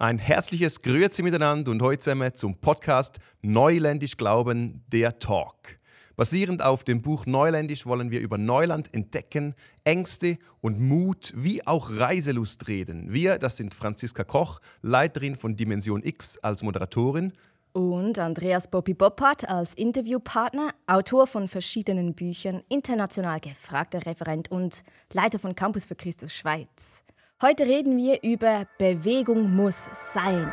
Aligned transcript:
Ein 0.00 0.16
herzliches 0.16 0.80
Grüezi 0.80 1.22
miteinander 1.22 1.70
und 1.70 1.82
heute 1.82 1.98
zusammen 1.98 2.32
zum 2.34 2.56
Podcast 2.56 3.18
Neuländisch 3.42 4.16
Glauben, 4.16 4.82
der 4.88 5.18
Talk. 5.18 5.78
Basierend 6.16 6.62
auf 6.62 6.84
dem 6.84 7.02
Buch 7.02 7.26
Neuländisch 7.26 7.84
wollen 7.84 8.10
wir 8.10 8.20
über 8.20 8.38
Neuland 8.38 8.94
entdecken, 8.94 9.54
Ängste 9.84 10.38
und 10.62 10.80
Mut 10.80 11.34
wie 11.36 11.66
auch 11.66 11.90
Reiselust 11.90 12.66
reden. 12.66 13.12
Wir, 13.12 13.36
das 13.36 13.58
sind 13.58 13.74
Franziska 13.74 14.24
Koch, 14.24 14.60
Leiterin 14.80 15.36
von 15.36 15.54
Dimension 15.54 16.02
X 16.02 16.38
als 16.38 16.62
Moderatorin. 16.62 17.34
Und 17.72 18.18
Andreas 18.18 18.70
Bobby 18.70 18.94
Boppert 18.94 19.50
als 19.50 19.74
Interviewpartner, 19.74 20.70
Autor 20.86 21.26
von 21.26 21.46
verschiedenen 21.46 22.14
Büchern, 22.14 22.62
international 22.70 23.38
gefragter 23.38 24.06
Referent 24.06 24.50
und 24.50 24.82
Leiter 25.12 25.38
von 25.38 25.54
Campus 25.54 25.84
für 25.84 25.94
Christus 25.94 26.32
Schweiz. 26.32 27.04
Heute 27.42 27.64
reden 27.64 27.96
wir 27.96 28.22
über 28.22 28.66
Bewegung 28.76 29.56
muss 29.56 29.88
sein. 30.12 30.52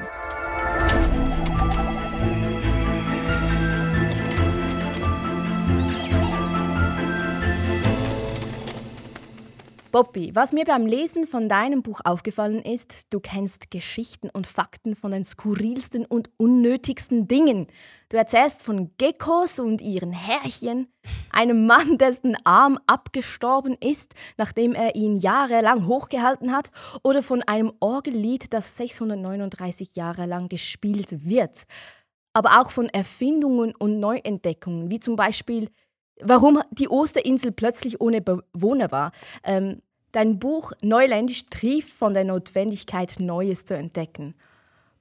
Bobby, 9.97 10.29
was 10.35 10.53
mir 10.53 10.63
beim 10.63 10.85
Lesen 10.85 11.25
von 11.25 11.49
deinem 11.49 11.81
Buch 11.81 12.01
aufgefallen 12.03 12.61
ist, 12.61 13.11
du 13.11 13.19
kennst 13.19 13.71
Geschichten 13.71 14.29
und 14.29 14.45
Fakten 14.45 14.95
von 14.95 15.09
den 15.09 15.23
skurrilsten 15.23 16.05
und 16.05 16.29
unnötigsten 16.37 17.27
Dingen. 17.27 17.65
Du 18.09 18.17
erzählst 18.17 18.61
von 18.61 18.91
Geckos 18.99 19.57
und 19.57 19.81
ihren 19.81 20.11
Härchen, 20.13 20.93
einem 21.31 21.65
Mann, 21.65 21.97
dessen 21.97 22.37
Arm 22.43 22.77
abgestorben 22.85 23.73
ist, 23.73 24.13
nachdem 24.37 24.75
er 24.75 24.93
ihn 24.93 25.17
jahrelang 25.17 25.87
hochgehalten 25.87 26.51
hat, 26.55 26.69
oder 27.01 27.23
von 27.23 27.41
einem 27.41 27.73
Orgellied, 27.79 28.53
das 28.53 28.77
639 28.77 29.95
Jahre 29.95 30.27
lang 30.27 30.47
gespielt 30.47 31.27
wird. 31.27 31.63
Aber 32.33 32.61
auch 32.61 32.69
von 32.69 32.87
Erfindungen 32.89 33.73
und 33.73 33.99
Neuentdeckungen, 33.99 34.91
wie 34.91 34.99
zum 34.99 35.15
Beispiel 35.15 35.69
warum 36.21 36.61
die 36.71 36.89
Osterinsel 36.89 37.51
plötzlich 37.51 38.01
ohne 38.01 38.21
Bewohner 38.21 38.91
war. 38.91 39.11
Ähm, 39.43 39.81
Dein 40.11 40.39
Buch 40.39 40.71
Neuländisch 40.81 41.47
trieft 41.49 41.89
von 41.89 42.13
der 42.13 42.23
Notwendigkeit, 42.23 43.15
Neues 43.19 43.65
zu 43.65 43.75
entdecken. 43.75 44.35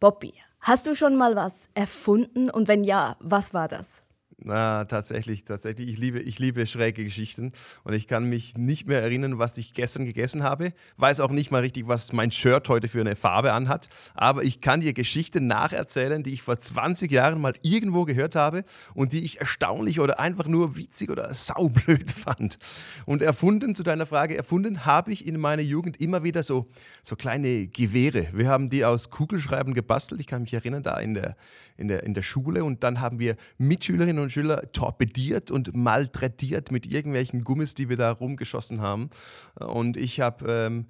Bobby, 0.00 0.34
hast 0.60 0.86
du 0.86 0.94
schon 0.94 1.16
mal 1.16 1.36
was 1.36 1.68
erfunden 1.74 2.50
und 2.50 2.68
wenn 2.68 2.84
ja, 2.84 3.16
was 3.20 3.54
war 3.54 3.68
das? 3.68 4.05
Na, 4.38 4.84
tatsächlich, 4.84 5.44
tatsächlich. 5.44 5.88
Ich 5.88 5.98
liebe, 5.98 6.20
ich 6.20 6.38
liebe 6.38 6.66
schräge 6.66 7.04
Geschichten 7.04 7.52
und 7.84 7.94
ich 7.94 8.06
kann 8.06 8.28
mich 8.28 8.54
nicht 8.54 8.86
mehr 8.86 9.00
erinnern, 9.00 9.38
was 9.38 9.56
ich 9.56 9.72
gestern 9.72 10.04
gegessen 10.04 10.42
habe. 10.42 10.74
Weiß 10.98 11.20
auch 11.20 11.30
nicht 11.30 11.50
mal 11.50 11.62
richtig, 11.62 11.88
was 11.88 12.12
mein 12.12 12.30
Shirt 12.30 12.68
heute 12.68 12.88
für 12.88 13.00
eine 13.00 13.16
Farbe 13.16 13.54
anhat. 13.54 13.88
Aber 14.14 14.44
ich 14.44 14.60
kann 14.60 14.82
dir 14.82 14.92
Geschichten 14.92 15.46
nacherzählen, 15.46 16.22
die 16.22 16.34
ich 16.34 16.42
vor 16.42 16.58
20 16.58 17.10
Jahren 17.10 17.40
mal 17.40 17.54
irgendwo 17.62 18.04
gehört 18.04 18.34
habe 18.34 18.64
und 18.92 19.14
die 19.14 19.24
ich 19.24 19.40
erstaunlich 19.40 20.00
oder 20.00 20.20
einfach 20.20 20.46
nur 20.46 20.76
witzig 20.76 21.08
oder 21.08 21.32
saublöd 21.32 22.10
fand. 22.10 22.58
Und 23.06 23.22
erfunden, 23.22 23.74
zu 23.74 23.84
deiner 23.84 24.04
Frage, 24.04 24.36
erfunden 24.36 24.84
habe 24.84 25.12
ich 25.12 25.26
in 25.26 25.40
meiner 25.40 25.62
Jugend 25.62 25.98
immer 25.98 26.24
wieder 26.24 26.42
so, 26.42 26.68
so 27.02 27.16
kleine 27.16 27.68
Gewehre. 27.68 28.28
Wir 28.34 28.50
haben 28.50 28.68
die 28.68 28.84
aus 28.84 29.08
Kugelschreiben 29.08 29.72
gebastelt. 29.72 30.20
Ich 30.20 30.26
kann 30.26 30.42
mich 30.42 30.52
erinnern, 30.52 30.82
da 30.82 30.98
in 30.98 31.14
der, 31.14 31.36
in 31.78 31.88
der, 31.88 32.02
in 32.02 32.12
der 32.12 32.22
Schule. 32.22 32.64
Und 32.64 32.82
dann 32.82 33.00
haben 33.00 33.18
wir 33.18 33.36
Mitschülerinnen 33.56 34.25
und 34.25 34.25
und 34.26 34.30
Schüler 34.30 34.72
torpediert 34.72 35.50
und 35.50 35.74
malträtiert 35.74 36.72
mit 36.72 36.86
irgendwelchen 36.86 37.44
Gummis, 37.44 37.74
die 37.74 37.88
wir 37.88 37.96
da 37.96 38.10
rumgeschossen 38.10 38.80
haben. 38.80 39.10
Und 39.54 39.96
ich 39.96 40.20
habe 40.20 40.50
ähm, 40.50 40.86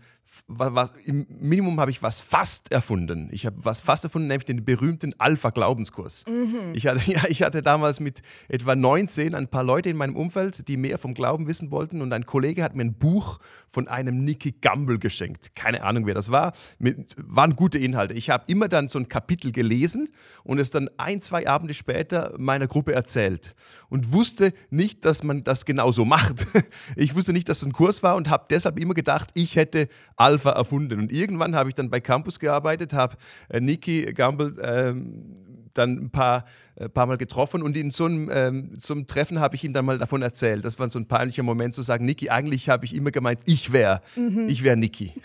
was, 0.48 0.92
im 1.04 1.26
Minimum 1.28 1.80
habe 1.80 1.90
ich 1.90 2.02
was 2.02 2.20
fast 2.20 2.70
erfunden. 2.72 3.28
Ich 3.32 3.46
habe 3.46 3.56
was 3.60 3.80
fast 3.80 4.04
erfunden, 4.04 4.28
nämlich 4.28 4.44
den 4.44 4.64
berühmten 4.64 5.14
Alpha-Glaubenskurs. 5.18 6.24
Mhm. 6.28 6.72
Ich, 6.74 6.86
hatte, 6.86 7.10
ja, 7.10 7.22
ich 7.28 7.42
hatte 7.42 7.62
damals 7.62 8.00
mit 8.00 8.22
etwa 8.48 8.74
19 8.74 9.34
ein 9.34 9.48
paar 9.48 9.64
Leute 9.64 9.90
in 9.90 9.96
meinem 9.96 10.16
Umfeld, 10.16 10.68
die 10.68 10.76
mehr 10.76 10.98
vom 10.98 11.14
Glauben 11.14 11.46
wissen 11.46 11.70
wollten 11.70 12.02
und 12.02 12.12
ein 12.12 12.24
Kollege 12.24 12.62
hat 12.62 12.74
mir 12.74 12.84
ein 12.84 12.94
Buch 12.94 13.38
von 13.68 13.88
einem 13.88 14.24
Nicky 14.24 14.52
Gamble 14.60 14.98
geschenkt. 14.98 15.54
Keine 15.54 15.82
Ahnung, 15.82 16.06
wer 16.06 16.14
das 16.14 16.30
war. 16.30 16.52
Mit, 16.78 17.14
waren 17.18 17.56
gute 17.56 17.78
Inhalte. 17.78 18.14
Ich 18.14 18.30
habe 18.30 18.44
immer 18.48 18.68
dann 18.68 18.88
so 18.88 18.98
ein 18.98 19.08
Kapitel 19.08 19.52
gelesen 19.52 20.08
und 20.44 20.58
es 20.58 20.70
dann 20.70 20.90
ein, 20.96 21.20
zwei 21.22 21.46
Abende 21.48 21.74
später 21.74 22.34
meiner 22.38 22.66
Gruppe 22.66 22.94
erzählt 22.94 23.54
und 23.88 24.12
wusste 24.12 24.52
nicht, 24.70 25.04
dass 25.04 25.22
man 25.22 25.44
das 25.44 25.64
genau 25.64 25.92
so 25.92 26.04
macht. 26.04 26.46
Ich 26.94 27.14
wusste 27.14 27.32
nicht, 27.32 27.48
dass 27.48 27.58
es 27.58 27.66
ein 27.66 27.72
Kurs 27.72 28.02
war 28.02 28.16
und 28.16 28.30
habe 28.30 28.46
deshalb 28.50 28.78
immer 28.78 28.94
gedacht, 28.94 29.30
ich 29.34 29.56
hätte 29.56 29.88
Alpha 30.16 30.50
erfunden. 30.50 30.98
Und 30.98 31.12
irgendwann 31.12 31.54
habe 31.54 31.68
ich 31.68 31.74
dann 31.74 31.90
bei 31.90 32.00
Campus 32.00 32.38
gearbeitet, 32.38 32.92
habe 32.92 33.16
äh, 33.48 33.60
Niki 33.60 34.12
Gamble 34.12 34.56
ähm, 34.62 35.46
dann 35.76 35.98
ein 35.98 36.10
paar, 36.10 36.44
äh, 36.76 36.88
paar 36.88 37.06
Mal 37.06 37.16
getroffen 37.16 37.62
und 37.62 37.76
in 37.76 37.90
so 37.90 38.06
einem, 38.06 38.30
ähm, 38.32 38.74
so 38.78 38.94
einem 38.94 39.06
Treffen 39.06 39.40
habe 39.40 39.54
ich 39.54 39.64
ihm 39.64 39.72
dann 39.72 39.84
mal 39.84 39.98
davon 39.98 40.22
erzählt. 40.22 40.64
Das 40.64 40.78
war 40.78 40.88
so 40.90 40.98
ein 40.98 41.06
peinlicher 41.06 41.42
Moment 41.42 41.74
zu 41.74 41.82
sagen, 41.82 42.04
Niki, 42.04 42.30
eigentlich 42.30 42.68
habe 42.68 42.84
ich 42.84 42.94
immer 42.94 43.10
gemeint, 43.10 43.40
ich 43.44 43.72
wäre, 43.72 44.00
mhm. 44.16 44.48
ich 44.48 44.62
wäre 44.62 44.76
Niki. 44.76 45.12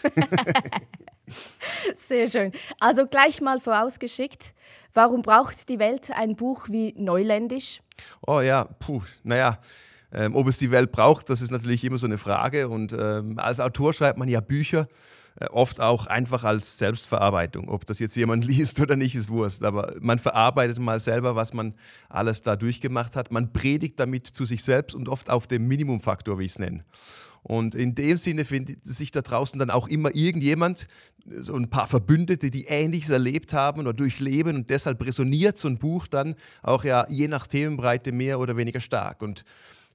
Sehr 1.95 2.27
schön. 2.27 2.51
Also 2.79 3.07
gleich 3.07 3.41
mal 3.41 3.59
vorausgeschickt, 3.59 4.53
warum 4.93 5.21
braucht 5.21 5.69
die 5.69 5.79
Welt 5.79 6.11
ein 6.11 6.35
Buch 6.35 6.67
wie 6.69 6.93
Neuländisch? 6.97 7.79
Oh 8.25 8.41
ja, 8.41 8.65
puh, 8.65 9.01
naja. 9.23 9.57
Ähm, 10.13 10.35
ob 10.35 10.47
es 10.47 10.57
die 10.57 10.71
Welt 10.71 10.91
braucht, 10.91 11.29
das 11.29 11.41
ist 11.41 11.51
natürlich 11.51 11.83
immer 11.83 11.97
so 11.97 12.05
eine 12.05 12.17
Frage. 12.17 12.67
Und 12.67 12.93
ähm, 12.93 13.39
als 13.39 13.59
Autor 13.59 13.93
schreibt 13.93 14.17
man 14.17 14.27
ja 14.27 14.41
Bücher, 14.41 14.87
äh, 15.39 15.45
oft 15.45 15.79
auch 15.79 16.07
einfach 16.07 16.43
als 16.43 16.77
Selbstverarbeitung. 16.77 17.69
Ob 17.69 17.85
das 17.85 17.99
jetzt 17.99 18.15
jemand 18.15 18.45
liest 18.47 18.79
oder 18.79 18.95
nicht, 18.95 19.15
ist 19.15 19.29
Wurst. 19.29 19.63
Aber 19.63 19.95
man 20.01 20.19
verarbeitet 20.19 20.79
mal 20.79 20.99
selber, 20.99 21.35
was 21.35 21.53
man 21.53 21.73
alles 22.09 22.41
da 22.41 22.55
durchgemacht 22.55 23.15
hat. 23.15 23.31
Man 23.31 23.53
predigt 23.53 23.99
damit 23.99 24.27
zu 24.27 24.45
sich 24.45 24.63
selbst 24.63 24.95
und 24.95 25.07
oft 25.07 25.29
auf 25.29 25.47
dem 25.47 25.67
Minimumfaktor, 25.67 26.37
wie 26.39 26.45
ich 26.45 26.51
es 26.51 26.59
nenne. 26.59 26.81
Und 27.43 27.73
in 27.73 27.95
dem 27.95 28.17
Sinne 28.17 28.45
findet 28.45 28.85
sich 28.85 29.09
da 29.09 29.21
draußen 29.21 29.57
dann 29.57 29.71
auch 29.71 29.87
immer 29.87 30.13
irgendjemand, 30.13 30.87
so 31.39 31.55
ein 31.55 31.69
paar 31.69 31.87
Verbündete, 31.87 32.51
die 32.51 32.65
Ähnliches 32.65 33.09
erlebt 33.09 33.53
haben 33.53 33.81
oder 33.81 33.93
durchleben 33.93 34.55
und 34.55 34.69
deshalb 34.69 35.03
resoniert 35.05 35.57
so 35.57 35.67
ein 35.67 35.77
Buch 35.77 36.07
dann 36.07 36.35
auch 36.63 36.83
ja 36.83 37.05
je 37.09 37.27
nach 37.27 37.47
Themenbreite 37.47 38.11
mehr 38.11 38.39
oder 38.39 38.57
weniger 38.57 38.79
stark. 38.79 39.21
Und 39.21 39.43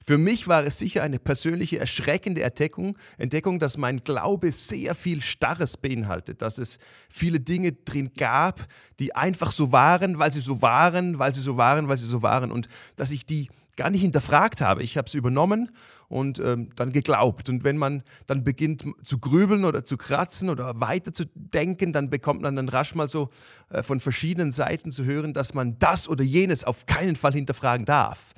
für 0.07 0.17
mich 0.17 0.47
war 0.47 0.63
es 0.63 0.79
sicher 0.79 1.03
eine 1.03 1.19
persönliche, 1.19 1.79
erschreckende 1.79 2.41
Entdeckung, 2.41 2.95
Entdeckung, 3.17 3.59
dass 3.59 3.75
mein 3.75 3.97
Glaube 3.99 4.53
sehr 4.53 4.95
viel 4.95 5.19
Starres 5.19 5.75
beinhaltet, 5.75 6.41
dass 6.41 6.59
es 6.59 6.79
viele 7.09 7.41
Dinge 7.41 7.73
drin 7.73 8.11
gab, 8.17 8.65
die 9.01 9.13
einfach 9.17 9.51
so 9.51 9.73
waren, 9.73 10.17
weil 10.17 10.31
sie 10.31 10.39
so 10.39 10.61
waren, 10.61 11.19
weil 11.19 11.33
sie 11.33 11.41
so 11.41 11.57
waren, 11.57 11.89
weil 11.89 11.97
sie 11.97 12.07
so 12.07 12.21
waren 12.21 12.53
und 12.53 12.67
dass 12.95 13.11
ich 13.11 13.25
die 13.25 13.49
gar 13.75 13.89
nicht 13.89 13.99
hinterfragt 13.99 14.61
habe. 14.61 14.81
Ich 14.81 14.97
habe 14.97 15.07
es 15.07 15.13
übernommen 15.13 15.71
und 16.07 16.39
ähm, 16.39 16.69
dann 16.77 16.93
geglaubt. 16.93 17.49
Und 17.49 17.65
wenn 17.65 17.75
man 17.75 18.01
dann 18.27 18.45
beginnt 18.45 18.85
zu 19.03 19.19
grübeln 19.19 19.65
oder 19.65 19.83
zu 19.83 19.97
kratzen 19.97 20.49
oder 20.49 20.79
weiter 20.79 21.13
zu 21.13 21.25
denken, 21.35 21.91
dann 21.91 22.09
bekommt 22.09 22.41
man 22.43 22.55
dann 22.55 22.69
rasch 22.69 22.95
mal 22.95 23.09
so 23.09 23.27
äh, 23.71 23.83
von 23.83 23.99
verschiedenen 23.99 24.53
Seiten 24.53 24.93
zu 24.93 25.03
hören, 25.03 25.33
dass 25.33 25.53
man 25.53 25.77
das 25.79 26.07
oder 26.07 26.23
jenes 26.23 26.63
auf 26.63 26.85
keinen 26.85 27.17
Fall 27.17 27.33
hinterfragen 27.33 27.85
darf. 27.85 28.33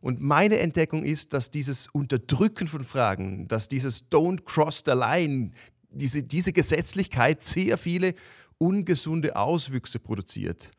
Und 0.00 0.20
meine 0.20 0.58
Entdeckung 0.58 1.04
ist, 1.04 1.32
dass 1.32 1.50
dieses 1.50 1.88
Unterdrücken 1.88 2.66
von 2.66 2.84
Fragen, 2.84 3.48
dass 3.48 3.68
dieses 3.68 4.10
Don't 4.10 4.44
cross 4.44 4.82
the 4.84 4.92
line, 4.92 5.50
diese, 5.90 6.22
diese 6.22 6.52
Gesetzlichkeit 6.52 7.42
sehr 7.42 7.76
viele 7.76 8.14
ungesunde 8.58 9.36
Auswüchse 9.36 9.98
produziert. 9.98 10.70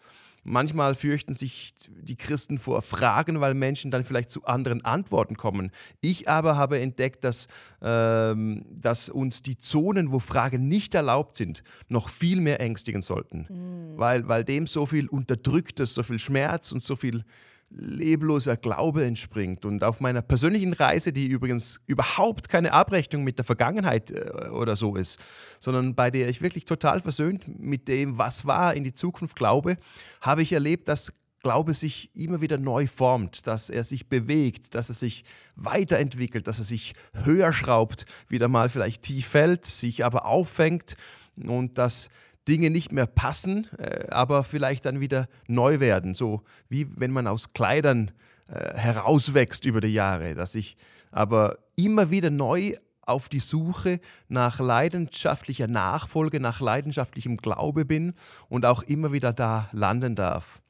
Manchmal 0.43 0.95
fürchten 0.95 1.33
sich 1.33 1.71
die 1.87 2.15
Christen 2.15 2.57
vor 2.57 2.81
Fragen, 2.81 3.41
weil 3.41 3.53
Menschen 3.53 3.91
dann 3.91 4.03
vielleicht 4.03 4.31
zu 4.31 4.43
anderen 4.45 4.83
Antworten 4.83 5.37
kommen. 5.37 5.69
Ich 6.01 6.27
aber 6.27 6.57
habe 6.57 6.79
entdeckt, 6.79 7.23
dass, 7.23 7.47
ähm, 7.81 8.65
dass 8.71 9.09
uns 9.09 9.43
die 9.43 9.57
Zonen, 9.57 10.11
wo 10.11 10.17
Fragen 10.17 10.67
nicht 10.67 10.95
erlaubt 10.95 11.35
sind, 11.35 11.63
noch 11.89 12.09
viel 12.09 12.41
mehr 12.41 12.59
ängstigen 12.59 13.03
sollten, 13.03 13.45
mhm. 13.49 13.97
weil, 13.99 14.27
weil 14.27 14.43
dem 14.43 14.65
so 14.65 14.87
viel 14.87 15.07
Unterdrücktes, 15.07 15.93
so 15.93 16.01
viel 16.01 16.17
Schmerz 16.17 16.71
und 16.71 16.81
so 16.81 16.95
viel 16.95 17.23
lebloser 17.73 18.57
Glaube 18.57 19.05
entspringt. 19.05 19.65
Und 19.65 19.83
auf 19.83 19.99
meiner 19.99 20.21
persönlichen 20.21 20.73
Reise, 20.73 21.13
die 21.13 21.27
übrigens 21.27 21.81
überhaupt 21.87 22.49
keine 22.49 22.73
Abrechnung 22.73 23.23
mit 23.23 23.37
der 23.37 23.45
Vergangenheit 23.45 24.11
äh, 24.11 24.49
oder 24.49 24.75
so 24.75 24.95
ist, 24.95 25.19
sondern 25.59 25.95
bei 25.95 26.11
der 26.11 26.29
ich 26.29 26.41
wirklich 26.41 26.65
total 26.65 27.01
versöhnt 27.01 27.47
mit 27.59 27.87
dem, 27.87 28.17
was 28.17 28.45
war, 28.45 28.73
in 28.73 28.83
die 28.83 28.93
Zukunft 28.93 29.35
glaube, 29.35 29.77
habe 30.21 30.41
ich 30.41 30.53
erlebt, 30.53 30.87
dass 30.87 31.13
Glaube 31.43 31.73
sich 31.73 32.15
immer 32.15 32.41
wieder 32.41 32.59
neu 32.59 32.85
formt, 32.85 33.47
dass 33.47 33.71
er 33.71 33.83
sich 33.83 34.07
bewegt, 34.07 34.75
dass 34.75 34.89
er 34.89 34.95
sich 34.95 35.23
weiterentwickelt, 35.55 36.47
dass 36.47 36.59
er 36.59 36.65
sich 36.65 36.93
höher 37.13 37.51
schraubt, 37.51 38.05
wieder 38.27 38.47
mal 38.47 38.69
vielleicht 38.69 39.01
tief 39.01 39.25
fällt, 39.27 39.65
sich 39.65 40.05
aber 40.05 40.25
auffängt 40.25 40.95
und 41.43 41.79
dass 41.79 42.09
Dinge 42.47 42.69
nicht 42.69 42.91
mehr 42.91 43.07
passen, 43.07 43.67
äh, 43.77 44.07
aber 44.09 44.43
vielleicht 44.43 44.85
dann 44.85 44.99
wieder 44.99 45.27
neu 45.47 45.79
werden. 45.79 46.13
So 46.13 46.41
wie 46.69 46.87
wenn 46.95 47.11
man 47.11 47.27
aus 47.27 47.53
Kleidern 47.53 48.11
äh, 48.47 48.75
herauswächst 48.75 49.65
über 49.65 49.81
die 49.81 49.93
Jahre, 49.93 50.35
dass 50.35 50.55
ich 50.55 50.77
aber 51.11 51.57
immer 51.75 52.09
wieder 52.09 52.29
neu 52.29 52.73
auf 53.05 53.29
die 53.29 53.39
Suche 53.39 53.99
nach 54.27 54.59
leidenschaftlicher 54.59 55.67
Nachfolge, 55.67 56.39
nach 56.39 56.61
leidenschaftlichem 56.61 57.37
Glaube 57.37 57.85
bin 57.85 58.13
und 58.49 58.65
auch 58.65 58.83
immer 58.83 59.11
wieder 59.11 59.33
da 59.33 59.69
landen 59.71 60.15
darf. 60.15 60.61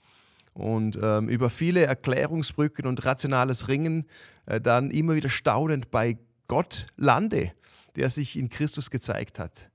Und 0.53 0.99
ähm, 1.01 1.29
über 1.29 1.49
viele 1.49 1.85
Erklärungsbrücken 1.85 2.85
und 2.85 3.05
rationales 3.05 3.67
Ringen 3.67 4.05
äh, 4.45 4.59
dann 4.59 4.91
immer 4.91 5.15
wieder 5.15 5.29
staunend 5.29 5.91
bei 5.91 6.17
Gott 6.47 6.87
lande, 6.97 7.53
der 7.95 8.09
sich 8.09 8.37
in 8.37 8.49
Christus 8.49 8.89
gezeigt 8.89 9.39
hat. 9.39 9.70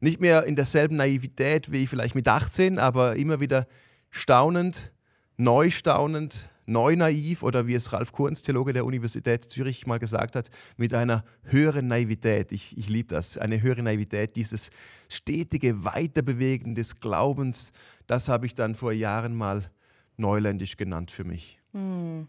Nicht 0.00 0.20
mehr 0.20 0.44
in 0.44 0.56
derselben 0.56 0.96
Naivität 0.96 1.72
wie 1.72 1.86
vielleicht 1.86 2.14
mit 2.14 2.28
18, 2.28 2.78
aber 2.78 3.16
immer 3.16 3.40
wieder 3.40 3.66
staunend, 4.10 4.92
neu 5.36 5.70
staunend, 5.70 6.48
neu 6.68 6.94
naiv 6.96 7.42
oder 7.42 7.66
wie 7.66 7.74
es 7.74 7.92
Ralf 7.92 8.12
Kurz, 8.12 8.42
Theologe 8.42 8.72
der 8.72 8.84
Universität 8.84 9.44
Zürich, 9.44 9.86
mal 9.86 9.98
gesagt 9.98 10.36
hat, 10.36 10.50
mit 10.76 10.94
einer 10.94 11.24
höheren 11.42 11.86
Naivität. 11.86 12.52
Ich, 12.52 12.76
ich 12.76 12.88
liebe 12.88 13.08
das, 13.08 13.38
eine 13.38 13.62
höhere 13.62 13.82
Naivität, 13.82 14.36
dieses 14.36 14.70
stetige 15.08 15.84
Weiterbewegen 15.84 16.74
des 16.74 17.00
Glaubens, 17.00 17.72
das 18.06 18.28
habe 18.28 18.46
ich 18.46 18.54
dann 18.54 18.74
vor 18.74 18.92
Jahren 18.92 19.34
mal 19.34 19.64
neuländisch 20.16 20.76
genannt 20.76 21.10
für 21.10 21.24
mich. 21.24 21.58
Hm. 21.72 22.28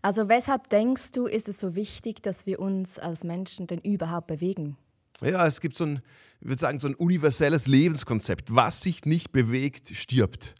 Also 0.00 0.28
weshalb 0.28 0.70
denkst 0.70 1.12
du, 1.12 1.26
ist 1.26 1.48
es 1.48 1.60
so 1.60 1.74
wichtig, 1.74 2.22
dass 2.22 2.46
wir 2.46 2.60
uns 2.60 2.98
als 2.98 3.24
Menschen 3.24 3.66
denn 3.66 3.80
überhaupt 3.80 4.28
bewegen? 4.28 4.76
Ja, 5.22 5.46
es 5.46 5.60
gibt 5.60 5.76
so 5.76 5.84
ein, 5.84 6.00
ich 6.40 6.48
würde 6.48 6.60
sagen, 6.60 6.78
so 6.78 6.88
ein 6.88 6.94
universelles 6.94 7.66
Lebenskonzept. 7.66 8.54
Was 8.54 8.82
sich 8.82 9.04
nicht 9.04 9.32
bewegt, 9.32 9.96
stirbt. 9.96 10.54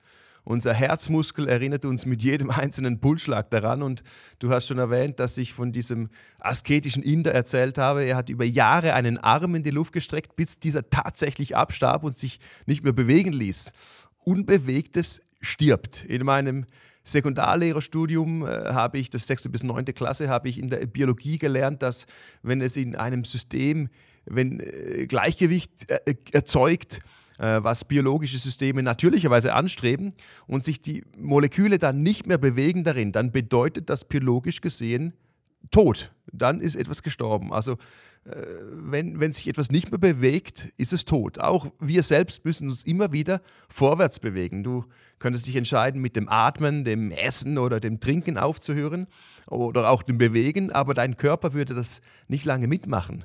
Unser 0.45 0.73
Herzmuskel 0.73 1.49
erinnert 1.49 1.85
uns 1.85 2.07
mit 2.07 2.23
jedem 2.23 2.51
einzelnen 2.51 3.01
Pulsschlag 3.01 3.51
daran. 3.51 3.83
Und 3.83 4.03
du 4.39 4.51
hast 4.51 4.69
schon 4.69 4.79
erwähnt, 4.79 5.19
dass 5.19 5.37
ich 5.39 5.53
von 5.53 5.73
diesem 5.73 6.09
asketischen 6.39 7.03
Inder 7.03 7.35
erzählt 7.35 7.79
habe. 7.79 8.05
Er 8.05 8.17
hat 8.17 8.31
über 8.31 8.45
Jahre 8.45 8.95
einen 8.95 9.19
Arm 9.19 9.57
in 9.57 9.65
die 9.65 9.71
Luft 9.71 9.93
gestreckt, 9.93 10.37
bis 10.37 10.61
dieser 10.61 10.89
tatsächlich 10.89 11.57
abstarb 11.57 12.05
und 12.05 12.17
sich 12.17 12.39
nicht 12.65 12.85
mehr 12.85 12.93
bewegen 12.93 13.33
ließ. 13.33 13.73
Unbewegtes 14.23 15.21
stirbt. 15.41 16.05
In 16.05 16.25
meinem 16.25 16.65
Sekundarlehrerstudium 17.03 18.47
äh, 18.47 18.73
habe 18.73 18.99
ich, 18.99 19.11
das 19.11 19.27
sechste 19.27 19.49
bis 19.49 19.63
neunte 19.63 19.93
Klasse, 19.93 20.29
habe 20.29 20.49
ich 20.49 20.59
in 20.59 20.69
der 20.69 20.87
Biologie 20.87 21.39
gelernt, 21.39 21.83
dass 21.83 22.07
wenn 22.43 22.61
es 22.61 22.77
in 22.77 22.95
einem 22.95 23.25
System, 23.25 23.89
wenn 24.27 24.61
äh, 24.61 25.07
Gleichgewicht 25.07 25.91
äh, 25.91 26.15
erzeugt, 26.33 27.01
äh, 27.39 27.63
was 27.63 27.85
biologische 27.85 28.39
Systeme 28.39 28.83
natürlicherweise 28.83 29.55
anstreben 29.55 30.13
und 30.47 30.65
sich 30.65 30.81
die 30.81 31.05
Moleküle 31.17 31.79
dann 31.79 32.03
nicht 32.03 32.27
mehr 32.27 32.39
bewegen 32.39 32.85
darin, 32.85 33.13
dann 33.13 33.33
bedeutet 33.33 33.89
das 33.89 34.05
biologisch 34.05 34.61
gesehen 34.61 35.15
Tod. 35.71 36.13
Dann 36.33 36.61
ist 36.61 36.77
etwas 36.77 37.03
gestorben. 37.03 37.53
Also 37.53 37.77
wenn, 38.73 39.21
wenn 39.21 39.31
sich 39.31 39.47
etwas 39.47 39.71
nicht 39.71 39.91
mehr 39.91 40.01
bewegt, 40.01 40.73
ist 40.77 40.93
es 40.93 41.05
tot. 41.05 41.39
Auch 41.39 41.71
wir 41.79 42.03
selbst 42.03 42.45
müssen 42.45 42.69
uns 42.69 42.83
immer 42.83 43.13
wieder 43.13 43.41
vorwärts 43.69 44.19
bewegen. 44.19 44.65
Du 44.65 44.85
könntest 45.21 45.47
dich 45.47 45.55
entscheiden, 45.55 46.01
mit 46.01 46.17
dem 46.17 46.29
Atmen, 46.29 46.85
dem 46.85 47.13
Essen 47.13 47.57
oder 47.57 47.79
dem 47.79 48.01
Trinken 48.01 48.37
aufzuhören 48.37 49.07
oder 49.47 49.91
auch 49.91 50.03
dem 50.03 50.19
Bewegen, 50.19 50.73
aber 50.73 50.93
dein 50.95 51.17
Körper 51.17 51.53
würde 51.53 51.75
das 51.75 52.01
nicht 52.27 52.45
lange 52.45 52.67
mitmachen. 52.67 53.25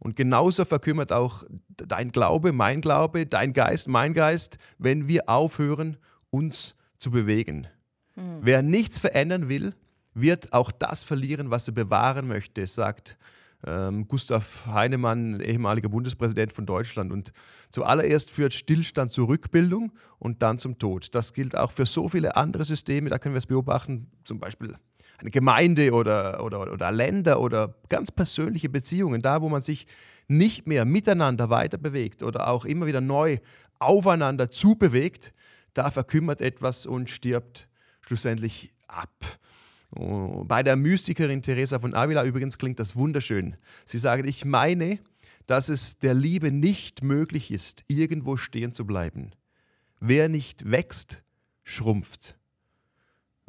Und 0.00 0.16
genauso 0.16 0.64
verkümmert 0.64 1.12
auch 1.12 1.44
dein 1.68 2.10
Glaube, 2.10 2.52
mein 2.52 2.80
Glaube, 2.80 3.26
dein 3.26 3.52
Geist, 3.52 3.86
mein 3.86 4.14
Geist, 4.14 4.58
wenn 4.78 5.06
wir 5.06 5.28
aufhören, 5.28 5.98
uns 6.30 6.74
zu 6.98 7.10
bewegen. 7.10 7.68
Hm. 8.14 8.38
Wer 8.40 8.62
nichts 8.62 8.98
verändern 8.98 9.48
will, 9.48 9.74
wird 10.14 10.52
auch 10.52 10.72
das 10.72 11.04
verlieren, 11.04 11.50
was 11.50 11.68
er 11.68 11.74
bewahren 11.74 12.26
möchte, 12.26 12.66
sagt 12.66 13.18
ähm, 13.66 14.08
Gustav 14.08 14.66
Heinemann, 14.66 15.38
ehemaliger 15.40 15.90
Bundespräsident 15.90 16.52
von 16.52 16.64
Deutschland. 16.64 17.12
Und 17.12 17.32
zuallererst 17.70 18.30
führt 18.30 18.54
Stillstand 18.54 19.10
zur 19.10 19.28
Rückbildung 19.28 19.92
und 20.18 20.42
dann 20.42 20.58
zum 20.58 20.78
Tod. 20.78 21.14
Das 21.14 21.34
gilt 21.34 21.56
auch 21.56 21.70
für 21.70 21.86
so 21.86 22.08
viele 22.08 22.36
andere 22.36 22.64
Systeme, 22.64 23.10
da 23.10 23.18
können 23.18 23.34
wir 23.34 23.38
es 23.38 23.46
beobachten, 23.46 24.10
zum 24.24 24.38
Beispiel 24.38 24.76
eine 25.20 25.30
Gemeinde 25.30 25.92
oder, 25.92 26.42
oder, 26.42 26.72
oder 26.72 26.92
Länder 26.92 27.40
oder 27.40 27.74
ganz 27.88 28.10
persönliche 28.10 28.68
Beziehungen, 28.68 29.20
da 29.20 29.42
wo 29.42 29.48
man 29.48 29.60
sich 29.60 29.86
nicht 30.28 30.66
mehr 30.66 30.84
miteinander 30.84 31.50
weiter 31.50 31.78
bewegt 31.78 32.22
oder 32.22 32.48
auch 32.48 32.64
immer 32.64 32.86
wieder 32.86 33.00
neu 33.00 33.38
aufeinander 33.78 34.48
zubewegt, 34.48 35.32
da 35.74 35.90
verkümmert 35.90 36.40
etwas 36.40 36.86
und 36.86 37.10
stirbt 37.10 37.68
schlussendlich 38.00 38.74
ab. 38.86 39.38
Oh, 39.96 40.44
bei 40.46 40.62
der 40.62 40.76
Mystikerin 40.76 41.42
Teresa 41.42 41.78
von 41.78 41.94
Avila 41.94 42.24
übrigens 42.24 42.58
klingt 42.58 42.78
das 42.78 42.94
wunderschön. 42.94 43.56
Sie 43.84 43.98
sagt, 43.98 44.24
ich 44.26 44.44
meine, 44.44 45.00
dass 45.46 45.68
es 45.68 45.98
der 45.98 46.14
Liebe 46.14 46.52
nicht 46.52 47.02
möglich 47.02 47.50
ist, 47.50 47.84
irgendwo 47.88 48.36
stehen 48.36 48.72
zu 48.72 48.86
bleiben. 48.86 49.32
Wer 49.98 50.28
nicht 50.28 50.70
wächst, 50.70 51.22
schrumpft. 51.64 52.36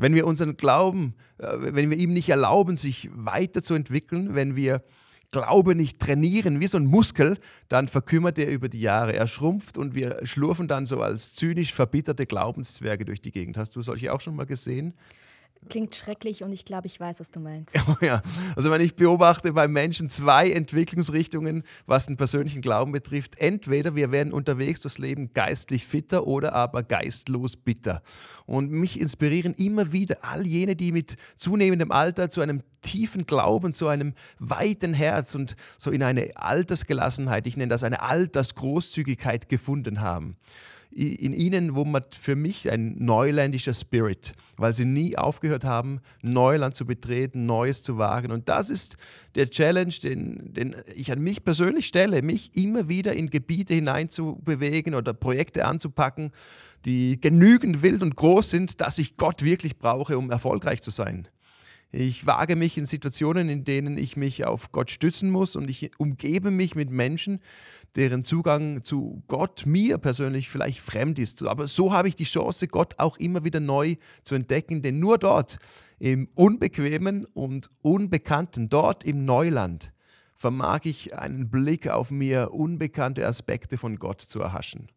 Wenn 0.01 0.15
wir 0.15 0.25
unseren 0.25 0.57
Glauben, 0.57 1.13
äh, 1.37 1.45
wenn 1.59 1.91
wir 1.91 1.97
ihm 1.97 2.11
nicht 2.11 2.27
erlauben, 2.27 2.75
sich 2.75 3.09
weiterzuentwickeln, 3.13 4.33
wenn 4.33 4.55
wir 4.55 4.83
Glaube 5.29 5.75
nicht 5.75 5.99
trainieren 5.99 6.59
wie 6.59 6.67
so 6.67 6.77
ein 6.77 6.87
Muskel, 6.87 7.37
dann 7.69 7.87
verkümmert 7.87 8.37
er 8.39 8.49
über 8.49 8.67
die 8.67 8.81
Jahre. 8.81 9.13
Er 9.13 9.27
schrumpft 9.27 9.77
und 9.77 9.93
wir 9.93 10.25
schlurfen 10.25 10.67
dann 10.67 10.87
so 10.87 11.01
als 11.01 11.35
zynisch 11.35 11.71
verbitterte 11.71 12.25
Glaubenszwerge 12.25 13.05
durch 13.05 13.21
die 13.21 13.31
Gegend. 13.31 13.57
Hast 13.57 13.75
du 13.75 13.81
solche 13.83 14.11
auch 14.11 14.19
schon 14.19 14.35
mal 14.35 14.47
gesehen? 14.47 14.93
Klingt 15.69 15.95
schrecklich 15.95 16.43
und 16.43 16.51
ich 16.51 16.65
glaube, 16.65 16.87
ich 16.87 16.99
weiß, 16.99 17.19
was 17.19 17.31
du 17.31 17.39
meinst. 17.39 17.77
Ja, 18.01 18.21
also 18.55 18.71
wenn 18.71 18.81
ich 18.81 18.95
beobachte 18.95 19.53
bei 19.53 19.67
Menschen 19.67 20.09
zwei 20.09 20.49
Entwicklungsrichtungen, 20.51 21.63
was 21.85 22.07
den 22.07 22.17
persönlichen 22.17 22.61
Glauben 22.61 22.91
betrifft. 22.91 23.37
Entweder 23.37 23.95
wir 23.95 24.11
werden 24.11 24.33
unterwegs 24.33 24.81
durchs 24.81 24.97
Leben 24.97 25.33
geistlich 25.33 25.85
fitter 25.85 26.25
oder 26.25 26.53
aber 26.53 26.81
geistlos 26.81 27.57
bitter. 27.57 28.01
Und 28.45 28.71
mich 28.71 28.99
inspirieren 28.99 29.53
immer 29.53 29.91
wieder 29.91 30.17
all 30.23 30.47
jene, 30.47 30.75
die 30.75 30.91
mit 30.91 31.15
zunehmendem 31.35 31.91
Alter 31.91 32.29
zu 32.29 32.41
einem 32.41 32.63
tiefen 32.81 33.27
Glauben, 33.27 33.73
zu 33.73 33.87
einem 33.87 34.13
weiten 34.39 34.93
Herz 34.95 35.35
und 35.35 35.55
so 35.77 35.91
in 35.91 36.01
eine 36.01 36.31
Altersgelassenheit, 36.35 37.45
ich 37.45 37.55
nenne 37.55 37.69
das 37.69 37.83
eine 37.83 38.01
Altersgroßzügigkeit 38.01 39.47
gefunden 39.47 40.01
haben 40.01 40.37
in 40.91 41.33
ihnen 41.33 41.75
wummert 41.75 42.15
für 42.15 42.35
mich 42.35 42.69
ein 42.69 42.95
neuländischer 42.97 43.73
Spirit, 43.73 44.33
weil 44.57 44.73
sie 44.73 44.85
nie 44.85 45.17
aufgehört 45.17 45.63
haben, 45.63 46.01
Neuland 46.21 46.75
zu 46.75 46.85
betreten, 46.85 47.45
Neues 47.45 47.81
zu 47.81 47.97
wagen. 47.97 48.31
Und 48.31 48.49
das 48.49 48.69
ist 48.69 48.97
der 49.35 49.49
Challenge, 49.49 49.93
den, 50.03 50.53
den 50.53 50.75
ich 50.93 51.11
an 51.11 51.19
mich 51.19 51.43
persönlich 51.43 51.87
stelle, 51.87 52.21
mich 52.21 52.55
immer 52.55 52.89
wieder 52.89 53.13
in 53.13 53.29
Gebiete 53.29 53.73
hineinzubewegen 53.73 54.93
oder 54.93 55.13
Projekte 55.13 55.65
anzupacken, 55.65 56.31
die 56.85 57.19
genügend 57.21 57.81
wild 57.81 58.01
und 58.03 58.15
groß 58.15 58.49
sind, 58.49 58.81
dass 58.81 58.97
ich 58.97 59.15
Gott 59.15 59.43
wirklich 59.43 59.77
brauche, 59.77 60.17
um 60.17 60.29
erfolgreich 60.29 60.81
zu 60.81 60.91
sein. 60.91 61.27
Ich 61.93 62.25
wage 62.25 62.55
mich 62.55 62.77
in 62.77 62.85
Situationen, 62.85 63.49
in 63.49 63.65
denen 63.65 63.97
ich 63.97 64.15
mich 64.15 64.45
auf 64.45 64.71
Gott 64.71 64.89
stützen 64.89 65.29
muss 65.29 65.57
und 65.57 65.69
ich 65.69 65.91
umgebe 65.99 66.49
mich 66.49 66.73
mit 66.73 66.89
Menschen, 66.89 67.39
deren 67.97 68.23
Zugang 68.23 68.81
zu 68.81 69.23
Gott 69.27 69.65
mir 69.65 69.97
persönlich 69.97 70.49
vielleicht 70.49 70.79
fremd 70.79 71.19
ist. 71.19 71.43
Aber 71.43 71.67
so 71.67 71.91
habe 71.91 72.07
ich 72.07 72.15
die 72.15 72.23
Chance, 72.23 72.67
Gott 72.67 72.97
auch 72.97 73.17
immer 73.17 73.43
wieder 73.43 73.59
neu 73.59 73.95
zu 74.23 74.35
entdecken, 74.35 74.81
denn 74.81 74.99
nur 74.99 75.17
dort 75.17 75.57
im 75.99 76.29
Unbequemen 76.33 77.25
und 77.25 77.69
Unbekannten, 77.81 78.69
dort 78.69 79.03
im 79.03 79.25
Neuland, 79.25 79.91
vermag 80.33 80.85
ich 80.85 81.17
einen 81.17 81.49
Blick 81.49 81.89
auf 81.89 82.09
mir 82.09 82.53
unbekannte 82.53 83.27
Aspekte 83.27 83.77
von 83.77 83.97
Gott 83.97 84.21
zu 84.21 84.39
erhaschen. 84.39 84.87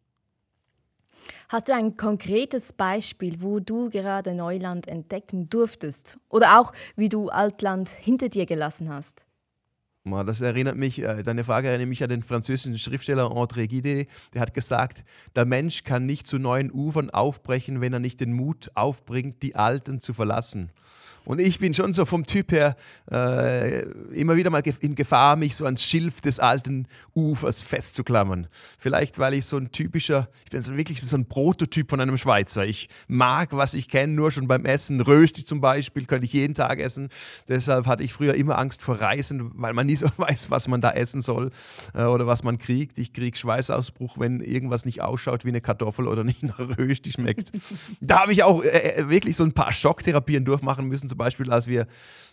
Hast 1.49 1.67
du 1.67 1.73
ein 1.73 1.97
konkretes 1.97 2.73
Beispiel, 2.73 3.41
wo 3.41 3.59
du 3.59 3.89
gerade 3.89 4.33
Neuland 4.33 4.87
entdecken 4.87 5.49
durftest? 5.49 6.17
Oder 6.29 6.59
auch, 6.59 6.71
wie 6.95 7.09
du 7.09 7.29
Altland 7.29 7.89
hinter 7.89 8.29
dir 8.29 8.45
gelassen 8.45 8.89
hast? 8.89 9.25
Das 10.05 10.41
erinnert 10.41 10.77
mich, 10.77 11.01
äh, 11.01 11.23
deine 11.23 11.43
Frage 11.43 11.67
erinnert 11.67 11.89
mich 11.89 12.03
an 12.03 12.09
den 12.09 12.21
französischen 12.21 12.77
Schriftsteller 12.77 13.31
André 13.31 13.65
Gide. 13.65 14.05
Der 14.35 14.41
hat 14.41 14.53
gesagt, 14.53 15.03
der 15.35 15.45
Mensch 15.45 15.83
kann 15.83 16.05
nicht 16.05 16.27
zu 16.27 16.37
neuen 16.37 16.71
Ufern 16.71 17.09
aufbrechen, 17.09 17.81
wenn 17.81 17.91
er 17.91 17.99
nicht 17.99 18.19
den 18.19 18.33
Mut 18.33 18.69
aufbringt, 18.75 19.41
die 19.41 19.55
alten 19.55 19.99
zu 19.99 20.13
verlassen. 20.13 20.71
Und 21.25 21.39
ich 21.39 21.59
bin 21.59 21.73
schon 21.73 21.93
so 21.93 22.05
vom 22.05 22.25
Typ 22.25 22.51
her 22.51 22.75
äh, 23.11 23.81
immer 24.13 24.35
wieder 24.35 24.49
mal 24.49 24.63
in 24.79 24.95
Gefahr, 24.95 25.35
mich 25.35 25.55
so 25.55 25.65
ans 25.65 25.83
Schilf 25.83 26.21
des 26.21 26.39
alten 26.39 26.87
Ufers 27.13 27.63
festzuklammern. 27.63 28.47
Vielleicht, 28.79 29.19
weil 29.19 29.33
ich 29.33 29.45
so 29.45 29.57
ein 29.57 29.71
typischer, 29.71 30.29
ich 30.45 30.51
bin 30.51 30.61
so 30.61 30.77
wirklich 30.77 31.01
so 31.01 31.17
ein 31.17 31.25
Prototyp 31.25 31.89
von 31.89 31.99
einem 31.99 32.17
Schweizer. 32.17 32.65
Ich 32.65 32.89
mag, 33.07 33.49
was 33.51 33.73
ich 33.73 33.89
kenne, 33.89 34.13
nur 34.13 34.31
schon 34.31 34.47
beim 34.47 34.65
Essen. 34.65 35.01
Rösti 35.01 35.45
zum 35.45 35.61
Beispiel 35.61 36.05
könnte 36.05 36.25
ich 36.25 36.33
jeden 36.33 36.53
Tag 36.53 36.79
essen. 36.79 37.09
Deshalb 37.47 37.87
hatte 37.87 38.03
ich 38.03 38.13
früher 38.13 38.35
immer 38.35 38.57
Angst 38.57 38.81
vor 38.81 39.01
Reisen, 39.01 39.51
weil 39.55 39.73
man 39.73 39.87
nie 39.87 39.95
so 39.95 40.07
weiß, 40.17 40.51
was 40.51 40.67
man 40.67 40.81
da 40.81 40.91
essen 40.91 41.21
soll 41.21 41.51
äh, 41.93 42.03
oder 42.03 42.27
was 42.27 42.43
man 42.43 42.57
kriegt. 42.57 42.97
Ich 42.97 43.13
kriege 43.13 43.37
Schweißausbruch, 43.37 44.19
wenn 44.19 44.41
irgendwas 44.41 44.85
nicht 44.85 45.01
ausschaut 45.01 45.45
wie 45.45 45.49
eine 45.49 45.61
Kartoffel 45.61 46.07
oder 46.07 46.23
nicht 46.23 46.43
nach 46.43 46.59
Rösti 46.77 47.11
schmeckt. 47.11 47.51
da 48.01 48.21
habe 48.21 48.33
ich 48.33 48.43
auch 48.43 48.63
äh, 48.63 48.95
äh, 48.95 49.09
wirklich 49.09 49.35
so 49.35 49.43
ein 49.43 49.53
paar 49.53 49.71
Schocktherapien 49.71 50.45
durchmachen 50.45 50.87
müssen 50.87 51.07
zum 51.15 51.19
Beispiel, 51.19 51.49
als 51.49 51.67
wir 51.67 51.87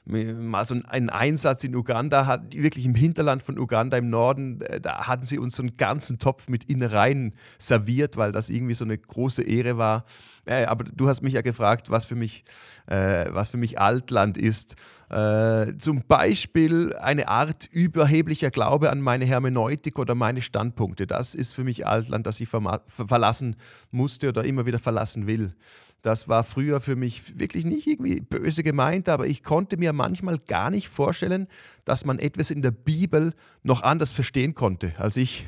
mal 0.05 0.65
so 0.65 0.75
einen 0.89 1.09
Einsatz 1.09 1.63
in 1.63 1.77
Uganda 1.77 2.27
hatten, 2.27 2.53
wirklich 2.53 2.85
im 2.85 2.97
Hinterland 2.97 3.41
von 3.45 3.57
Uganda 3.57 3.97
im 3.97 4.11
Norden, 4.11 4.61
äh, 4.63 4.81
da 4.81 5.07
hatten 5.07 5.25
sie 5.25 5.39
uns 5.39 5.55
so 5.55 5.63
einen 5.63 5.77
ganzen 5.77 6.19
Topf 6.19 6.49
mit 6.49 6.65
Innereien 6.65 7.35
serviert, 7.59 8.17
weil 8.17 8.33
das 8.33 8.51
irgendwie 8.51 8.75
so 8.75 8.85
eine 8.85 8.99
große 8.99 9.45
Ehre 9.45 9.79
war. 9.79 10.05
Aber 10.45 10.83
du 10.83 11.09
hast 11.09 11.23
mich 11.23 11.35
ja 11.35 11.43
gefragt, 11.43 11.89
was 11.89 12.05
für 12.07 12.17
mich, 12.17 12.43
äh, 12.87 13.27
was 13.31 13.51
für 13.51 13.59
mich 13.59 13.79
Altland 13.79 14.37
ist. 14.37 14.75
Äh, 15.09 15.77
zum 15.79 16.03
Beispiel 16.09 16.97
eine 16.97 17.29
Art 17.29 17.67
überheblicher 17.71 18.51
Glaube 18.51 18.91
an 18.91 19.01
meine 19.01 19.25
Hermeneutik 19.25 20.01
oder 20.01 20.17
meine 20.17 20.43
Standpunkte. 20.43 21.07
Das 21.07 21.37
ist 21.37 21.53
für 21.53 21.63
mich 21.63 21.87
Altland, 21.87 22.27
das 22.27 22.41
ich 22.41 22.49
verlassen 22.49 23.55
musste 23.93 24.31
oder 24.31 24.45
immer 24.45 24.67
wieder 24.67 24.81
verlassen 24.81 25.29
will. 25.29 25.55
Das 26.03 26.29
war 26.29 26.43
früher 26.43 26.81
für 26.81 26.97
mich 26.97 27.39
wirklich 27.39 27.65
nicht 27.65 27.87
irgendwie 27.87 28.21
böse 28.21 28.65
gemeint, 28.65 29.09
aber 29.09 29.27
ich 29.27 29.45
konnte 29.45 29.77
mir 29.77 29.93
manchmal 29.93 30.39
gar 30.39 30.69
nicht 30.71 30.89
vorstellen, 30.89 31.47
dass 31.85 32.05
man 32.05 32.19
etwas 32.19 32.51
in 32.51 32.61
der 32.61 32.73
Bibel 32.73 33.35
noch 33.63 33.83
anders 33.85 34.13
verstehen 34.13 34.55
konnte 34.55 34.93
als 34.99 35.17
ich. 35.17 35.47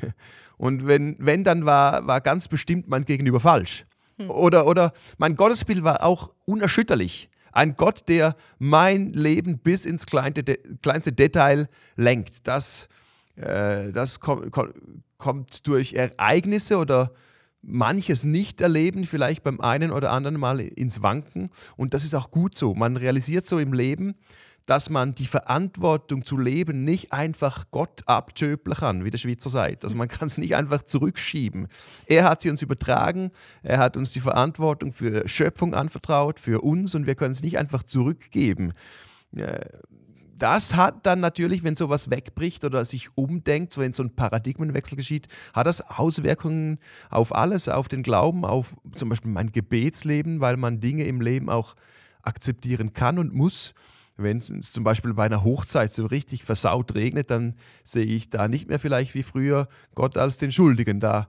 Und 0.57 0.87
wenn, 0.87 1.15
wenn 1.19 1.43
dann 1.43 1.65
war, 1.65 2.07
war 2.07 2.21
ganz 2.21 2.47
bestimmt 2.47 2.87
mein 2.87 3.03
Gegenüber 3.03 3.41
falsch. 3.41 3.85
Hm. 4.17 4.29
Oder, 4.29 4.65
oder 4.65 4.93
mein 5.17 5.35
Gottesbild 5.35 5.83
war 5.83 6.03
auch 6.03 6.33
unerschütterlich. 6.45 7.29
Ein 7.51 7.75
Gott, 7.75 8.07
der 8.07 8.37
mein 8.57 9.11
Leben 9.11 9.59
bis 9.59 9.85
ins 9.85 10.05
kleinste, 10.05 10.43
kleinste 10.81 11.11
Detail 11.11 11.67
lenkt. 11.97 12.47
Das, 12.47 12.87
äh, 13.35 13.91
das 13.91 14.21
kommt, 14.21 14.55
kommt 15.17 15.67
durch 15.67 15.93
Ereignisse 15.93 16.77
oder 16.77 17.11
manches 17.65 18.23
nicht 18.23 18.61
erleben, 18.61 19.05
vielleicht 19.05 19.43
beim 19.43 19.59
einen 19.59 19.91
oder 19.91 20.11
anderen 20.11 20.39
Mal 20.39 20.59
ins 20.59 21.01
Wanken. 21.01 21.49
Und 21.75 21.93
das 21.93 22.03
ist 22.03 22.13
auch 22.13 22.31
gut 22.31 22.57
so. 22.57 22.73
Man 22.73 22.97
realisiert 22.97 23.45
so 23.45 23.59
im 23.59 23.73
Leben, 23.73 24.15
dass 24.65 24.89
man 24.89 25.13
die 25.13 25.25
Verantwortung 25.25 26.25
zu 26.25 26.37
leben 26.37 26.83
nicht 26.83 27.13
einfach 27.13 27.65
Gott 27.71 28.01
abtöpeln 28.07 28.75
kann, 28.75 29.05
wie 29.05 29.11
der 29.11 29.19
Schweizer 29.19 29.49
sagt. 29.49 29.83
Also 29.83 29.95
man 29.95 30.07
kann 30.07 30.27
es 30.27 30.37
nicht 30.37 30.55
einfach 30.55 30.81
zurückschieben. 30.81 31.67
Er 32.07 32.23
hat 32.23 32.41
sie 32.41 32.49
uns 32.49 32.61
übertragen, 32.61 33.31
er 33.61 33.77
hat 33.77 33.95
uns 33.95 34.13
die 34.13 34.21
Verantwortung 34.21 34.91
für 34.91 35.27
Schöpfung 35.27 35.75
anvertraut, 35.75 36.39
für 36.39 36.61
uns 36.61 36.95
und 36.95 37.05
wir 37.05 37.15
können 37.15 37.31
es 37.31 37.43
nicht 37.43 37.57
einfach 37.59 37.83
zurückgeben 37.83 38.73
das 40.37 40.75
hat 40.75 41.05
dann 41.05 41.19
natürlich, 41.21 41.63
wenn 41.63 41.75
sowas 41.75 42.09
wegbricht 42.09 42.65
oder 42.65 42.83
sich 42.83 43.09
umdenkt, 43.15 43.77
wenn 43.77 43.93
so 43.93 44.03
ein 44.03 44.15
Paradigmenwechsel 44.15 44.97
geschieht, 44.97 45.27
hat 45.53 45.65
das 45.65 45.81
Auswirkungen 45.81 46.79
auf 47.09 47.33
alles, 47.33 47.69
auf 47.69 47.87
den 47.87 48.03
Glauben, 48.03 48.43
auf 48.43 48.75
zum 48.91 49.09
Beispiel 49.09 49.31
mein 49.31 49.51
Gebetsleben, 49.51 50.41
weil 50.41 50.57
man 50.57 50.79
Dinge 50.79 51.05
im 51.05 51.21
Leben 51.21 51.49
auch 51.49 51.75
akzeptieren 52.21 52.93
kann 52.93 53.17
und 53.17 53.33
muss. 53.33 53.73
Wenn 54.17 54.37
es 54.37 54.71
zum 54.71 54.83
Beispiel 54.83 55.13
bei 55.13 55.25
einer 55.25 55.43
Hochzeit 55.43 55.91
so 55.91 56.05
richtig 56.05 56.45
versaut 56.45 56.95
regnet, 56.95 57.31
dann 57.31 57.55
sehe 57.83 58.05
ich 58.05 58.29
da 58.29 58.47
nicht 58.47 58.69
mehr 58.69 58.79
vielleicht 58.79 59.13
wie 59.13 59.23
früher 59.23 59.67
Gott 59.93 60.17
als 60.17 60.37
den 60.37 60.51
Schuldigen 60.51 60.99
da 60.99 61.27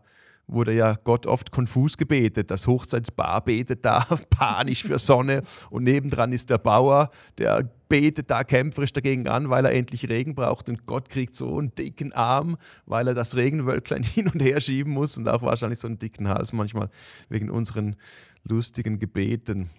wurde 0.49 0.73
ja 0.73 0.95
Gott 1.05 1.27
oft 1.27 1.51
konfus 1.51 1.97
gebetet. 1.97 2.51
Das 2.51 2.67
Hochzeitspaar 2.67 3.45
betet 3.45 3.85
da 3.85 4.07
panisch 4.31 4.85
für 4.85 4.99
Sonne 4.99 5.43
und 5.71 5.85
nebendran 5.85 6.33
ist 6.33 6.51
der 6.51 6.59
Bauer, 6.59 7.11
der 7.39 7.69
betet 7.89 8.31
da 8.31 8.45
kämpferisch 8.45 8.93
dagegen 8.93 9.29
an, 9.29 9.51
weil 9.51 9.65
er 9.65 9.73
endlich 9.73 10.09
Regen 10.09 10.35
braucht 10.35 10.69
und 10.69 10.87
Gott 10.87 11.09
kriegt 11.09 11.35
so 11.35 11.59
einen 11.59 11.75
dicken 11.75 12.13
Arm, 12.13 12.57
weil 12.85 13.09
er 13.09 13.15
das 13.15 13.37
Regenwölklein 13.37 14.03
hin 14.05 14.29
und 14.29 14.41
her 14.41 14.61
schieben 14.61 14.93
muss 14.93 15.17
und 15.17 15.29
auch 15.29 15.43
wahrscheinlich 15.43 15.79
so 15.79 15.89
einen 15.89 15.99
dicken 15.99 16.29
Hals 16.29 16.53
manchmal 16.53 16.91
wegen 17.29 17.51
unseren 17.51 17.97
lustigen 18.45 18.99
Gebeten. 18.99 19.71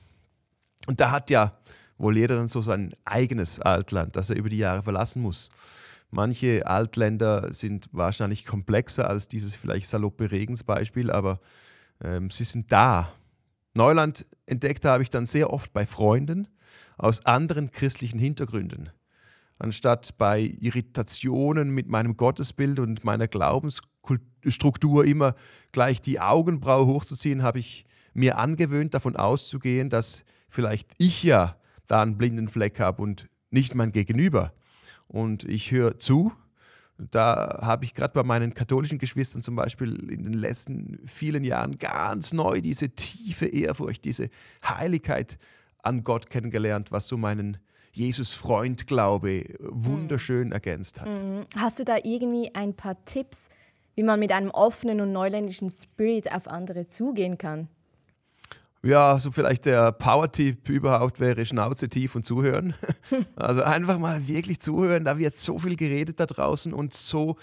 Und 0.88 1.00
da 1.02 1.12
hat 1.12 1.30
ja 1.30 1.52
wohl 1.98 2.18
jeder 2.18 2.36
dann 2.36 2.48
so 2.48 2.62
sein 2.62 2.94
eigenes 3.06 3.60
Altland, 3.60 4.16
das 4.16 4.30
er 4.30 4.38
über 4.38 4.50
die 4.50 4.58
Jahre 4.58 4.84
verlassen 4.84 5.22
muss. 5.22 5.50
Manche 6.10 6.66
Altländer 6.66 7.54
sind 7.54 7.90
wahrscheinlich 7.92 8.46
komplexer 8.46 9.10
als 9.10 9.28
dieses 9.28 9.56
vielleicht 9.56 9.88
saloppe 9.88 10.32
Regensbeispiel, 10.32 11.12
aber 11.12 11.40
ähm, 12.02 12.30
sie 12.30 12.46
sind 12.46 12.72
da. 12.72 13.14
Neuland 13.74 14.26
entdeckt 14.46 14.86
habe 14.86 15.04
ich 15.04 15.10
dann 15.10 15.26
sehr 15.26 15.52
oft 15.52 15.74
bei 15.74 15.86
Freunden 15.86 16.48
aus 16.98 17.26
anderen 17.26 17.72
christlichen 17.72 18.20
Hintergründen. 18.20 18.90
Anstatt 19.60 20.18
bei 20.18 20.56
Irritationen 20.60 21.72
mit 21.72 21.88
meinem 21.88 22.16
Gottesbild 22.16 22.80
und 22.80 23.04
meiner 23.04 23.28
Glaubensstruktur 23.28 25.04
immer 25.06 25.36
gleich 25.72 26.00
die 26.02 26.20
Augenbraue 26.20 26.86
hochzuziehen, 26.86 27.44
habe 27.44 27.60
ich 27.60 27.86
mir 28.14 28.38
angewöhnt, 28.38 28.94
davon 28.94 29.16
auszugehen, 29.16 29.90
dass 29.90 30.24
vielleicht 30.48 30.92
ich 30.98 31.24
ja 31.24 31.58
da 31.88 32.02
einen 32.02 32.18
blinden 32.18 32.48
Fleck 32.48 32.80
habe 32.80 33.02
und 33.02 33.28
nicht 33.50 33.76
mein 33.76 33.92
Gegenüber 33.92 34.54
und 35.08 35.44
ich 35.44 35.72
höre 35.72 36.00
zu. 36.00 36.32
Da 36.98 37.60
habe 37.62 37.86
ich 37.86 37.94
gerade 37.94 38.14
bei 38.14 38.24
meinen 38.24 38.54
katholischen 38.56 38.98
Geschwistern 38.98 39.44
zum 39.44 39.56
Beispiel 39.56 39.94
in 40.10 40.24
den 40.24 40.34
letzten 40.34 41.00
vielen 41.06 41.44
Jahren 41.44 41.78
ganz 41.78 42.34
neu 42.34 42.60
diese 42.62 42.90
tiefe 42.90 43.46
Ehrfurcht, 43.46 44.04
diese 44.04 44.30
Heiligkeit 44.68 45.38
an 45.84 46.04
Gott 46.04 46.30
kennengelernt, 46.30 46.92
was 46.92 47.08
so 47.08 47.18
meinen 47.18 47.58
Jesus-Freund-Glaube 47.92 49.44
wunderschön 49.60 50.48
mhm. 50.48 50.54
ergänzt 50.54 51.00
hat. 51.00 51.08
Mhm. 51.08 51.46
Hast 51.56 51.80
du 51.80 51.84
da 51.84 51.98
irgendwie 52.04 52.54
ein 52.56 52.76
paar 52.76 53.04
Tipps, 53.06 53.50
wie 53.96 54.04
man 54.04 54.20
mit 54.20 54.32
einem 54.32 54.50
offenen 54.52 55.02
und 55.02 55.12
neuländischen 55.12 55.70
Spirit 55.70 56.32
auf 56.32 56.48
andere 56.48 56.88
zugehen 56.88 57.38
kann? 57.38 57.68
Ja, 58.84 59.18
so 59.18 59.32
vielleicht 59.32 59.66
der 59.66 59.92
Power-Tipp 59.92 60.70
überhaupt 60.70 61.20
wäre 61.20 61.46
Schnauze 61.46 61.90
tief 61.90 62.16
und 62.16 62.26
zuhören. 62.26 62.74
Also 63.36 63.64
einfach 63.64 63.98
mal 63.98 64.28
wirklich 64.28 64.60
zuhören. 64.60 65.06
Da 65.06 65.18
wird 65.18 65.38
so 65.38 65.58
viel 65.58 65.76
geredet 65.76 66.20
da 66.20 66.26
draußen 66.26 66.74
und 66.74 66.94
so 66.94 67.38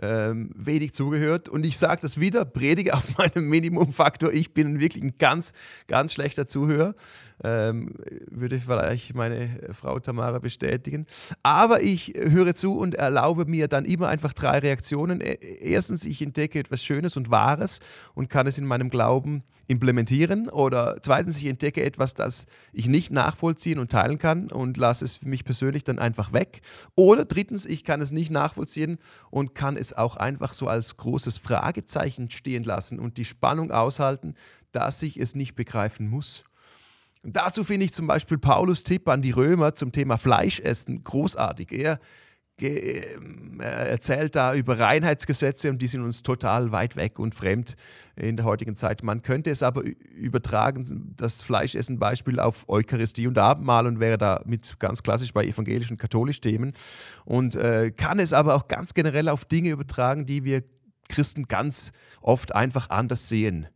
ähm, 0.00 0.50
wenig 0.54 0.94
zugehört. 0.94 1.48
Und 1.48 1.66
ich 1.66 1.76
sage 1.76 2.00
das 2.00 2.18
wieder, 2.20 2.44
predige 2.44 2.94
auf 2.94 3.18
meinem 3.18 3.48
Minimumfaktor. 3.48 4.32
Ich 4.32 4.54
bin 4.54 4.80
wirklich 4.80 5.02
ein 5.02 5.14
ganz, 5.18 5.52
ganz 5.86 6.12
schlechter 6.12 6.46
Zuhörer. 6.46 6.94
Ähm, 7.42 7.94
würde 8.30 8.58
vielleicht 8.58 9.14
meine 9.14 9.48
Frau 9.72 9.98
Tamara 9.98 10.38
bestätigen. 10.38 11.06
Aber 11.42 11.82
ich 11.82 12.14
höre 12.16 12.54
zu 12.54 12.78
und 12.78 12.94
erlaube 12.94 13.44
mir 13.44 13.68
dann 13.68 13.84
immer 13.84 14.08
einfach 14.08 14.32
drei 14.32 14.58
Reaktionen. 14.58 15.20
E, 15.20 15.38
erstens, 15.60 16.04
ich 16.04 16.22
entdecke 16.22 16.58
etwas 16.58 16.82
Schönes 16.82 17.16
und 17.16 17.30
Wahres 17.30 17.80
und 18.14 18.28
kann 18.28 18.46
es 18.46 18.58
in 18.58 18.66
meinem 18.66 18.90
Glauben 18.90 19.42
implementieren. 19.70 20.48
Oder 20.48 20.96
zweitens, 21.00 21.38
ich 21.38 21.46
entdecke 21.46 21.84
etwas, 21.84 22.14
das 22.14 22.46
ich 22.72 22.88
nicht 22.88 23.12
nachvollziehen 23.12 23.78
und 23.78 23.90
teilen 23.90 24.18
kann 24.18 24.50
und 24.50 24.76
lasse 24.76 25.04
es 25.04 25.18
für 25.18 25.28
mich 25.28 25.44
persönlich 25.44 25.84
dann 25.84 26.00
einfach 26.00 26.32
weg. 26.32 26.60
Oder 26.96 27.24
drittens, 27.24 27.66
ich 27.66 27.84
kann 27.84 28.00
es 28.00 28.10
nicht 28.10 28.32
nachvollziehen 28.32 28.98
und 29.30 29.54
kann 29.54 29.76
es 29.76 29.92
auch 29.92 30.16
einfach 30.16 30.52
so 30.52 30.66
als 30.66 30.96
großes 30.96 31.38
Fragezeichen 31.38 32.30
stehen 32.30 32.64
lassen 32.64 32.98
und 32.98 33.16
die 33.16 33.24
Spannung 33.24 33.70
aushalten, 33.70 34.34
dass 34.72 35.02
ich 35.04 35.16
es 35.16 35.36
nicht 35.36 35.54
begreifen 35.54 36.08
muss. 36.08 36.42
Dazu 37.22 37.62
finde 37.62 37.84
ich 37.84 37.92
zum 37.92 38.08
Beispiel 38.08 38.38
Paulus 38.38 38.82
Tipp 38.82 39.08
an 39.08 39.22
die 39.22 39.30
Römer 39.30 39.74
zum 39.74 39.92
Thema 39.92 40.16
Fleischessen 40.16 41.04
großartig. 41.04 41.70
Er, 41.70 42.00
erzählt 42.62 44.36
da 44.36 44.54
über 44.54 44.78
Reinheitsgesetze 44.78 45.70
und 45.70 45.80
die 45.80 45.86
sind 45.86 46.02
uns 46.02 46.22
total 46.22 46.72
weit 46.72 46.96
weg 46.96 47.18
und 47.18 47.34
fremd 47.34 47.76
in 48.16 48.36
der 48.36 48.44
heutigen 48.44 48.76
Zeit. 48.76 49.02
Man 49.02 49.22
könnte 49.22 49.50
es 49.50 49.62
aber 49.62 49.82
übertragen, 50.14 51.14
das 51.16 51.42
Fleischessen-Beispiel 51.42 52.40
auf 52.40 52.68
Eucharistie 52.68 53.26
und 53.26 53.38
Abendmahl 53.38 53.86
und 53.86 54.00
wäre 54.00 54.18
damit 54.18 54.78
ganz 54.78 55.02
klassisch 55.02 55.32
bei 55.32 55.44
evangelischen 55.44 55.96
katholischen 55.96 56.42
Themen 56.42 56.72
und 57.24 57.56
äh, 57.56 57.90
kann 57.90 58.18
es 58.18 58.32
aber 58.32 58.54
auch 58.54 58.68
ganz 58.68 58.94
generell 58.94 59.28
auf 59.28 59.44
Dinge 59.44 59.70
übertragen, 59.70 60.26
die 60.26 60.44
wir 60.44 60.62
Christen 61.08 61.48
ganz 61.48 61.92
oft 62.20 62.54
einfach 62.54 62.90
anders 62.90 63.28
sehen. 63.28 63.66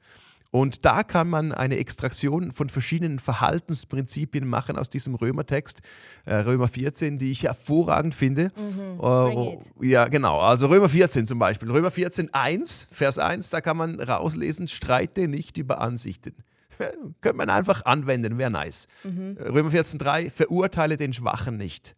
Und 0.54 0.84
da 0.84 1.02
kann 1.02 1.28
man 1.28 1.50
eine 1.50 1.78
Extraktion 1.78 2.52
von 2.52 2.68
verschiedenen 2.68 3.18
Verhaltensprinzipien 3.18 4.46
machen 4.46 4.78
aus 4.78 4.88
diesem 4.88 5.16
Römertext, 5.16 5.80
äh, 6.26 6.36
Römer 6.36 6.68
14, 6.68 7.18
die 7.18 7.32
ich 7.32 7.42
hervorragend 7.42 8.14
finde. 8.14 8.52
Mhm, 8.56 9.00
äh, 9.02 9.88
ja, 9.88 10.06
genau. 10.06 10.38
Also 10.38 10.68
Römer 10.68 10.88
14 10.88 11.26
zum 11.26 11.40
Beispiel. 11.40 11.68
Römer 11.72 11.90
14, 11.90 12.32
1, 12.32 12.86
Vers 12.92 13.18
1, 13.18 13.50
da 13.50 13.60
kann 13.60 13.76
man 13.76 13.98
rauslesen, 13.98 14.68
streite 14.68 15.26
nicht 15.26 15.58
über 15.58 15.80
Ansichten. 15.80 16.36
Könnte 17.20 17.36
man 17.36 17.50
einfach 17.50 17.84
anwenden, 17.84 18.38
wäre 18.38 18.50
nice. 18.50 18.86
Mhm. 19.02 19.36
Römer 19.40 19.72
14, 19.72 19.98
3, 19.98 20.30
verurteile 20.30 20.96
den 20.96 21.12
Schwachen 21.12 21.56
nicht. 21.56 21.96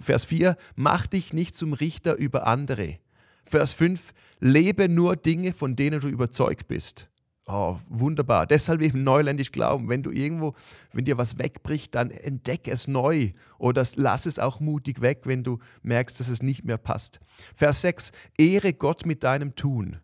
Vers 0.00 0.24
4, 0.24 0.56
mach 0.74 1.06
dich 1.06 1.32
nicht 1.32 1.54
zum 1.54 1.72
Richter 1.74 2.16
über 2.16 2.48
andere. 2.48 2.98
Vers 3.44 3.74
5, 3.74 4.12
lebe 4.40 4.88
nur 4.88 5.14
Dinge, 5.14 5.52
von 5.52 5.76
denen 5.76 6.00
du 6.00 6.08
überzeugt 6.08 6.66
bist. 6.66 7.06
Oh, 7.46 7.78
wunderbar. 7.88 8.46
Deshalb 8.46 8.80
eben 8.80 9.02
neuländisch 9.02 9.50
glauben. 9.50 9.88
Wenn 9.88 10.02
du 10.02 10.10
irgendwo, 10.10 10.54
wenn 10.92 11.04
dir 11.04 11.18
was 11.18 11.38
wegbricht, 11.38 11.94
dann 11.94 12.10
entdeck 12.10 12.68
es 12.68 12.86
neu 12.86 13.30
oder 13.58 13.84
lass 13.96 14.26
es 14.26 14.38
auch 14.38 14.60
mutig 14.60 15.00
weg, 15.00 15.22
wenn 15.24 15.42
du 15.42 15.58
merkst, 15.82 16.20
dass 16.20 16.28
es 16.28 16.42
nicht 16.42 16.64
mehr 16.64 16.78
passt. 16.78 17.18
Vers 17.54 17.80
6. 17.80 18.12
Ehre 18.38 18.72
Gott 18.72 19.04
mit 19.04 19.24
deinem 19.24 19.56
Tun. 19.56 19.96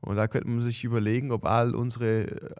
Und 0.00 0.16
da 0.16 0.28
könnte 0.28 0.48
man 0.48 0.60
sich 0.60 0.84
überlegen, 0.84 1.32
ob 1.32 1.46
all 1.46 1.74
unsere 1.74 2.26
äh, 2.28 2.50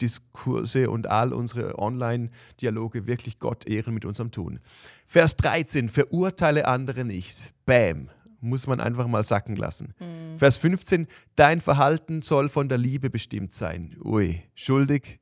Diskurse 0.00 0.90
und 0.90 1.08
all 1.08 1.32
unsere 1.32 1.78
Online-Dialoge 1.78 3.06
wirklich 3.06 3.38
Gott 3.38 3.66
ehren 3.66 3.94
mit 3.94 4.04
unserem 4.04 4.30
Tun. 4.30 4.60
Vers 5.04 5.36
13, 5.36 5.88
verurteile 5.88 6.68
andere 6.68 7.04
nicht. 7.04 7.52
Bam, 7.66 8.10
muss 8.44 8.66
man 8.66 8.80
einfach 8.80 9.06
mal 9.06 9.24
sacken 9.24 9.56
lassen. 9.56 9.94
Mhm. 9.98 10.38
Vers 10.38 10.58
15, 10.58 11.06
dein 11.36 11.60
Verhalten 11.60 12.22
soll 12.22 12.48
von 12.48 12.68
der 12.68 12.78
Liebe 12.78 13.10
bestimmt 13.10 13.54
sein. 13.54 13.96
Ui, 14.04 14.42
schuldig 14.54 15.20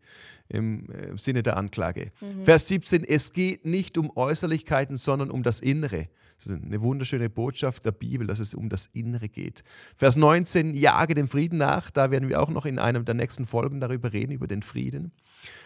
im, 0.48 0.88
äh, 0.90 1.08
im 1.08 1.18
Sinne 1.18 1.42
der 1.42 1.56
Anklage. 1.56 2.12
Mhm. 2.20 2.44
Vers 2.44 2.68
17, 2.68 3.04
es 3.04 3.32
geht 3.32 3.64
nicht 3.64 3.96
um 3.96 4.10
Äußerlichkeiten, 4.14 4.96
sondern 4.96 5.30
um 5.30 5.42
das 5.42 5.60
Innere. 5.60 6.08
Das 6.36 6.46
ist 6.46 6.62
eine 6.62 6.80
wunderschöne 6.80 7.30
Botschaft 7.30 7.84
der 7.84 7.92
Bibel, 7.92 8.26
dass 8.26 8.40
es 8.40 8.52
um 8.52 8.68
das 8.68 8.86
Innere 8.92 9.28
geht. 9.28 9.62
Vers 9.96 10.16
19, 10.16 10.74
jage 10.74 11.14
dem 11.14 11.28
Frieden 11.28 11.58
nach. 11.58 11.90
Da 11.90 12.10
werden 12.10 12.28
wir 12.28 12.42
auch 12.42 12.50
noch 12.50 12.66
in 12.66 12.80
einem 12.80 13.04
der 13.04 13.14
nächsten 13.14 13.46
Folgen 13.46 13.78
darüber 13.80 14.12
reden, 14.12 14.32
über 14.32 14.48
den 14.48 14.62
Frieden. 14.62 15.12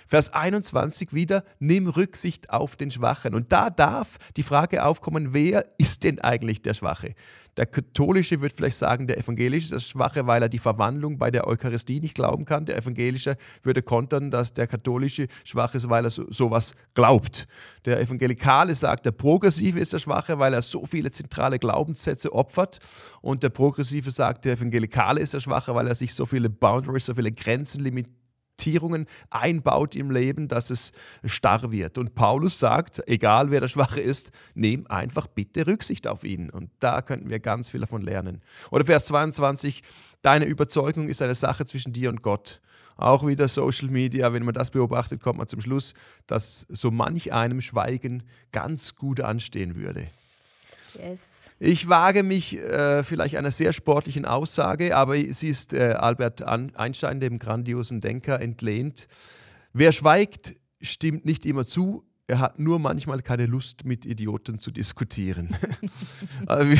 Vers 0.06 0.32
21 0.32 1.12
wieder, 1.12 1.42
nimm 1.58 1.88
Rücksicht 1.88 2.50
auf 2.50 2.76
den 2.76 2.90
Schwachen. 2.90 3.34
Und 3.34 3.52
da 3.52 3.70
darf 3.70 4.18
die 4.36 4.42
Frage 4.42 4.84
aufkommen, 4.84 5.34
wer 5.34 5.64
ist 5.78 6.04
denn 6.04 6.20
eigentlich 6.20 6.62
der 6.62 6.74
Schwache? 6.74 7.14
Der 7.56 7.66
Katholische 7.66 8.40
wird 8.42 8.52
vielleicht 8.52 8.76
sagen, 8.76 9.06
der 9.06 9.18
Evangelische 9.18 9.64
ist 9.64 9.72
der 9.72 9.80
Schwache, 9.80 10.26
weil 10.26 10.42
er 10.42 10.48
die 10.48 10.58
Verwandlung 10.58 11.16
bei 11.18 11.30
der 11.30 11.46
Eucharistie 11.46 12.00
nicht 12.00 12.14
glauben 12.14 12.44
kann. 12.44 12.66
Der 12.66 12.76
Evangelische 12.76 13.36
würde 13.62 13.82
kontern, 13.82 14.30
dass 14.30 14.52
der 14.52 14.66
Katholische 14.66 15.26
schwach 15.42 15.74
ist, 15.74 15.88
weil 15.88 16.04
er 16.04 16.10
so, 16.10 16.30
sowas 16.30 16.74
glaubt. 16.94 17.48
Der 17.86 17.98
Evangelikale 17.98 18.74
sagt, 18.74 19.06
der 19.06 19.12
Progressive 19.12 19.80
ist 19.80 19.92
der 19.92 19.98
Schwache, 19.98 20.38
weil 20.38 20.52
er 20.52 20.62
so 20.62 20.84
viele 20.84 21.10
zentrale 21.10 21.58
Glaubenssätze 21.58 22.32
opfert. 22.32 22.78
Und 23.22 23.42
der 23.42 23.48
Progressive 23.48 24.10
sagt, 24.10 24.44
der 24.44 24.54
Evangelikale 24.54 25.20
ist 25.20 25.32
der 25.32 25.40
Schwache, 25.40 25.74
weil 25.74 25.88
er 25.88 25.94
sich 25.94 26.12
so 26.12 26.26
viele 26.26 26.50
Boundaries, 26.50 27.06
so 27.06 27.14
viele 27.14 27.32
Grenzen 27.32 27.82
limitiert 27.82 28.15
Limitierungen 28.56 29.06
einbaut 29.30 29.94
im 29.94 30.10
Leben, 30.10 30.48
dass 30.48 30.70
es 30.70 30.92
starr 31.24 31.72
wird. 31.72 31.98
Und 31.98 32.14
Paulus 32.14 32.58
sagt, 32.58 33.02
egal 33.06 33.50
wer 33.50 33.60
der 33.60 33.68
Schwache 33.68 34.00
ist, 34.00 34.32
nimm 34.54 34.86
einfach 34.86 35.26
bitte 35.26 35.66
Rücksicht 35.66 36.06
auf 36.06 36.24
ihn. 36.24 36.50
Und 36.50 36.70
da 36.80 37.02
könnten 37.02 37.30
wir 37.30 37.38
ganz 37.38 37.70
viel 37.70 37.80
davon 37.80 38.02
lernen. 38.02 38.40
Oder 38.70 38.84
Vers 38.84 39.06
22, 39.06 39.82
deine 40.22 40.46
Überzeugung 40.46 41.08
ist 41.08 41.22
eine 41.22 41.34
Sache 41.34 41.64
zwischen 41.64 41.92
dir 41.92 42.08
und 42.08 42.22
Gott. 42.22 42.60
Auch 42.96 43.26
wieder 43.26 43.46
Social 43.48 43.88
Media, 43.88 44.32
wenn 44.32 44.44
man 44.44 44.54
das 44.54 44.70
beobachtet, 44.70 45.20
kommt 45.20 45.38
man 45.38 45.48
zum 45.48 45.60
Schluss, 45.60 45.92
dass 46.26 46.66
so 46.70 46.90
manch 46.90 47.32
einem 47.32 47.60
Schweigen 47.60 48.22
ganz 48.52 48.94
gut 48.94 49.20
anstehen 49.20 49.76
würde. 49.76 50.06
Yes. 50.98 51.50
Ich 51.58 51.88
wage 51.88 52.22
mich 52.22 52.58
äh, 52.58 53.02
vielleicht 53.02 53.36
einer 53.36 53.50
sehr 53.50 53.72
sportlichen 53.72 54.24
Aussage, 54.24 54.96
aber 54.96 55.16
sie 55.16 55.48
ist 55.48 55.72
äh, 55.72 55.94
Albert 55.98 56.42
Einstein, 56.42 57.20
dem 57.20 57.38
grandiosen 57.38 58.00
Denker, 58.00 58.40
entlehnt. 58.40 59.08
Wer 59.72 59.92
schweigt, 59.92 60.54
stimmt 60.80 61.24
nicht 61.24 61.46
immer 61.46 61.64
zu, 61.64 62.04
er 62.28 62.40
hat 62.40 62.58
nur 62.58 62.78
manchmal 62.78 63.22
keine 63.22 63.46
Lust, 63.46 63.84
mit 63.84 64.04
Idioten 64.04 64.58
zu 64.58 64.70
diskutieren. 64.70 65.56
Also 66.46 66.76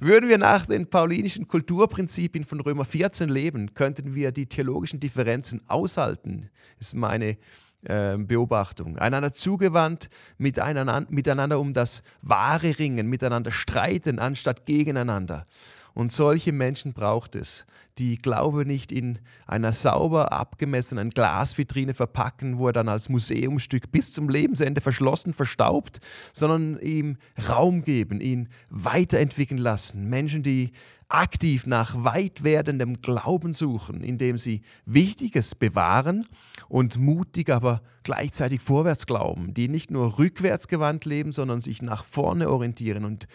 würden 0.00 0.28
wir 0.28 0.38
nach 0.38 0.66
den 0.66 0.88
paulinischen 0.88 1.48
Kulturprinzipien 1.48 2.44
von 2.44 2.60
Römer 2.60 2.84
14 2.84 3.28
leben, 3.28 3.74
könnten 3.74 4.14
wir 4.14 4.32
die 4.32 4.46
theologischen 4.46 5.00
Differenzen 5.00 5.60
aushalten, 5.68 6.48
ist 6.78 6.94
meine 6.94 7.30
ähm, 7.30 7.36
Beobachtung. 7.82 8.98
Einander 8.98 9.32
zugewandt, 9.32 10.10
miteinander, 10.36 11.06
miteinander 11.08 11.58
um 11.60 11.72
das 11.72 12.02
wahre 12.20 12.78
Ringen, 12.78 13.08
miteinander 13.08 13.52
streiten, 13.52 14.18
anstatt 14.18 14.66
gegeneinander. 14.66 15.46
Und 15.94 16.12
solche 16.12 16.52
Menschen 16.52 16.92
braucht 16.92 17.36
es, 17.36 17.64
die 17.98 18.16
Glaube 18.16 18.64
nicht 18.64 18.92
in 18.92 19.18
einer 19.46 19.72
sauber 19.72 20.32
abgemessenen 20.32 21.10
Glasvitrine 21.10 21.94
verpacken, 21.94 22.58
wo 22.58 22.68
er 22.68 22.72
dann 22.72 22.88
als 22.88 23.08
Museumstück 23.08 23.92
bis 23.92 24.12
zum 24.12 24.28
Lebensende 24.28 24.80
verschlossen 24.80 25.34
verstaubt, 25.34 26.00
sondern 26.32 26.78
ihm 26.80 27.16
Raum 27.48 27.82
geben, 27.82 28.20
ihn 28.20 28.48
weiterentwickeln 28.70 29.58
lassen. 29.58 30.08
Menschen, 30.08 30.42
die 30.42 30.72
aktiv 31.10 31.66
nach 31.66 32.04
weit 32.04 32.44
werdendem 32.44 33.02
Glauben 33.02 33.52
suchen, 33.52 34.02
indem 34.02 34.38
sie 34.38 34.62
Wichtiges 34.86 35.54
bewahren 35.56 36.26
und 36.68 36.98
mutig, 36.98 37.50
aber 37.50 37.82
gleichzeitig 38.04 38.60
vorwärts 38.60 39.06
glauben, 39.06 39.52
die 39.52 39.68
nicht 39.68 39.90
nur 39.90 40.18
rückwärts 40.18 40.68
gewandt 40.68 41.04
leben, 41.04 41.32
sondern 41.32 41.60
sich 41.60 41.82
nach 41.82 42.04
vorne 42.04 42.48
orientieren 42.48 43.04
und 43.04 43.26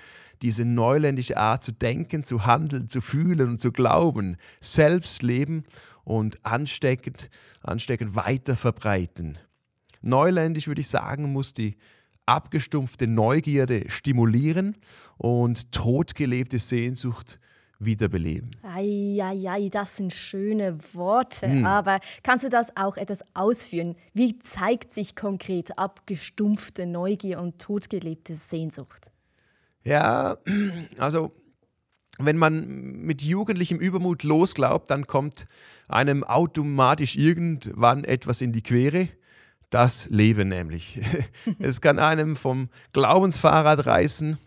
diese 0.42 0.66
neuländische 0.66 1.38
Art 1.38 1.64
zu 1.64 1.72
denken, 1.72 2.24
zu 2.24 2.46
handeln, 2.46 2.88
zu 2.88 3.02
fühlen 3.02 3.50
und 3.50 3.60
zu 3.60 3.72
glauben, 3.72 4.38
selbst 4.60 5.22
leben 5.22 5.64
und 6.04 6.44
ansteckend, 6.46 7.30
ansteckend 7.62 8.16
weiter 8.16 8.56
verbreiten. 8.56 9.38
Neuländisch 10.02 10.68
würde 10.68 10.82
ich 10.82 10.88
sagen, 10.88 11.32
muss 11.32 11.54
die 11.54 11.78
abgestumpfte 12.26 13.08
Neugierde 13.08 13.90
stimulieren 13.90 14.76
und 15.18 15.72
totgelebte 15.72 16.60
Sehnsucht 16.60 17.40
wiederbeleben. 17.80 18.50
Eieiei, 18.64 19.70
das 19.70 19.98
sind 19.98 20.14
schöne 20.14 20.78
Worte. 20.94 21.48
Hm. 21.48 21.66
Aber 21.66 22.00
kannst 22.24 22.44
du 22.46 22.50
das 22.50 22.76
auch 22.78 22.98
etwas 22.98 23.20
ausführen? 23.34 23.96
Wie 24.14 24.40
zeigt 24.40 24.92
sich 24.92 25.16
konkret 25.16 25.78
abgestumpfte 25.78 26.86
Neugier 26.86 27.40
und 27.42 27.60
totgelebte 27.60 28.36
Sehnsucht? 28.36 29.12
Ja, 29.84 30.38
also 30.98 31.32
wenn 32.20 32.38
man 32.38 32.66
mit 33.02 33.22
jugendlichem 33.22 33.80
Übermut 33.80 34.24
losglaubt, 34.24 34.90
dann 34.90 35.08
kommt 35.08 35.46
einem 35.88 36.24
automatisch 36.24 37.16
irgendwann 37.16 38.04
etwas 38.04 38.42
in 38.42 38.54
die 38.54 38.64
Quere. 38.64 39.10
Das 39.70 40.10
Leben 40.10 40.48
nämlich. 40.48 41.02
es 41.60 41.82
kann 41.82 42.00
einem 42.00 42.36
vom 42.36 42.70
Glaubensfahrrad 42.94 43.86
reißen 43.86 44.38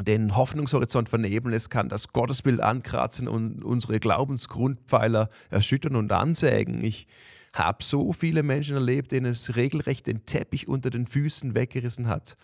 den 0.00 0.36
Hoffnungshorizont 0.36 1.08
vernebeln, 1.08 1.54
es 1.54 1.68
kann 1.70 1.88
das 1.88 2.08
Gottesbild 2.08 2.60
ankratzen 2.60 3.28
und 3.28 3.62
unsere 3.62 4.00
Glaubensgrundpfeiler 4.00 5.28
erschüttern 5.50 5.96
und 5.96 6.12
ansägen. 6.12 6.82
Ich 6.82 7.06
habe 7.52 7.84
so 7.84 8.12
viele 8.12 8.42
Menschen 8.42 8.76
erlebt, 8.76 9.12
denen 9.12 9.26
es 9.26 9.54
regelrecht 9.56 10.06
den 10.06 10.24
Teppich 10.24 10.68
unter 10.68 10.90
den 10.90 11.06
Füßen 11.06 11.54
weggerissen 11.54 12.08
hat. 12.08 12.36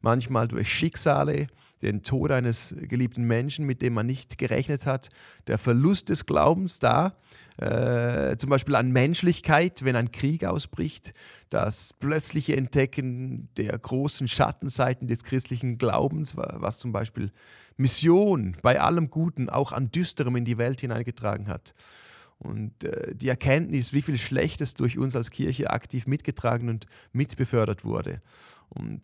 Manchmal 0.00 0.48
durch 0.48 0.72
Schicksale, 0.72 1.48
den 1.82 2.02
Tod 2.02 2.30
eines 2.30 2.74
geliebten 2.80 3.24
Menschen, 3.24 3.66
mit 3.66 3.82
dem 3.82 3.94
man 3.94 4.06
nicht 4.06 4.38
gerechnet 4.38 4.86
hat, 4.86 5.08
der 5.46 5.58
Verlust 5.58 6.08
des 6.08 6.26
Glaubens 6.26 6.78
da, 6.78 7.16
äh, 7.58 8.36
zum 8.36 8.50
Beispiel 8.50 8.74
an 8.74 8.92
Menschlichkeit, 8.92 9.84
wenn 9.84 9.96
ein 9.96 10.12
Krieg 10.12 10.44
ausbricht, 10.44 11.12
das 11.50 11.92
plötzliche 11.92 12.56
Entdecken 12.56 13.48
der 13.56 13.78
großen 13.78 14.28
Schattenseiten 14.28 15.08
des 15.08 15.24
christlichen 15.24 15.78
Glaubens, 15.78 16.36
was 16.36 16.78
zum 16.78 16.92
Beispiel 16.92 17.32
Mission 17.76 18.56
bei 18.62 18.80
allem 18.80 19.10
Guten 19.10 19.48
auch 19.48 19.72
an 19.72 19.90
Düsterem 19.90 20.36
in 20.36 20.44
die 20.44 20.58
Welt 20.58 20.80
hineingetragen 20.80 21.48
hat. 21.48 21.74
Und 22.38 22.84
äh, 22.84 23.14
die 23.14 23.28
Erkenntnis, 23.28 23.92
wie 23.92 24.02
viel 24.02 24.16
Schlechtes 24.16 24.74
durch 24.74 24.96
uns 24.96 25.16
als 25.16 25.30
Kirche 25.30 25.70
aktiv 25.70 26.06
mitgetragen 26.06 26.68
und 26.68 26.86
mitbefördert 27.12 27.84
wurde. 27.84 28.22
Und 28.68 29.02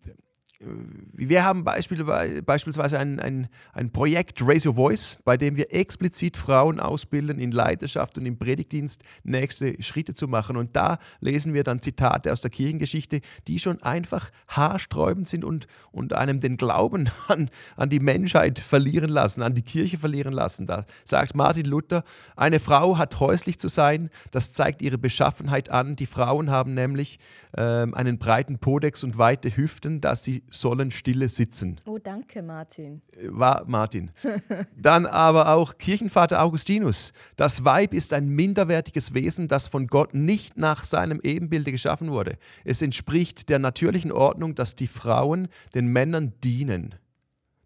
wir 0.59 1.43
haben 1.43 1.65
beispielsweise 1.65 2.97
ein, 2.97 3.19
ein, 3.19 3.49
ein 3.73 3.91
Projekt 3.91 4.41
Raise 4.41 4.69
Your 4.69 4.75
Voice, 4.75 5.17
bei 5.25 5.35
dem 5.35 5.57
wir 5.57 5.73
explizit 5.73 6.37
Frauen 6.37 6.79
ausbilden, 6.79 7.39
in 7.39 7.51
Leiterschaft 7.51 8.17
und 8.17 8.25
im 8.25 8.37
Predigtdienst 8.37 9.03
nächste 9.23 9.81
Schritte 9.83 10.13
zu 10.13 10.29
machen. 10.29 10.55
Und 10.55 10.75
da 10.75 10.97
lesen 11.19 11.53
wir 11.53 11.63
dann 11.63 11.81
Zitate 11.81 12.31
aus 12.31 12.41
der 12.41 12.51
Kirchengeschichte, 12.51 13.19
die 13.47 13.59
schon 13.59 13.81
einfach 13.83 14.29
haarsträubend 14.47 15.27
sind 15.27 15.43
und, 15.43 15.67
und 15.91 16.13
einem 16.13 16.39
den 16.39 16.55
Glauben 16.55 17.09
an, 17.27 17.49
an 17.75 17.89
die 17.89 17.99
Menschheit 17.99 18.59
verlieren 18.59 19.09
lassen, 19.09 19.41
an 19.41 19.55
die 19.55 19.61
Kirche 19.61 19.97
verlieren 19.97 20.33
lassen. 20.33 20.67
Da 20.67 20.85
sagt 21.03 21.35
Martin 21.35 21.65
Luther, 21.65 22.03
eine 22.37 22.61
Frau 22.61 22.97
hat 22.97 23.19
häuslich 23.19 23.59
zu 23.59 23.67
sein, 23.67 24.09
das 24.31 24.53
zeigt 24.53 24.81
ihre 24.81 24.97
Beschaffenheit 24.97 25.69
an. 25.69 25.97
Die 25.97 26.05
Frauen 26.05 26.49
haben 26.49 26.73
nämlich 26.73 27.19
äh, 27.57 27.61
einen 27.61 28.19
breiten 28.19 28.57
Podex 28.57 29.03
und 29.03 29.17
weite 29.17 29.55
Hüften, 29.55 29.99
dass 29.99 30.23
sie 30.23 30.45
sollen 30.55 30.91
stille 30.91 31.29
sitzen. 31.29 31.79
Oh, 31.85 31.97
danke, 31.97 32.41
Martin. 32.41 33.01
War 33.27 33.63
Martin. 33.67 34.11
Dann 34.77 35.05
aber 35.05 35.49
auch 35.49 35.77
Kirchenvater 35.77 36.41
Augustinus. 36.41 37.13
Das 37.35 37.65
Weib 37.65 37.93
ist 37.93 38.13
ein 38.13 38.29
minderwertiges 38.29 39.13
Wesen, 39.13 39.47
das 39.47 39.67
von 39.67 39.87
Gott 39.87 40.13
nicht 40.13 40.57
nach 40.57 40.83
seinem 40.83 41.19
Ebenbilde 41.21 41.71
geschaffen 41.71 42.11
wurde. 42.11 42.37
Es 42.63 42.81
entspricht 42.81 43.49
der 43.49 43.59
natürlichen 43.59 44.11
Ordnung, 44.11 44.55
dass 44.55 44.75
die 44.75 44.87
Frauen 44.87 45.47
den 45.73 45.87
Männern 45.87 46.33
dienen. 46.43 46.95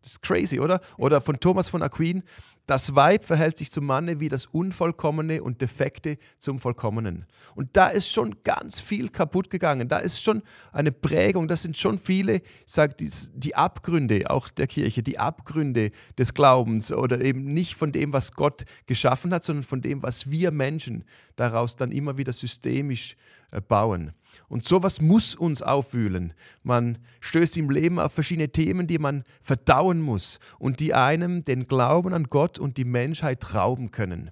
Das 0.02 0.14
ist 0.14 0.22
crazy, 0.22 0.60
oder? 0.60 0.80
Oder 0.98 1.22
von 1.22 1.40
Thomas 1.40 1.70
von 1.70 1.82
Aquin. 1.82 2.24
Das 2.70 2.96
Weib 2.96 3.24
verhält 3.24 3.58
sich 3.58 3.72
zum 3.72 3.88
Manne 3.88 4.20
wie 4.20 4.30
das 4.30 4.46
Unvollkommene 4.46 5.42
und 5.42 5.60
Defekte 5.60 6.20
zum 6.38 6.60
Vollkommenen. 6.60 7.26
Und 7.56 7.76
da 7.76 7.88
ist 7.88 8.12
schon 8.12 8.44
ganz 8.44 8.80
viel 8.80 9.10
kaputt 9.10 9.50
gegangen. 9.50 9.88
Da 9.88 9.98
ist 9.98 10.22
schon 10.22 10.44
eine 10.72 10.92
Prägung. 10.92 11.48
Das 11.48 11.64
sind 11.64 11.80
schon 11.80 11.98
viele, 11.98 12.44
sagt 12.68 13.02
die, 13.02 13.56
Abgründe 13.56 14.30
auch 14.30 14.50
der 14.50 14.68
Kirche, 14.68 15.02
die 15.02 15.18
Abgründe 15.18 15.90
des 16.16 16.36
Glaubens 16.36 16.92
oder 16.92 17.20
eben 17.22 17.56
nicht 17.56 17.74
von 17.74 17.92
dem, 17.92 18.14
was 18.14 18.34
Gott 18.34 18.66
geschaffen 18.86 19.34
hat, 19.34 19.44
sondern 19.44 19.64
von 19.64 19.82
dem, 19.82 20.04
was 20.04 20.30
wir 20.30 20.52
Menschen 20.52 21.06
daraus 21.38 21.76
dann 21.76 21.92
immer 21.92 22.20
wieder 22.20 22.34
systemisch 22.34 23.16
äh, 23.52 23.62
bauen. 23.62 24.14
Und 24.48 24.64
sowas 24.64 25.02
muss 25.02 25.36
uns 25.36 25.62
aufwühlen. 25.62 26.34
Man 26.64 26.98
stößt 27.20 27.58
im 27.58 27.70
Leben 27.70 28.00
auf 28.00 28.14
verschiedene 28.14 28.50
Themen, 28.50 28.88
die 28.88 29.00
man 29.00 29.24
verdauen 29.42 30.02
muss 30.02 30.40
und 30.58 30.80
die 30.80 30.94
einem 30.94 31.44
den 31.44 31.66
Glauben 31.66 32.14
an 32.14 32.26
Gott 32.26 32.60
und 32.60 32.78
die 32.78 32.86
Menschheit 32.86 33.54
rauben 33.54 33.92
können. 33.92 34.32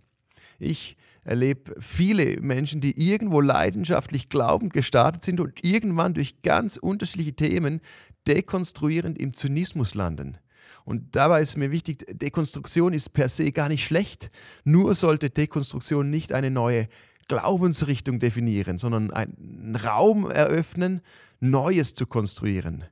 Ich 0.59 0.97
erlebe 1.23 1.75
viele 1.79 2.39
Menschen, 2.41 2.81
die 2.81 3.09
irgendwo 3.11 3.41
leidenschaftlich 3.41 4.29
glaubend 4.29 4.73
gestartet 4.73 5.23
sind 5.23 5.39
und 5.39 5.63
irgendwann 5.63 6.13
durch 6.13 6.41
ganz 6.41 6.77
unterschiedliche 6.77 7.35
Themen 7.35 7.81
dekonstruierend 8.27 9.19
im 9.19 9.33
Zynismus 9.33 9.93
landen. 9.93 10.37
Und 10.85 11.15
dabei 11.15 11.41
ist 11.41 11.57
mir 11.57 11.71
wichtig, 11.71 12.05
Dekonstruktion 12.09 12.93
ist 12.93 13.09
per 13.09 13.29
se 13.29 13.51
gar 13.51 13.69
nicht 13.69 13.85
schlecht. 13.85 14.31
Nur 14.63 14.95
sollte 14.95 15.29
Dekonstruktion 15.29 16.09
nicht 16.09 16.33
eine 16.33 16.49
neue 16.49 16.87
Glaubensrichtung 17.27 18.19
definieren, 18.19 18.77
sondern 18.77 19.11
einen 19.11 19.75
Raum 19.75 20.29
eröffnen, 20.29 21.01
Neues 21.39 21.93
zu 21.93 22.05
konstruieren, 22.05 22.85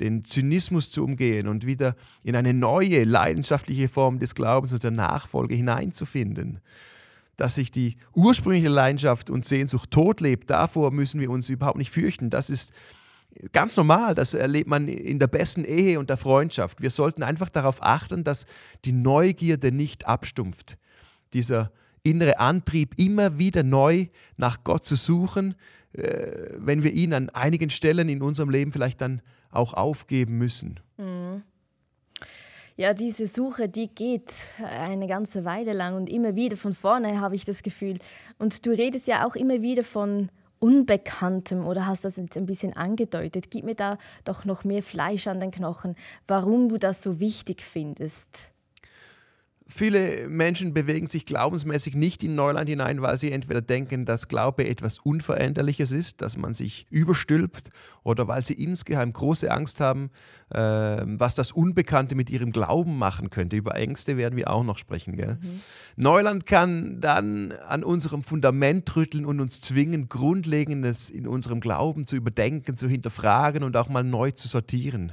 den 0.00 0.22
Zynismus 0.22 0.90
zu 0.90 1.04
umgehen 1.04 1.46
und 1.46 1.66
wieder 1.66 1.94
in 2.24 2.34
eine 2.34 2.54
neue, 2.54 3.04
leidenschaftliche 3.04 3.88
Form 3.88 4.18
des 4.18 4.34
Glaubens 4.34 4.72
und 4.72 4.82
der 4.82 4.90
Nachfolge 4.90 5.54
hineinzufinden. 5.54 6.60
Dass 7.36 7.54
sich 7.54 7.70
die 7.70 7.96
ursprüngliche 8.14 8.68
Leidenschaft 8.68 9.30
und 9.30 9.44
Sehnsucht 9.44 9.90
totlebt, 9.90 10.50
davor 10.50 10.90
müssen 10.90 11.20
wir 11.20 11.30
uns 11.30 11.48
überhaupt 11.48 11.78
nicht 11.78 11.90
fürchten. 11.90 12.30
Das 12.30 12.50
ist 12.50 12.72
ganz 13.52 13.76
normal, 13.76 14.14
das 14.14 14.34
erlebt 14.34 14.68
man 14.68 14.88
in 14.88 15.18
der 15.18 15.26
besten 15.26 15.64
Ehe 15.64 15.98
und 15.98 16.10
der 16.10 16.16
Freundschaft. 16.16 16.82
Wir 16.82 16.90
sollten 16.90 17.22
einfach 17.22 17.48
darauf 17.48 17.82
achten, 17.82 18.24
dass 18.24 18.46
die 18.84 18.92
Neugierde 18.92 19.72
nicht 19.72 20.06
abstumpft. 20.06 20.76
Dieser 21.32 21.72
innere 22.02 22.38
Antrieb, 22.40 22.98
immer 22.98 23.38
wieder 23.38 23.62
neu 23.62 24.06
nach 24.36 24.64
Gott 24.64 24.84
zu 24.84 24.96
suchen, 24.96 25.54
äh, 25.92 26.50
wenn 26.56 26.82
wir 26.82 26.92
ihn 26.92 27.12
an 27.14 27.28
einigen 27.30 27.70
Stellen 27.70 28.08
in 28.08 28.22
unserem 28.22 28.50
Leben 28.50 28.72
vielleicht 28.72 29.00
dann 29.00 29.22
auch 29.50 29.74
aufgeben 29.74 30.38
müssen. 30.38 30.80
Mhm. 30.96 31.42
Ja, 32.76 32.94
diese 32.94 33.26
Suche, 33.26 33.68
die 33.68 33.88
geht 33.88 34.32
eine 34.62 35.06
ganze 35.06 35.44
Weile 35.44 35.74
lang 35.74 35.94
und 35.94 36.08
immer 36.08 36.34
wieder 36.34 36.56
von 36.56 36.74
vorne 36.74 37.20
habe 37.20 37.34
ich 37.34 37.44
das 37.44 37.62
Gefühl. 37.62 37.98
Und 38.38 38.64
du 38.64 38.70
redest 38.70 39.06
ja 39.06 39.26
auch 39.26 39.36
immer 39.36 39.60
wieder 39.60 39.84
von 39.84 40.30
Unbekanntem 40.58 41.66
oder 41.66 41.86
hast 41.86 42.04
das 42.04 42.16
jetzt 42.16 42.36
ein 42.36 42.46
bisschen 42.46 42.74
angedeutet. 42.74 43.50
Gib 43.50 43.64
mir 43.64 43.74
da 43.74 43.98
doch 44.24 44.44
noch 44.44 44.64
mehr 44.64 44.82
Fleisch 44.82 45.26
an 45.26 45.40
den 45.40 45.50
Knochen, 45.50 45.96
warum 46.26 46.68
du 46.68 46.78
das 46.78 47.02
so 47.02 47.20
wichtig 47.20 47.62
findest. 47.62 48.52
Viele 49.68 50.28
Menschen 50.28 50.74
bewegen 50.74 51.06
sich 51.06 51.26
glaubensmäßig 51.26 51.94
nicht 51.94 52.22
in 52.22 52.34
Neuland 52.34 52.68
hinein, 52.68 53.02
weil 53.02 53.18
sie 53.18 53.32
entweder 53.32 53.60
denken, 53.60 54.04
dass 54.04 54.28
Glaube 54.28 54.68
etwas 54.68 54.98
Unveränderliches 54.98 55.92
ist, 55.92 56.22
dass 56.22 56.36
man 56.36 56.54
sich 56.54 56.86
überstülpt, 56.90 57.70
oder 58.02 58.28
weil 58.28 58.42
sie 58.42 58.54
insgeheim 58.54 59.12
große 59.12 59.50
Angst 59.50 59.80
haben, 59.80 60.10
äh, 60.50 60.58
was 60.58 61.34
das 61.34 61.52
Unbekannte 61.52 62.14
mit 62.14 62.30
ihrem 62.30 62.52
Glauben 62.52 62.98
machen 62.98 63.30
könnte. 63.30 63.56
Über 63.56 63.74
Ängste 63.74 64.16
werden 64.16 64.36
wir 64.36 64.50
auch 64.50 64.64
noch 64.64 64.78
sprechen. 64.78 65.16
Mhm. 65.16 65.38
Neuland 65.96 66.46
kann 66.46 67.00
dann 67.00 67.52
an 67.52 67.84
unserem 67.84 68.22
Fundament 68.22 68.94
rütteln 68.96 69.24
und 69.26 69.40
uns 69.40 69.60
zwingen, 69.60 70.08
Grundlegendes 70.08 71.10
in 71.10 71.26
unserem 71.26 71.60
Glauben 71.60 72.06
zu 72.06 72.16
überdenken, 72.16 72.76
zu 72.76 72.88
hinterfragen 72.88 73.62
und 73.62 73.76
auch 73.76 73.88
mal 73.88 74.04
neu 74.04 74.30
zu 74.30 74.48
sortieren. 74.48 75.12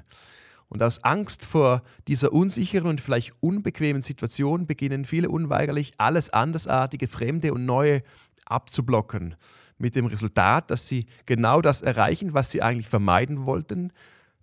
Und 0.69 0.83
aus 0.83 1.03
Angst 1.03 1.45
vor 1.45 1.81
dieser 2.07 2.31
unsicheren 2.31 2.87
und 2.87 3.01
vielleicht 3.01 3.33
unbequemen 3.41 4.03
Situation 4.03 4.67
beginnen 4.67 5.03
viele 5.03 5.29
unweigerlich 5.29 5.93
alles 5.97 6.29
Andersartige, 6.29 7.07
Fremde 7.07 7.53
und 7.53 7.65
Neue 7.65 8.03
abzublocken. 8.45 9.35
Mit 9.79 9.95
dem 9.95 10.05
Resultat, 10.05 10.69
dass 10.69 10.87
sie 10.87 11.07
genau 11.25 11.61
das 11.61 11.81
erreichen, 11.81 12.33
was 12.33 12.51
sie 12.51 12.61
eigentlich 12.61 12.87
vermeiden 12.87 13.45
wollten, 13.45 13.91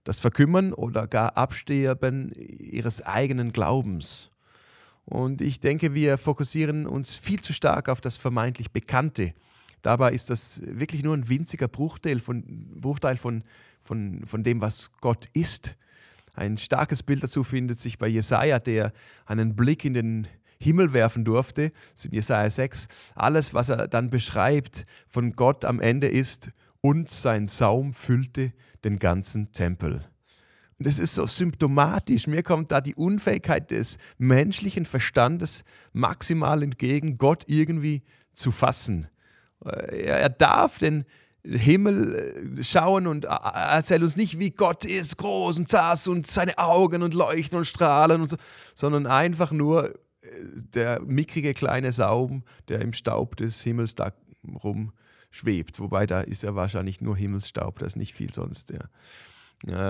das 0.02 0.20
Verkümmern 0.20 0.72
oder 0.72 1.06
gar 1.06 1.36
Absterben 1.36 2.32
ihres 2.32 3.02
eigenen 3.02 3.52
Glaubens. 3.52 4.30
Und 5.04 5.40
ich 5.40 5.60
denke, 5.60 5.94
wir 5.94 6.18
fokussieren 6.18 6.86
uns 6.86 7.14
viel 7.14 7.40
zu 7.40 7.52
stark 7.52 7.88
auf 7.88 8.00
das 8.00 8.16
vermeintlich 8.18 8.72
Bekannte. 8.72 9.34
Dabei 9.82 10.12
ist 10.12 10.30
das 10.30 10.60
wirklich 10.64 11.04
nur 11.04 11.14
ein 11.14 11.28
winziger 11.28 11.68
Bruchteil 11.68 12.18
von, 12.18 12.42
Bruchteil 12.80 13.16
von, 13.16 13.44
von, 13.80 14.24
von 14.26 14.42
dem, 14.42 14.60
was 14.60 14.90
Gott 15.00 15.26
ist. 15.32 15.76
Ein 16.36 16.56
starkes 16.58 17.02
Bild 17.02 17.22
dazu 17.22 17.42
findet 17.42 17.80
sich 17.80 17.98
bei 17.98 18.06
Jesaja, 18.06 18.58
der 18.58 18.92
einen 19.24 19.56
Blick 19.56 19.84
in 19.84 19.94
den 19.94 20.28
Himmel 20.60 20.92
werfen 20.92 21.24
durfte, 21.24 21.70
das 21.70 22.04
ist 22.04 22.04
in 22.06 22.12
Jesaja 22.12 22.48
6. 22.48 22.88
Alles, 23.14 23.52
was 23.54 23.68
er 23.68 23.88
dann 23.88 24.10
beschreibt 24.10 24.84
von 25.06 25.32
Gott 25.32 25.64
am 25.64 25.80
Ende 25.80 26.08
ist, 26.08 26.52
und 26.80 27.10
sein 27.10 27.48
Saum 27.48 27.94
füllte 27.94 28.52
den 28.84 29.00
ganzen 29.00 29.50
Tempel. 29.52 30.04
Und 30.78 30.86
das 30.86 30.98
ist 30.98 31.14
so 31.14 31.26
symptomatisch. 31.26 32.26
Mir 32.26 32.42
kommt 32.42 32.70
da 32.70 32.80
die 32.80 32.94
Unfähigkeit 32.94 33.70
des 33.70 33.98
menschlichen 34.18 34.86
Verstandes 34.86 35.64
maximal 35.92 36.62
entgegen, 36.62 37.18
Gott 37.18 37.44
irgendwie 37.48 38.02
zu 38.32 38.52
fassen. 38.52 39.08
Er 39.64 40.28
darf 40.28 40.78
den, 40.78 41.06
Himmel 41.46 42.58
äh, 42.58 42.62
schauen 42.62 43.06
und 43.06 43.24
äh, 43.24 43.28
erzähl 43.28 44.02
uns 44.02 44.16
nicht, 44.16 44.38
wie 44.38 44.50
Gott 44.50 44.84
ist, 44.84 45.16
groß 45.18 45.58
und 45.58 45.68
zass 45.68 46.08
und 46.08 46.26
seine 46.26 46.58
Augen 46.58 47.02
und 47.02 47.14
leuchten 47.14 47.58
und 47.58 47.64
strahlen 47.64 48.22
und 48.22 48.28
so, 48.28 48.36
sondern 48.74 49.06
einfach 49.06 49.52
nur 49.52 49.90
äh, 49.90 49.96
der 50.74 51.00
mickrige 51.02 51.54
kleine 51.54 51.92
Saum, 51.92 52.42
der 52.68 52.80
im 52.80 52.92
Staub 52.92 53.36
des 53.36 53.62
Himmels 53.62 53.94
da 53.94 54.12
rumschwebt. 54.62 55.78
Wobei 55.80 56.06
da 56.06 56.20
ist 56.20 56.42
ja 56.42 56.54
wahrscheinlich 56.54 57.00
nur 57.00 57.16
Himmelsstaub, 57.16 57.78
da 57.78 57.86
ist 57.86 57.96
nicht 57.96 58.14
viel 58.14 58.32
sonst. 58.32 58.70
Ja. 58.70 58.88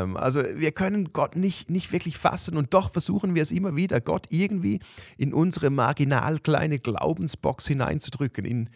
Ähm, 0.02 0.16
also 0.16 0.42
wir 0.42 0.72
können 0.72 1.12
Gott 1.12 1.36
nicht, 1.36 1.70
nicht 1.70 1.92
wirklich 1.92 2.18
fassen 2.18 2.56
und 2.56 2.74
doch 2.74 2.92
versuchen 2.92 3.34
wir 3.34 3.42
es 3.42 3.50
immer 3.50 3.76
wieder, 3.76 4.00
Gott 4.00 4.26
irgendwie 4.30 4.80
in 5.16 5.32
unsere 5.32 5.70
marginal 5.70 6.38
kleine 6.38 6.78
Glaubensbox 6.78 7.66
hineinzudrücken, 7.66 8.44
in, 8.44 8.70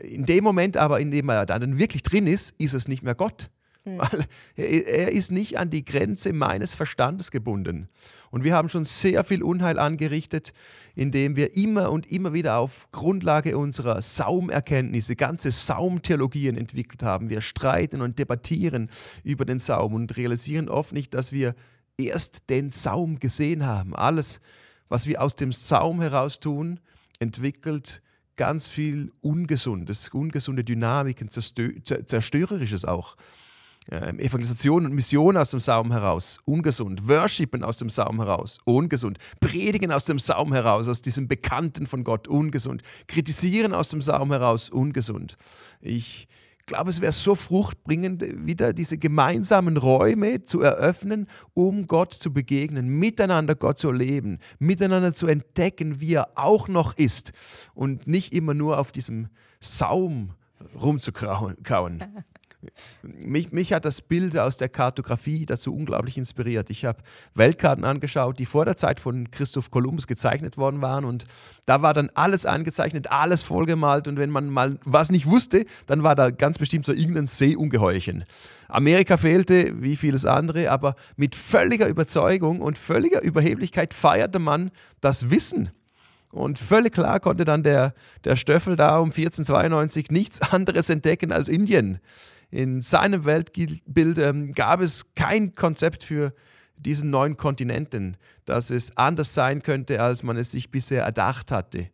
in 0.00 0.26
dem 0.26 0.44
Moment 0.44 0.76
aber, 0.76 1.00
in 1.00 1.10
dem 1.10 1.28
er 1.28 1.46
dann 1.46 1.78
wirklich 1.78 2.02
drin 2.02 2.26
ist, 2.26 2.54
ist 2.58 2.74
es 2.74 2.88
nicht 2.88 3.02
mehr 3.02 3.14
Gott. 3.14 3.50
Hm. 3.84 3.98
Weil 3.98 4.24
er 4.56 5.12
ist 5.12 5.30
nicht 5.30 5.58
an 5.58 5.68
die 5.68 5.84
Grenze 5.84 6.32
meines 6.32 6.74
Verstandes 6.74 7.30
gebunden. 7.30 7.88
Und 8.30 8.42
wir 8.42 8.54
haben 8.54 8.68
schon 8.68 8.84
sehr 8.84 9.24
viel 9.24 9.42
Unheil 9.42 9.78
angerichtet, 9.78 10.52
indem 10.94 11.36
wir 11.36 11.54
immer 11.54 11.92
und 11.92 12.10
immer 12.10 12.32
wieder 12.32 12.56
auf 12.56 12.88
Grundlage 12.92 13.58
unserer 13.58 14.00
Saumerkenntnisse 14.00 15.16
ganze 15.16 15.52
Saumtheologien 15.52 16.56
entwickelt 16.56 17.02
haben. 17.02 17.28
Wir 17.28 17.42
streiten 17.42 18.00
und 18.00 18.18
debattieren 18.18 18.88
über 19.22 19.44
den 19.44 19.58
Saum 19.58 19.94
und 19.94 20.16
realisieren 20.16 20.70
oft 20.70 20.92
nicht, 20.92 21.12
dass 21.12 21.32
wir 21.32 21.54
erst 21.98 22.48
den 22.48 22.70
Saum 22.70 23.18
gesehen 23.18 23.66
haben. 23.66 23.94
Alles, 23.94 24.40
was 24.88 25.06
wir 25.06 25.22
aus 25.22 25.36
dem 25.36 25.52
Saum 25.52 26.00
heraus 26.00 26.40
tun, 26.40 26.80
entwickelt 27.18 28.02
ganz 28.36 28.66
viel 28.66 29.12
Ungesundes, 29.20 30.08
ungesunde 30.10 30.64
Dynamiken, 30.64 31.28
Zerstörerisches 31.28 32.84
auch. 32.84 33.16
Ähm, 33.90 34.18
Evangelisation 34.18 34.86
und 34.86 34.94
Mission 34.94 35.36
aus 35.36 35.50
dem 35.50 35.60
Saum 35.60 35.92
heraus, 35.92 36.38
ungesund. 36.46 37.06
Worshipen 37.06 37.62
aus 37.62 37.78
dem 37.78 37.90
Saum 37.90 38.18
heraus, 38.18 38.58
ungesund. 38.64 39.18
Predigen 39.40 39.92
aus 39.92 40.06
dem 40.06 40.18
Saum 40.18 40.54
heraus, 40.54 40.88
aus 40.88 41.02
diesem 41.02 41.28
Bekannten 41.28 41.86
von 41.86 42.02
Gott, 42.02 42.26
ungesund. 42.26 42.82
Kritisieren 43.08 43.74
aus 43.74 43.90
dem 43.90 44.00
Saum 44.00 44.30
heraus, 44.30 44.70
ungesund. 44.70 45.36
Ich 45.82 46.28
ich 46.64 46.68
glaube, 46.68 46.88
es 46.88 47.02
wäre 47.02 47.12
so 47.12 47.34
fruchtbringend, 47.34 48.46
wieder 48.46 48.72
diese 48.72 48.96
gemeinsamen 48.96 49.76
Räume 49.76 50.44
zu 50.44 50.62
eröffnen, 50.62 51.26
um 51.52 51.86
Gott 51.86 52.14
zu 52.14 52.32
begegnen, 52.32 52.88
miteinander 52.88 53.54
Gott 53.54 53.78
zu 53.78 53.92
leben, 53.92 54.38
miteinander 54.58 55.12
zu 55.12 55.26
entdecken, 55.26 56.00
wie 56.00 56.14
er 56.14 56.30
auch 56.36 56.68
noch 56.68 56.96
ist 56.96 57.32
und 57.74 58.06
nicht 58.06 58.32
immer 58.32 58.54
nur 58.54 58.78
auf 58.78 58.92
diesem 58.92 59.28
Saum 59.60 60.30
rumzukauen. 60.80 62.02
Mich, 63.02 63.52
mich, 63.52 63.72
hat 63.72 63.84
das 63.84 64.02
Bild 64.02 64.36
aus 64.38 64.56
der 64.56 64.68
Kartografie 64.68 65.46
dazu 65.46 65.74
unglaublich 65.74 66.18
inspiriert. 66.18 66.70
Ich 66.70 66.84
habe 66.84 67.02
Weltkarten 67.34 67.84
angeschaut, 67.84 68.38
die 68.38 68.46
vor 68.46 68.64
der 68.64 68.76
Zeit 68.76 69.00
von 69.00 69.30
Christoph 69.30 69.70
Kolumbus 69.70 70.06
gezeichnet 70.06 70.56
worden 70.56 70.82
waren 70.82 71.04
und 71.04 71.26
da 71.66 71.82
war 71.82 71.94
dann 71.94 72.10
alles 72.14 72.46
angezeichnet, 72.46 73.10
alles 73.10 73.42
vollgemalt 73.42 74.08
und 74.08 74.18
wenn 74.18 74.30
man 74.30 74.48
mal 74.48 74.78
was 74.84 75.10
nicht 75.10 75.26
wusste, 75.26 75.64
dann 75.86 76.02
war 76.02 76.14
da 76.14 76.30
ganz 76.30 76.58
bestimmt 76.58 76.86
so 76.86 76.92
irgendein 76.92 77.26
Seeungeheuerchen. 77.26 78.24
Amerika 78.68 79.16
fehlte, 79.16 79.82
wie 79.82 79.96
vieles 79.96 80.26
andere, 80.26 80.70
aber 80.70 80.96
mit 81.16 81.34
völliger 81.34 81.86
Überzeugung 81.86 82.60
und 82.60 82.78
völliger 82.78 83.22
Überheblichkeit 83.22 83.94
feierte 83.94 84.38
man 84.38 84.70
das 85.00 85.30
Wissen 85.30 85.70
Und 86.32 86.58
völlig 86.58 86.92
klar 86.92 87.20
konnte 87.20 87.44
dann 87.44 87.62
der, 87.62 87.94
der 88.24 88.36
Stöffel 88.36 88.74
da 88.74 88.98
um 88.98 89.10
1492 89.10 90.10
nichts 90.10 90.40
anderes 90.52 90.90
entdecken 90.90 91.30
als 91.30 91.48
Indien. 91.48 92.00
In 92.54 92.82
seinem 92.82 93.24
Weltbild 93.24 94.18
ähm, 94.18 94.52
gab 94.52 94.80
es 94.80 95.12
kein 95.16 95.56
Konzept 95.56 96.04
für 96.04 96.32
diesen 96.76 97.10
neuen 97.10 97.36
Kontinenten, 97.36 98.16
dass 98.44 98.70
es 98.70 98.96
anders 98.96 99.34
sein 99.34 99.60
könnte, 99.64 100.00
als 100.00 100.22
man 100.22 100.36
es 100.36 100.52
sich 100.52 100.70
bisher 100.70 101.02
erdacht 101.02 101.50
hatte 101.50 101.90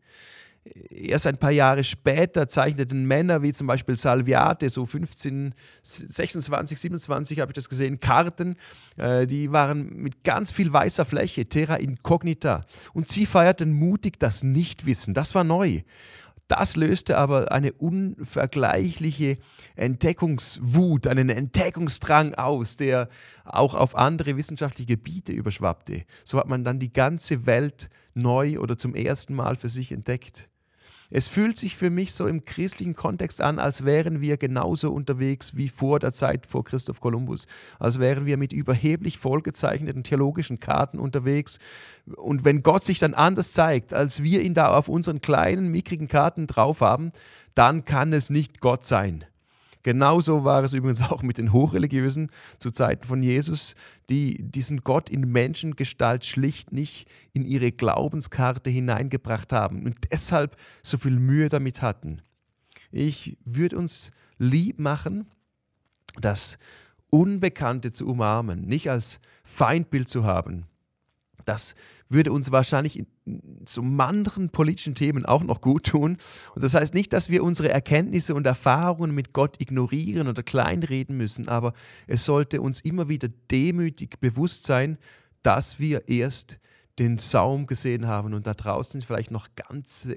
erst 0.91 1.27
ein 1.27 1.39
paar 1.39 1.51
Jahre 1.51 1.85
später 1.85 2.47
zeichneten 2.47 3.07
Männer 3.07 3.43
wie 3.43 3.53
zum 3.53 3.67
Beispiel 3.67 3.97
Salviate, 3.97 4.69
so 4.69 4.85
15, 4.85 5.55
26, 5.83 6.79
27 6.79 7.41
habe 7.41 7.51
ich 7.51 7.55
das 7.55 7.69
gesehen, 7.69 7.99
Karten, 7.99 8.57
äh, 8.97 9.27
die 9.27 9.53
waren 9.53 9.97
mit 9.97 10.23
ganz 10.23 10.53
viel 10.53 10.71
weißer 10.73 11.07
Fläche, 11.07 11.47
Terra 11.47 11.77
Incognita. 11.77 12.63
Und 12.93 13.09
sie 13.09 13.25
feierten 13.25 13.73
mutig 13.73 14.19
das 14.19 14.43
Nichtwissen. 14.43 15.15
Das 15.15 15.35
war 15.35 15.45
neu. 15.45 15.81
Das 16.51 16.75
löste 16.75 17.17
aber 17.17 17.53
eine 17.53 17.73
unvergleichliche 17.73 19.37
Entdeckungswut, 19.77 21.07
einen 21.07 21.29
Entdeckungsdrang 21.29 22.35
aus, 22.35 22.77
der 22.77 23.09
auch 23.45 23.75
auf 23.75 23.95
andere 23.95 24.37
wissenschaftliche 24.37 24.89
Gebiete 24.89 25.31
überschwappte. 25.31 26.03
So 26.25 26.39
hat 26.39 26.49
man 26.49 26.65
dann 26.65 26.81
die 26.81 26.93
ganze 26.93 27.47
Welt 27.47 27.89
neu 28.15 28.59
oder 28.59 28.77
zum 28.77 28.97
ersten 28.97 29.37
Mal 29.37 29.55
für 29.55 29.69
sich 29.69 29.93
entdeckt. 29.93 30.49
Es 31.11 31.29
fühlt 31.29 31.59
sich 31.59 31.77
für 31.77 31.91
mich 31.91 32.13
so 32.13 32.29
im 32.29 32.43
christlichen 32.45 32.95
Kontext 32.95 33.41
an, 33.41 33.59
als 33.59 33.85
wären 33.85 34.21
wir 34.21 34.37
genauso 34.37 34.93
unterwegs 34.93 35.57
wie 35.57 35.69
vor 35.69 35.99
der 35.99 36.13
Zeit 36.13 36.47
vor 36.47 36.63
Christoph 36.63 37.01
Kolumbus, 37.01 37.49
als 37.81 37.99
wären 37.99 38.27
wir 38.27 38.37
mit 38.37 38.53
überheblich 38.53 39.19
vollgezeichneten 39.19 40.05
theologischen 40.05 40.61
Karten 40.61 41.01
unterwegs. 41.01 41.59
Und 42.17 42.45
wenn 42.45 42.63
Gott 42.63 42.85
sich 42.85 43.01
dann 43.01 43.15
anders 43.15 43.53
zeigt, 43.53 43.93
als 43.93 44.23
wir 44.23 44.43
ihn 44.43 44.55
da 44.55 44.77
auf 44.77 44.89
unseren 44.89 45.21
kleinen, 45.21 45.69
mickrigen 45.69 46.07
Karten 46.07 46.47
drauf 46.47 46.81
haben, 46.81 47.11
dann 47.55 47.85
kann 47.85 48.13
es 48.13 48.31
nicht 48.31 48.61
Gott 48.61 48.85
sein. 48.85 49.25
Genauso 49.83 50.45
war 50.45 50.63
es 50.63 50.75
übrigens 50.75 51.03
auch 51.03 51.23
mit 51.23 51.39
den 51.39 51.53
Hochreligiösen 51.53 52.31
zu 52.59 52.71
Zeiten 52.71 53.07
von 53.07 53.23
Jesus, 53.23 53.75
die 54.11 54.37
diesen 54.43 54.83
Gott 54.85 55.09
in 55.09 55.33
Menschengestalt 55.33 56.25
schlicht 56.25 56.73
nicht 56.73 57.09
in 57.33 57.45
ihre 57.45 57.73
Glaubenskarte 57.73 58.69
hineingebracht 58.69 59.53
haben 59.53 59.87
und 59.87 59.97
deshalb 60.11 60.57
so 60.83 60.99
viel 60.99 61.19
Mühe 61.19 61.49
damit 61.49 61.81
hatten. 61.81 62.21
Ich 62.91 63.39
würde 63.45 63.79
uns 63.79 64.11
lieb 64.39 64.79
machen, 64.79 65.27
das 66.21 66.59
Unbekannte 67.11 67.93
zu 67.93 68.07
umarmen, 68.07 68.67
nicht 68.67 68.91
als 68.91 69.21
Feindbild 69.45 70.09
zu 70.09 70.25
haben, 70.25 70.67
das 71.51 71.75
würde 72.09 72.31
uns 72.31 72.53
wahrscheinlich 72.53 72.97
in 72.97 73.07
so 73.67 73.83
manchen 73.83 74.51
politischen 74.51 74.95
Themen 74.95 75.27
auch 75.27 75.43
noch 75.43 75.61
gut 75.61 75.87
tun. 75.87 76.17
Und 76.55 76.63
das 76.63 76.75
heißt 76.75 76.95
nicht, 76.95 77.13
dass 77.13 77.29
wir 77.29 77.43
unsere 77.43 77.71
Erkenntnisse 77.71 78.37
und 78.37 78.47
Erfahrungen 78.47 79.13
mit 79.13 79.33
Gott 79.33 79.61
ignorieren 79.61 80.29
oder 80.29 80.45
kleinreden 80.45 81.17
müssen, 81.17 81.49
aber 81.49 81.73
es 82.07 82.25
sollte 82.25 82.61
uns 82.61 82.81
immer 82.81 83.09
wieder 83.09 83.29
demütig 83.51 84.21
bewusst 84.21 84.63
sein, 84.63 84.97
dass 85.43 85.81
wir 85.81 86.09
erst 86.09 86.61
den 87.01 87.19
Saum 87.19 87.67
gesehen 87.67 88.07
haben 88.07 88.33
und 88.33 88.47
da 88.47 88.55
draußen 88.55 89.01
vielleicht 89.03 89.33
noch 89.33 89.49
ganze 89.57 90.17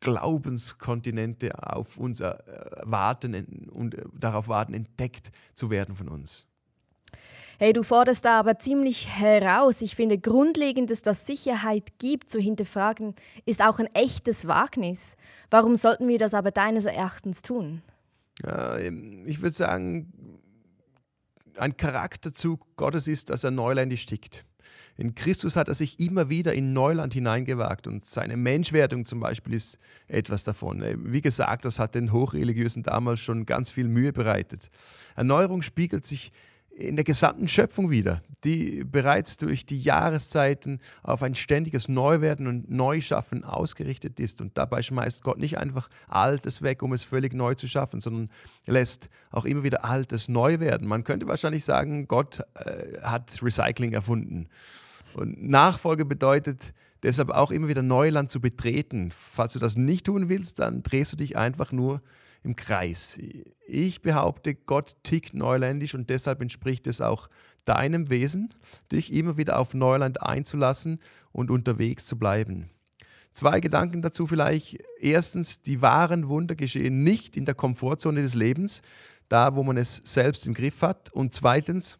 Glaubenskontinente 0.00 1.62
auf 1.62 1.96
uns 1.96 2.20
äh, 2.20 2.34
warten 2.82 3.68
und 3.70 3.94
äh, 3.94 4.04
darauf 4.18 4.48
warten, 4.48 4.74
entdeckt 4.74 5.30
zu 5.54 5.70
werden 5.70 5.94
von 5.94 6.08
uns. 6.08 6.48
Hey, 7.62 7.72
du 7.72 7.84
forderst 7.84 8.24
da 8.24 8.40
aber 8.40 8.58
ziemlich 8.58 9.08
heraus. 9.08 9.82
Ich 9.82 9.94
finde, 9.94 10.18
grundlegendes, 10.18 11.02
dass 11.02 11.28
Sicherheit 11.28 11.96
gibt, 12.00 12.28
zu 12.28 12.40
hinterfragen, 12.40 13.14
ist 13.46 13.62
auch 13.62 13.78
ein 13.78 13.86
echtes 13.94 14.48
Wagnis. 14.48 15.16
Warum 15.48 15.76
sollten 15.76 16.08
wir 16.08 16.18
das 16.18 16.34
aber 16.34 16.50
deines 16.50 16.86
Erachtens 16.86 17.40
tun? 17.40 17.80
Ja, 18.44 18.76
ich 18.78 19.42
würde 19.42 19.54
sagen, 19.54 20.12
ein 21.56 21.76
Charakterzug 21.76 22.66
Gottes 22.74 23.06
ist, 23.06 23.30
dass 23.30 23.44
er 23.44 23.52
neuländisch 23.52 24.06
tickt. 24.06 24.44
In 24.96 25.14
Christus 25.14 25.54
hat 25.54 25.68
er 25.68 25.74
sich 25.74 26.00
immer 26.00 26.28
wieder 26.28 26.54
in 26.54 26.72
Neuland 26.72 27.14
hineingewagt 27.14 27.86
und 27.86 28.04
seine 28.04 28.36
Menschwerdung 28.36 29.04
zum 29.04 29.20
Beispiel 29.20 29.54
ist 29.54 29.78
etwas 30.08 30.42
davon. 30.42 30.82
Wie 31.04 31.20
gesagt, 31.20 31.64
das 31.64 31.78
hat 31.78 31.94
den 31.94 32.10
Hochreligiösen 32.10 32.82
damals 32.82 33.20
schon 33.20 33.46
ganz 33.46 33.70
viel 33.70 33.86
Mühe 33.86 34.12
bereitet. 34.12 34.68
Erneuerung 35.14 35.62
spiegelt 35.62 36.04
sich 36.04 36.32
in 36.82 36.96
der 36.96 37.04
gesamten 37.04 37.48
Schöpfung 37.48 37.90
wieder, 37.90 38.22
die 38.44 38.84
bereits 38.84 39.36
durch 39.36 39.64
die 39.64 39.80
Jahreszeiten 39.80 40.80
auf 41.02 41.22
ein 41.22 41.34
ständiges 41.34 41.88
Neuwerden 41.88 42.46
und 42.46 42.70
Neuschaffen 42.70 43.44
ausgerichtet 43.44 44.18
ist. 44.20 44.40
Und 44.40 44.58
dabei 44.58 44.82
schmeißt 44.82 45.22
Gott 45.22 45.38
nicht 45.38 45.58
einfach 45.58 45.88
Altes 46.08 46.62
weg, 46.62 46.82
um 46.82 46.92
es 46.92 47.04
völlig 47.04 47.34
neu 47.34 47.54
zu 47.54 47.68
schaffen, 47.68 48.00
sondern 48.00 48.30
lässt 48.66 49.08
auch 49.30 49.44
immer 49.44 49.62
wieder 49.62 49.84
Altes 49.84 50.28
neu 50.28 50.60
werden. 50.60 50.88
Man 50.88 51.04
könnte 51.04 51.28
wahrscheinlich 51.28 51.64
sagen, 51.64 52.08
Gott 52.08 52.40
äh, 52.54 53.00
hat 53.02 53.38
Recycling 53.42 53.92
erfunden. 53.92 54.48
Und 55.14 55.42
Nachfolge 55.48 56.04
bedeutet 56.04 56.72
deshalb 57.02 57.30
auch 57.30 57.50
immer 57.50 57.68
wieder 57.68 57.82
Neuland 57.82 58.30
zu 58.30 58.40
betreten. 58.40 59.10
Falls 59.12 59.52
du 59.52 59.58
das 59.58 59.76
nicht 59.76 60.06
tun 60.06 60.28
willst, 60.28 60.58
dann 60.58 60.82
drehst 60.82 61.12
du 61.12 61.16
dich 61.16 61.36
einfach 61.36 61.72
nur 61.72 62.00
im 62.44 62.56
Kreis. 62.56 63.20
Ich 63.66 64.02
behaupte, 64.02 64.54
Gott 64.54 64.96
tickt 65.02 65.34
neuländisch 65.34 65.94
und 65.94 66.10
deshalb 66.10 66.40
entspricht 66.40 66.86
es 66.86 67.00
auch 67.00 67.28
deinem 67.64 68.10
Wesen, 68.10 68.50
dich 68.90 69.12
immer 69.12 69.36
wieder 69.36 69.58
auf 69.58 69.74
Neuland 69.74 70.22
einzulassen 70.22 70.98
und 71.30 71.50
unterwegs 71.50 72.06
zu 72.06 72.18
bleiben. 72.18 72.70
Zwei 73.30 73.60
Gedanken 73.60 74.02
dazu 74.02 74.26
vielleicht. 74.26 74.78
Erstens, 75.00 75.62
die 75.62 75.80
wahren 75.80 76.28
Wunder 76.28 76.54
geschehen 76.54 77.02
nicht 77.02 77.36
in 77.36 77.46
der 77.46 77.54
Komfortzone 77.54 78.20
des 78.20 78.34
Lebens, 78.34 78.82
da 79.28 79.56
wo 79.56 79.62
man 79.62 79.78
es 79.78 80.02
selbst 80.04 80.46
im 80.46 80.52
Griff 80.52 80.82
hat. 80.82 81.10
Und 81.10 81.32
zweitens, 81.32 81.98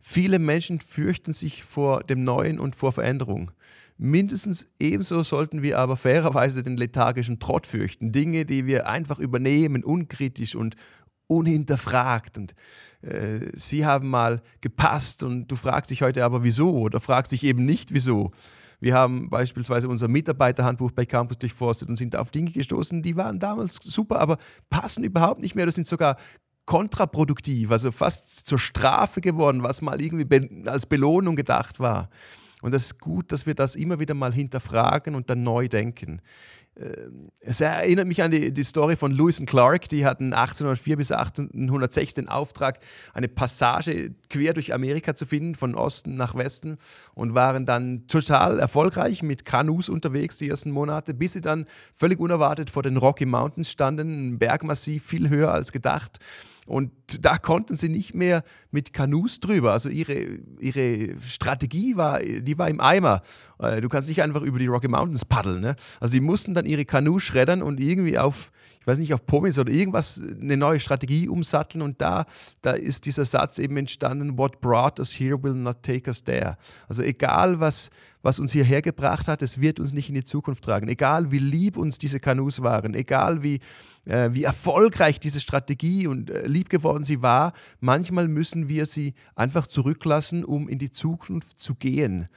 viele 0.00 0.38
Menschen 0.38 0.80
fürchten 0.80 1.32
sich 1.32 1.64
vor 1.64 2.04
dem 2.04 2.22
Neuen 2.22 2.60
und 2.60 2.76
vor 2.76 2.92
Veränderung. 2.92 3.50
Mindestens 3.96 4.68
ebenso 4.80 5.22
sollten 5.22 5.62
wir 5.62 5.78
aber 5.78 5.96
fairerweise 5.96 6.62
den 6.62 6.76
lethargischen 6.76 7.38
Trott 7.38 7.66
fürchten. 7.66 8.10
Dinge, 8.10 8.44
die 8.44 8.66
wir 8.66 8.88
einfach 8.88 9.18
übernehmen, 9.18 9.84
unkritisch 9.84 10.56
und 10.56 10.74
unhinterfragt. 11.26 12.38
Und 12.38 12.54
äh, 13.02 13.50
sie 13.52 13.86
haben 13.86 14.08
mal 14.08 14.42
gepasst 14.60 15.22
und 15.22 15.48
du 15.48 15.56
fragst 15.56 15.90
dich 15.90 16.02
heute 16.02 16.24
aber 16.24 16.42
wieso 16.42 16.72
oder 16.78 17.00
fragst 17.00 17.32
dich 17.32 17.44
eben 17.44 17.64
nicht 17.64 17.94
wieso. 17.94 18.30
Wir 18.80 18.94
haben 18.94 19.30
beispielsweise 19.30 19.88
unser 19.88 20.08
Mitarbeiterhandbuch 20.08 20.90
bei 20.90 21.06
Campus 21.06 21.38
durchforstet 21.38 21.88
und 21.88 21.96
sind 21.96 22.16
auf 22.16 22.30
Dinge 22.30 22.50
gestoßen, 22.50 23.02
die 23.02 23.16
waren 23.16 23.38
damals 23.38 23.76
super, 23.76 24.20
aber 24.20 24.38
passen 24.68 25.04
überhaupt 25.04 25.40
nicht 25.40 25.54
mehr. 25.54 25.64
Das 25.64 25.76
sind 25.76 25.86
sogar 25.86 26.16
kontraproduktiv, 26.66 27.70
also 27.70 27.92
fast 27.92 28.46
zur 28.46 28.58
Strafe 28.58 29.20
geworden, 29.20 29.62
was 29.62 29.82
mal 29.82 30.00
irgendwie 30.00 30.68
als 30.68 30.86
Belohnung 30.86 31.36
gedacht 31.36 31.78
war. 31.80 32.10
Und 32.64 32.72
es 32.72 32.86
ist 32.86 32.98
gut, 32.98 33.30
dass 33.30 33.44
wir 33.44 33.54
das 33.54 33.76
immer 33.76 34.00
wieder 34.00 34.14
mal 34.14 34.32
hinterfragen 34.32 35.14
und 35.14 35.28
dann 35.28 35.42
neu 35.42 35.68
denken. 35.68 36.22
Ähm, 36.80 37.30
es 37.40 37.60
erinnert 37.60 38.08
mich 38.08 38.22
an 38.22 38.30
die, 38.30 38.54
die 38.54 38.64
Story 38.64 38.96
von 38.96 39.12
Lewis 39.12 39.38
und 39.38 39.44
Clark. 39.44 39.90
Die 39.90 40.06
hatten 40.06 40.32
1804 40.32 40.96
bis 40.96 41.12
1806 41.12 42.14
den 42.14 42.30
Auftrag, 42.30 42.78
eine 43.12 43.28
Passage 43.28 44.14
quer 44.30 44.54
durch 44.54 44.72
Amerika 44.72 45.14
zu 45.14 45.26
finden, 45.26 45.54
von 45.54 45.74
Osten 45.74 46.14
nach 46.14 46.34
Westen, 46.36 46.78
und 47.12 47.34
waren 47.34 47.66
dann 47.66 48.06
total 48.06 48.58
erfolgreich 48.58 49.22
mit 49.22 49.44
Kanus 49.44 49.90
unterwegs 49.90 50.38
die 50.38 50.48
ersten 50.48 50.70
Monate, 50.70 51.12
bis 51.12 51.34
sie 51.34 51.42
dann 51.42 51.66
völlig 51.92 52.18
unerwartet 52.18 52.70
vor 52.70 52.82
den 52.82 52.96
Rocky 52.96 53.26
Mountains 53.26 53.70
standen, 53.70 54.28
ein 54.30 54.38
Bergmassiv 54.38 55.04
viel 55.04 55.28
höher 55.28 55.52
als 55.52 55.70
gedacht. 55.70 56.18
Und 56.66 56.90
da 57.20 57.36
konnten 57.36 57.76
sie 57.76 57.88
nicht 57.88 58.14
mehr 58.14 58.42
mit 58.70 58.92
Kanus 58.92 59.40
drüber. 59.40 59.72
Also 59.72 59.88
ihre, 59.88 60.14
ihre 60.58 61.20
Strategie 61.20 61.96
war, 61.96 62.20
die 62.20 62.58
war 62.58 62.68
im 62.68 62.80
Eimer. 62.80 63.22
Äh, 63.58 63.80
du 63.80 63.88
kannst 63.88 64.08
nicht 64.08 64.22
einfach 64.22 64.42
über 64.42 64.58
die 64.58 64.66
Rocky 64.66 64.88
Mountains 64.88 65.24
paddeln. 65.24 65.60
Ne? 65.60 65.76
Also 66.00 66.12
sie 66.12 66.20
mussten 66.20 66.54
dann 66.54 66.66
ihre 66.66 66.84
Kanus 66.84 67.22
schreddern 67.22 67.62
und 67.62 67.80
irgendwie 67.80 68.18
auf, 68.18 68.50
ich 68.80 68.86
weiß 68.86 68.98
nicht, 68.98 69.12
auf 69.12 69.26
Pommes 69.26 69.58
oder 69.58 69.72
irgendwas 69.72 70.22
eine 70.22 70.56
neue 70.56 70.80
Strategie 70.80 71.28
umsatteln. 71.28 71.82
Und 71.82 72.00
da, 72.00 72.24
da 72.62 72.72
ist 72.72 73.04
dieser 73.04 73.24
Satz 73.24 73.58
eben 73.58 73.76
entstanden, 73.76 74.38
what 74.38 74.60
brought 74.60 74.98
us 74.98 75.12
here 75.12 75.42
will 75.42 75.54
not 75.54 75.82
take 75.82 76.08
us 76.08 76.24
there. 76.24 76.56
Also 76.88 77.02
egal, 77.02 77.60
was, 77.60 77.90
was 78.24 78.40
uns 78.40 78.52
hierher 78.52 78.80
gebracht 78.80 79.28
hat, 79.28 79.42
es 79.42 79.60
wird 79.60 79.78
uns 79.78 79.92
nicht 79.92 80.08
in 80.08 80.14
die 80.14 80.24
Zukunft 80.24 80.64
tragen. 80.64 80.88
Egal, 80.88 81.30
wie 81.30 81.38
lieb 81.38 81.76
uns 81.76 81.98
diese 81.98 82.20
Kanus 82.20 82.62
waren, 82.62 82.94
egal, 82.94 83.42
wie, 83.42 83.60
äh, 84.06 84.30
wie 84.32 84.44
erfolgreich 84.44 85.20
diese 85.20 85.40
Strategie 85.40 86.06
und 86.06 86.30
äh, 86.30 86.46
lieb 86.46 86.70
geworden 86.70 87.04
sie 87.04 87.20
war, 87.20 87.52
manchmal 87.80 88.26
müssen 88.26 88.66
wir 88.66 88.86
sie 88.86 89.12
einfach 89.36 89.66
zurücklassen, 89.66 90.42
um 90.42 90.68
in 90.70 90.78
die 90.78 90.90
Zukunft 90.90 91.60
zu 91.60 91.74
gehen. 91.74 92.28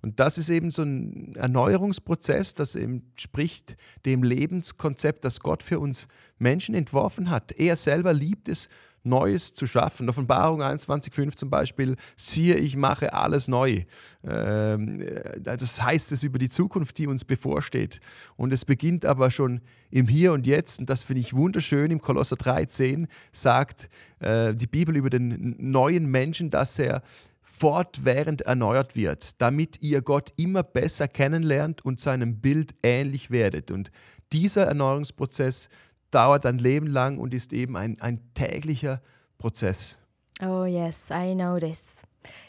Und 0.00 0.20
das 0.20 0.38
ist 0.38 0.48
eben 0.48 0.70
so 0.70 0.82
ein 0.82 1.34
Erneuerungsprozess, 1.36 2.54
das 2.54 2.74
entspricht 2.74 3.76
dem 4.06 4.22
Lebenskonzept, 4.22 5.22
das 5.22 5.40
Gott 5.40 5.62
für 5.62 5.80
uns 5.80 6.08
Menschen 6.38 6.74
entworfen 6.74 7.28
hat. 7.28 7.52
Er 7.52 7.76
selber 7.76 8.14
liebt 8.14 8.48
es, 8.48 8.70
Neues 9.06 9.52
zu 9.52 9.66
schaffen. 9.66 10.08
Offenbarung 10.08 10.62
21,5 10.62 11.36
zum 11.36 11.50
Beispiel, 11.50 11.96
siehe, 12.16 12.56
ich 12.56 12.76
mache 12.76 13.12
alles 13.12 13.48
neu. 13.48 13.84
Ähm, 14.24 15.00
äh, 15.00 15.40
das 15.40 15.82
heißt 15.82 16.12
es 16.12 16.22
über 16.22 16.38
die 16.38 16.48
Zukunft, 16.48 16.98
die 16.98 17.06
uns 17.06 17.24
bevorsteht. 17.24 18.00
Und 18.36 18.52
es 18.52 18.64
beginnt 18.64 19.04
aber 19.04 19.30
schon 19.30 19.60
im 19.90 20.08
Hier 20.08 20.32
und 20.32 20.46
Jetzt. 20.46 20.80
Und 20.80 20.90
das 20.90 21.04
finde 21.04 21.20
ich 21.20 21.34
wunderschön. 21.34 21.90
Im 21.90 22.00
Kolosser 22.00 22.36
13 22.36 23.06
sagt 23.32 23.88
äh, 24.18 24.54
die 24.54 24.66
Bibel 24.66 24.96
über 24.96 25.10
den 25.10 25.54
neuen 25.58 26.06
Menschen, 26.06 26.50
dass 26.50 26.78
er 26.78 27.02
fortwährend 27.40 28.42
erneuert 28.42 28.96
wird, 28.96 29.40
damit 29.40 29.80
ihr 29.80 30.02
Gott 30.02 30.30
immer 30.36 30.62
besser 30.62 31.08
kennenlernt 31.08 31.82
und 31.84 32.00
seinem 32.00 32.40
Bild 32.40 32.74
ähnlich 32.82 33.30
werdet. 33.30 33.70
Und 33.70 33.90
dieser 34.32 34.64
Erneuerungsprozess 34.66 35.68
dauert 36.10 36.46
ein 36.46 36.58
Leben 36.58 36.86
lang 36.86 37.18
und 37.18 37.34
ist 37.34 37.52
eben 37.52 37.76
ein, 37.76 38.00
ein 38.00 38.20
täglicher 38.34 39.00
Prozess. 39.38 39.98
Oh 40.42 40.64
yes, 40.64 41.10
I 41.10 41.34
know 41.34 41.58
this. 41.58 42.02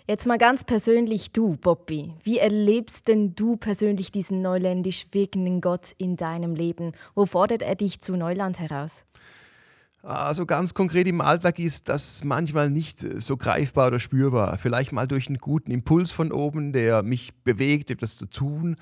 Jetzt 0.08 0.26
mal 0.26 0.38
ganz 0.38 0.63
persönlich 0.63 1.32
du, 1.32 1.56
Bobby. 1.56 2.13
Wie 2.24 2.39
erlebst 2.39 3.08
denn 3.08 3.36
du 3.36 3.58
persönlich 3.58 4.12
diesen 4.12 4.41
neuländisch 4.41 5.08
wirkenden 5.12 5.62
Gott 5.62 5.93
in 5.98 6.15
deinem 6.15 6.56
Leben? 6.56 6.93
Wo 7.15 7.26
fordert 7.26 7.62
er 7.62 7.76
dich 7.76 8.00
zu 8.00 8.15
Neuland 8.15 8.60
heraus? 8.60 9.06
Also 10.04 10.46
ganz 10.46 10.74
konkret 10.74 11.08
im 11.08 11.20
Alltag 11.20 11.60
ist 11.60 11.89
das 11.89 12.24
manchmal 12.24 12.70
nicht 12.70 13.00
so 13.00 13.36
greifbar 13.36 13.88
oder 13.88 14.00
spürbar. 14.00 14.58
Vielleicht 14.58 14.93
mal 14.93 15.08
durch 15.08 15.28
einen 15.28 15.38
guten 15.38 15.70
Impuls 15.72 16.12
von 16.12 16.32
oben, 16.32 16.72
der 16.72 17.04
mich 17.04 17.36
bewegt, 17.43 17.91
etwas 17.91 18.17
zu 18.17 18.28
tun. 18.28 18.78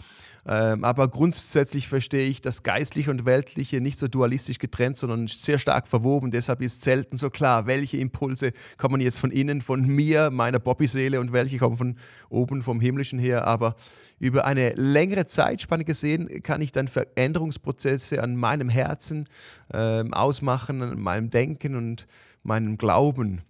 Ähm, 0.48 0.84
aber 0.84 1.08
grundsätzlich 1.08 1.88
verstehe 1.88 2.28
ich 2.28 2.40
das 2.40 2.62
Geistliche 2.62 3.10
und 3.10 3.26
Weltliche 3.26 3.82
nicht 3.82 3.98
so 3.98 4.08
dualistisch 4.08 4.60
getrennt, 4.60 4.98
sondern 4.98 5.28
sehr 5.28 5.58
stark 5.58 5.88
verwoben. 5.88 6.30
Deshalb 6.30 6.62
ist 6.62 6.84
selten 6.84 7.18
so 7.18 7.32
klar, 7.32 7.66
welche 7.66 7.98
Impulse 7.98 8.54
kommen 8.78 9.02
jetzt 9.02 9.20
von 9.20 9.32
innen, 9.32 9.62
von 9.62 9.88
mir, 9.88 10.30
meiner 10.30 10.60
Bobby-Seele 10.60 11.20
und 11.20 11.34
welche 11.34 11.58
kommen 11.58 11.78
von 11.78 11.98
oben, 12.30 12.62
vom 12.62 12.80
Himmlischen 12.80 13.18
her. 13.18 13.48
Aber 13.48 13.76
über 14.20 14.46
eine 14.46 14.74
längere 14.74 15.26
Zeitspanne 15.26 15.84
gesehen 15.84 16.44
kann 16.44 16.62
ich 16.62 16.72
dann 16.72 16.88
Veränderungsprozesse 16.88 18.22
an 18.22 18.36
meinem 18.36 18.70
Herzen 18.70 19.28
äh, 19.74 20.04
ausmachen, 20.12 20.84
an 20.84 21.00
meinem 21.00 21.30
Denken 21.30 21.76
und 21.76 22.06
meinem 22.44 22.78
Glauben. 22.78 23.42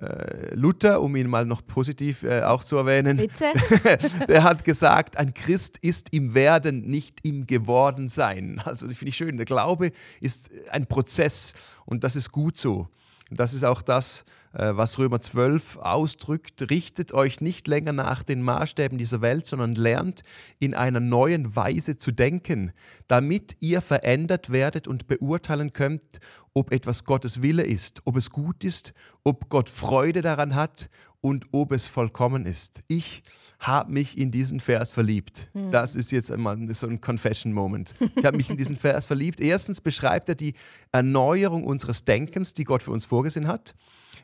Äh, 0.00 0.54
Luther, 0.54 1.02
um 1.02 1.16
ihn 1.16 1.28
mal 1.28 1.44
noch 1.44 1.66
positiv 1.66 2.22
äh, 2.22 2.42
auch 2.42 2.62
zu 2.62 2.76
erwähnen, 2.76 3.16
Bitte? 3.16 3.46
der 4.28 4.44
hat 4.44 4.64
gesagt, 4.64 5.16
ein 5.16 5.34
Christ 5.34 5.78
ist 5.78 6.12
im 6.12 6.34
Werden, 6.34 6.82
nicht 6.82 7.18
im 7.24 7.46
Gewordensein. 7.46 8.60
Also 8.64 8.86
das 8.86 8.96
finde 8.96 9.10
ich 9.10 9.16
schön. 9.16 9.36
Der 9.36 9.46
Glaube 9.46 9.90
ist 10.20 10.50
ein 10.70 10.86
Prozess 10.86 11.54
und 11.86 12.04
das 12.04 12.14
ist 12.14 12.30
gut 12.30 12.56
so. 12.56 12.88
Das 13.32 13.54
ist 13.54 13.62
auch 13.62 13.80
das, 13.80 14.24
äh, 14.52 14.72
was 14.74 14.98
Römer 14.98 15.20
12 15.20 15.76
ausdrückt. 15.76 16.68
Richtet 16.68 17.12
euch 17.12 17.40
nicht 17.40 17.68
länger 17.68 17.92
nach 17.92 18.24
den 18.24 18.42
Maßstäben 18.42 18.98
dieser 18.98 19.20
Welt, 19.20 19.46
sondern 19.46 19.76
lernt 19.76 20.22
in 20.58 20.74
einer 20.74 20.98
neuen 20.98 21.54
Weise 21.54 21.96
zu 21.96 22.10
denken, 22.10 22.72
damit 23.06 23.56
ihr 23.60 23.82
verändert 23.82 24.50
werdet 24.50 24.88
und 24.88 25.06
beurteilen 25.06 25.72
könnt, 25.72 26.18
ob 26.54 26.72
etwas 26.72 27.04
Gottes 27.04 27.40
Wille 27.42 27.62
ist, 27.62 28.02
ob 28.04 28.16
es 28.16 28.30
gut 28.30 28.64
ist, 28.64 28.92
ob 29.22 29.48
Gott 29.48 29.68
Freude 29.68 30.22
daran 30.22 30.56
hat 30.56 30.90
und 31.20 31.46
ob 31.52 31.72
es 31.72 31.88
vollkommen 31.88 32.46
ist. 32.46 32.80
Ich 32.88 33.22
habe 33.58 33.92
mich 33.92 34.16
in 34.16 34.30
diesen 34.30 34.58
Vers 34.58 34.90
verliebt. 34.90 35.48
Hm. 35.52 35.70
Das 35.70 35.94
ist 35.94 36.10
jetzt 36.10 36.32
einmal 36.32 36.58
so 36.74 36.86
ein 36.86 37.00
Confession-Moment. 37.00 37.94
Ich 38.16 38.24
habe 38.24 38.36
mich 38.36 38.48
in 38.48 38.56
diesen 38.56 38.76
Vers 38.76 39.06
verliebt. 39.06 39.40
Erstens 39.40 39.80
beschreibt 39.80 40.28
er 40.30 40.34
die 40.34 40.54
Erneuerung 40.92 41.64
unseres 41.64 42.04
Denkens, 42.04 42.54
die 42.54 42.64
Gott 42.64 42.82
für 42.82 42.90
uns 42.90 43.04
vorgesehen 43.04 43.46
hat. 43.46 43.74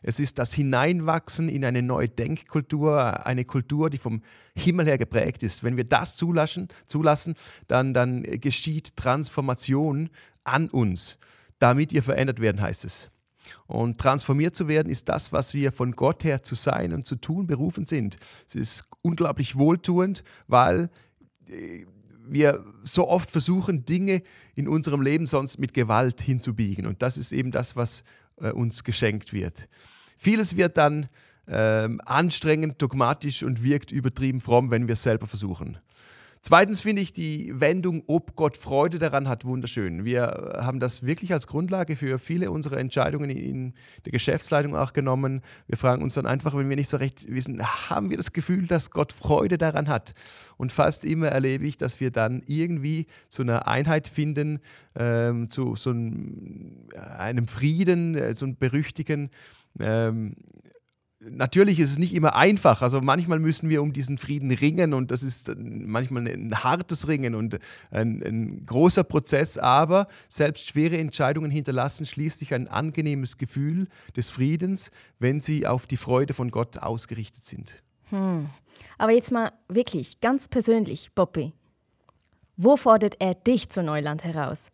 Es 0.03 0.21
ist 0.21 0.39
das 0.39 0.55
Hineinwachsen 0.55 1.49
in 1.49 1.65
eine 1.65 1.83
neue 1.83 2.09
Denkkultur, 2.09 3.27
eine 3.27 3.45
Kultur, 3.45 3.91
die 3.91 3.99
vom 3.99 4.23
Himmel 4.57 4.87
her 4.87 4.99
geprägt 4.99 5.43
ist. 5.43 5.65
Wenn 5.65 5.77
wir 5.77 5.85
das 5.85 6.17
zulassen, 6.17 6.69
zulassen 6.87 7.35
dann, 7.67 7.93
dann 7.93 8.23
geschieht 8.23 8.97
Transformation 8.97 10.11
an 10.45 10.69
uns, 10.69 11.19
damit 11.59 11.93
ihr 11.93 12.03
verändert 12.03 12.41
werden, 12.41 12.61
heißt 12.61 12.85
es. 12.85 13.11
Und 13.67 13.99
transformiert 13.99 14.55
zu 14.55 14.69
werden 14.69 14.91
ist 14.91 15.09
das, 15.09 15.33
was 15.33 15.55
wir 15.55 15.73
von 15.73 15.93
Gott 15.93 16.25
her 16.25 16.43
zu 16.43 16.55
sein 16.55 16.93
und 16.93 17.07
zu 17.07 17.17
tun 17.17 17.47
berufen 17.47 17.87
sind. 17.87 18.17
Es 18.47 18.55
ist 18.55 18.85
unglaublich 19.03 19.57
wohltuend, 19.57 20.25
weil 20.47 20.91
äh, 21.49 21.85
wir 22.29 22.65
so 22.83 23.09
oft 23.09 23.31
versuchen, 23.31 23.85
Dinge 23.85 24.23
in 24.55 24.69
unserem 24.69 25.01
Leben 25.01 25.27
sonst 25.27 25.59
mit 25.59 25.75
Gewalt 25.75 26.21
hinzubiegen. 26.21 26.87
Und 26.87 27.03
das 27.03 27.19
ist 27.19 27.33
eben 27.33 27.51
das, 27.51 27.77
was 27.77 28.05
äh, 28.41 28.51
uns 28.51 28.85
geschenkt 28.85 29.33
wird. 29.33 29.69
Vieles 30.17 30.57
wird 30.57 30.77
dann 30.77 31.07
ähm, 31.49 32.01
anstrengend, 32.05 32.83
dogmatisch 32.83 33.43
und 33.43 33.63
wirkt 33.63 33.93
übertrieben 33.93 34.41
fromm, 34.41 34.71
wenn 34.71 34.89
wir 34.89 34.95
es 34.95 35.03
selber 35.03 35.27
versuchen. 35.27 35.79
Zweitens 36.47 36.83
finde 36.83 37.03
ich 37.03 37.13
die 37.13 37.59
Wendung, 37.59 38.05
ob 38.07 38.37
Gott 38.37 38.57
Freude 38.57 39.01
daran 39.01 39.29
hat, 39.29 39.45
wunderschön. 39.45 40.05
Wir 40.05 40.53
haben 40.61 40.79
das 40.79 41.05
wirklich 41.05 41.33
als 41.33 41.49
Grundlage 41.49 41.97
für 41.97 42.21
viele 42.21 42.53
unserer 42.53 42.77
Entscheidungen 42.77 43.31
in 43.31 43.75
der 44.05 44.13
Geschäftsleitung 44.13 44.77
auch 44.77 44.93
genommen. 44.93 45.41
Wir 45.67 45.77
fragen 45.77 46.05
uns 46.05 46.15
dann 46.15 46.25
einfach, 46.25 46.55
wenn 46.55 46.69
wir 46.69 46.77
nicht 46.77 46.89
so 46.89 46.99
recht 46.99 47.27
wissen, 47.29 47.61
haben 47.91 48.11
wir 48.11 48.17
das 48.17 48.33
Gefühl, 48.33 48.69
dass 48.69 48.93
Gott 48.93 49.13
Freude 49.13 49.59
daran 49.59 49.89
hat? 49.89 50.15
Und 50.57 50.71
fast 50.71 51.05
immer 51.05 51.27
erlebe 51.27 51.67
ich, 51.67 51.79
dass 51.79 51.99
wir 51.99 52.13
dann 52.13 52.43
irgendwie 52.47 53.09
zu 53.29 53.43
einer 53.43 53.67
Einheit 53.67 54.07
finden, 54.07 54.61
ähm, 54.95 55.51
zu 55.51 55.75
so 55.75 55.91
einem, 55.91 56.87
einem 57.19 57.49
Frieden, 57.49 58.15
äh, 58.15 58.35
so 58.35 58.47
einem 58.47 58.57
berüchtigen. 58.57 59.31
Ähm, 59.81 60.37
Natürlich 61.29 61.79
ist 61.81 61.91
es 61.91 61.99
nicht 61.99 62.15
immer 62.15 62.37
einfach. 62.37 62.83
Also 62.83 63.01
manchmal 63.01 63.39
müssen 63.39 63.69
wir 63.69 63.83
um 63.83 63.93
diesen 63.93 64.19
Frieden 64.19 64.51
ringen 64.51 64.95
und 64.95 65.11
das 65.11 65.23
ist 65.23 65.53
manchmal 65.59 66.27
ein 66.29 66.55
hartes 66.63 67.09
Ringen 67.09 67.35
und 67.35 67.59
ein, 67.91 68.23
ein, 68.23 68.65
großer 68.65 69.05
Prozess. 69.05 69.59
Aber 69.59 70.09
selbst 70.29 70.69
schwere 70.69 70.99
Entscheidungen 70.99 71.51
hinterlassen 71.51 72.07
schließlich 72.07 72.55
ein 72.55 72.69
angenehmes 72.69 73.39
Gefühl 73.39 73.89
des 74.17 74.31
Friedens, 74.31 74.91
wenn 75.19 75.41
sie 75.41 75.67
auf 75.67 75.87
die 75.87 75.97
Freude 75.97 76.35
von 76.35 76.51
Gott 76.51 76.79
ausgerichtet 76.79 77.45
sind. 77.45 77.83
Hm. 78.11 78.49
Aber 78.99 79.13
jetzt 79.13 79.33
mal 79.33 79.53
wirklich 79.69 80.21
ganz 80.21 80.49
persönlich, 80.49 81.11
Bobby. 81.15 81.53
Wo 82.57 82.77
fordert 82.77 83.17
er 83.19 83.35
dich 83.35 83.69
zu 83.69 83.83
Neuland 83.83 84.25
heraus? 84.25 84.71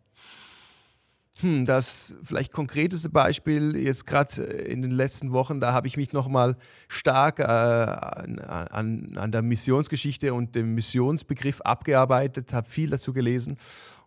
Hm, 1.39 1.65
das 1.65 2.15
vielleicht 2.23 2.53
konkreteste 2.53 3.09
Beispiel 3.09 3.75
jetzt 3.75 4.05
gerade 4.05 4.43
in 4.43 4.83
den 4.83 4.91
letzten 4.91 5.31
Wochen, 5.31 5.59
da 5.59 5.73
habe 5.73 5.87
ich 5.87 5.97
mich 5.97 6.13
nochmal 6.13 6.55
stark 6.87 7.39
äh, 7.39 7.43
an, 7.43 8.39
an, 8.39 9.17
an, 9.17 9.31
der 9.31 9.41
Missionsgeschichte 9.41 10.31
und 10.35 10.53
dem 10.53 10.75
Missionsbegriff 10.75 11.61
abgearbeitet, 11.61 12.53
habe 12.53 12.69
viel 12.69 12.91
dazu 12.91 13.13
gelesen. 13.13 13.57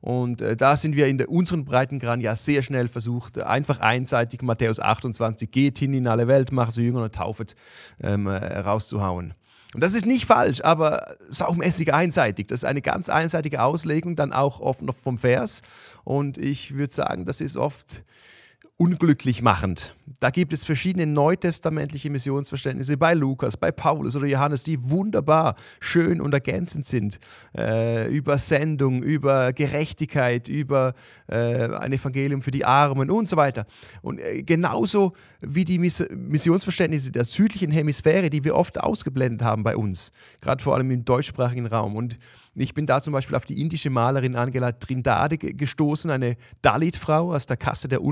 Und 0.01 0.41
äh, 0.41 0.57
da 0.57 0.77
sind 0.77 0.95
wir 0.95 1.09
in 1.09 1.19
der, 1.19 1.29
unseren 1.29 1.65
Breitengraden 1.65 2.21
ja 2.21 2.37
sehr 2.37 2.63
schnell 2.63 2.87
versucht, 2.87 3.41
einfach 3.41 3.81
einseitig 3.81 4.43
Matthäus 4.43 4.79
28, 4.79 5.51
geht 5.51 5.79
hin 5.79 5.95
in 5.95 6.07
alle 6.07 6.29
Welt, 6.29 6.53
macht 6.53 6.75
so 6.75 6.81
Jünger 6.81 7.03
und 7.03 7.15
taufet, 7.15 7.57
ähm, 8.01 8.29
äh, 8.29 8.59
rauszuhauen. 8.59 9.35
Und 9.77 9.83
das 9.83 9.93
ist 9.93 10.07
nicht 10.07 10.25
falsch, 10.25 10.63
aber 10.63 11.17
saumäßig 11.29 11.93
einseitig. 11.93 12.47
Das 12.47 12.61
ist 12.61 12.65
eine 12.65 12.81
ganz 12.81 13.11
einseitige 13.11 13.63
Auslegung, 13.63 14.17
dann 14.17 14.33
auch 14.33 14.59
oft 14.61 14.81
noch 14.81 14.97
vom 14.97 15.19
Vers. 15.19 15.61
Und 16.03 16.39
ich 16.39 16.77
würde 16.77 16.95
sagen, 16.95 17.27
das 17.27 17.43
ist 17.43 17.59
oft 17.59 18.03
unglücklich 18.79 19.41
machend. 19.41 19.95
Da 20.21 20.31
gibt 20.31 20.53
es 20.53 20.65
verschiedene 20.65 21.07
neutestamentliche 21.07 22.11
Missionsverständnisse 22.11 22.97
bei 22.97 23.15
Lukas, 23.15 23.57
bei 23.57 23.73
Paulus 23.73 24.17
oder 24.17 24.27
Johannes, 24.27 24.65
die 24.65 24.91
wunderbar 24.91 25.57
schön 25.81 26.21
und 26.21 26.35
ergänzend 26.35 26.87
sind. 26.87 27.19
Äh, 27.57 28.09
über 28.09 28.39
Sendung, 28.39 29.03
über 29.03 29.53
Gerechtigkeit, 29.53 30.49
über 30.49 30.95
äh, 31.27 31.69
ein 31.69 31.93
Evangelium 31.93 32.43
für 32.43 32.51
die 32.51 32.65
Armen 32.65 33.11
und 33.11 33.29
so 33.29 33.37
weiter. 33.37 33.67
Und 34.03 34.21
äh, 34.21 34.43
genauso 34.43 35.13
wie 35.41 35.65
die 35.65 35.79
Miss 35.79 36.07
Missionsverständnisse 36.11 37.13
der 37.13 37.25
südlichen 37.25 37.71
Hemisphäre, 37.71 38.31
die 38.31 38.45
wir 38.45 38.55
oft 38.55 38.79
ausgeblendet 38.81 39.43
haben 39.43 39.65
bei 39.65 39.77
uns, 39.77 40.13
gerade 40.41 40.63
vor 40.63 40.75
allem 40.75 40.91
im 40.91 41.05
deutschsprachigen 41.05 41.67
Raum. 41.67 41.97
Und 41.97 42.19
ich 42.55 42.73
bin 42.73 42.87
da 42.87 43.01
zum 43.03 43.13
Beispiel 43.13 43.37
auf 43.37 43.45
die 43.45 43.61
indische 43.61 43.91
Malerin 43.91 44.35
Angela 44.35 44.73
Trindade 44.73 45.37
gestoßen, 45.37 46.11
eine 46.11 46.37
Dalit-Frau 46.63 47.35
aus 47.35 47.47
der 47.47 47.59
Kaste 47.59 47.89
der 47.89 48.03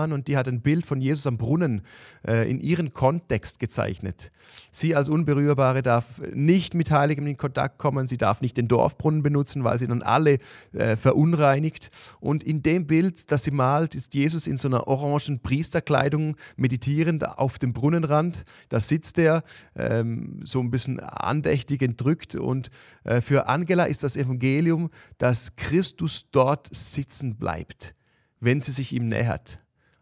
Unberührbaren 0.00 0.12
und 0.12 0.28
die 0.28 0.36
hat 0.36 0.48
ein 0.48 0.60
Bild 0.60 0.86
von 0.86 1.00
Jesus 1.00 1.26
am 1.26 1.36
Brunnen 1.36 1.82
äh, 2.26 2.50
in 2.50 2.60
ihren 2.60 2.92
Kontext 2.92 3.58
gezeichnet. 3.58 4.30
Sie 4.72 4.94
als 4.94 5.08
Unberührbare 5.08 5.82
darf 5.82 6.20
nicht 6.32 6.74
mit 6.74 6.90
Heiligem 6.90 7.26
in 7.26 7.36
Kontakt 7.36 7.78
kommen, 7.78 8.06
sie 8.06 8.16
darf 8.16 8.40
nicht 8.40 8.56
den 8.56 8.68
Dorfbrunnen 8.68 9.22
benutzen, 9.22 9.64
weil 9.64 9.78
sie 9.78 9.86
dann 9.86 10.02
alle 10.02 10.38
äh, 10.72 10.96
verunreinigt. 10.96 11.90
Und 12.20 12.44
in 12.44 12.62
dem 12.62 12.86
Bild, 12.86 13.30
das 13.30 13.44
sie 13.44 13.50
malt, 13.50 13.94
ist 13.94 14.14
Jesus 14.14 14.46
in 14.46 14.56
so 14.56 14.68
einer 14.68 14.86
orangen 14.86 15.40
Priesterkleidung 15.40 16.36
meditierend 16.56 17.26
auf 17.38 17.58
dem 17.58 17.72
Brunnenrand. 17.72 18.44
Da 18.68 18.80
sitzt 18.80 19.18
er 19.18 19.42
ähm, 19.76 20.40
so 20.44 20.60
ein 20.60 20.70
bisschen 20.70 21.00
andächtig 21.00 21.82
entrückt 21.82 22.34
und 22.34 22.70
äh, 23.04 23.20
für 23.20 23.48
Angela 23.48 23.84
ist 23.84 24.02
das 24.02 24.16
Evangelium, 24.16 24.90
dass 25.18 25.56
Christus 25.56 26.26
dort 26.30 26.68
sitzen 26.72 27.36
bleibt, 27.36 27.94
wenn 28.40 28.60
sie 28.60 28.72
sich 28.72 28.92
ihm 28.92 29.08
nähert. 29.08 29.60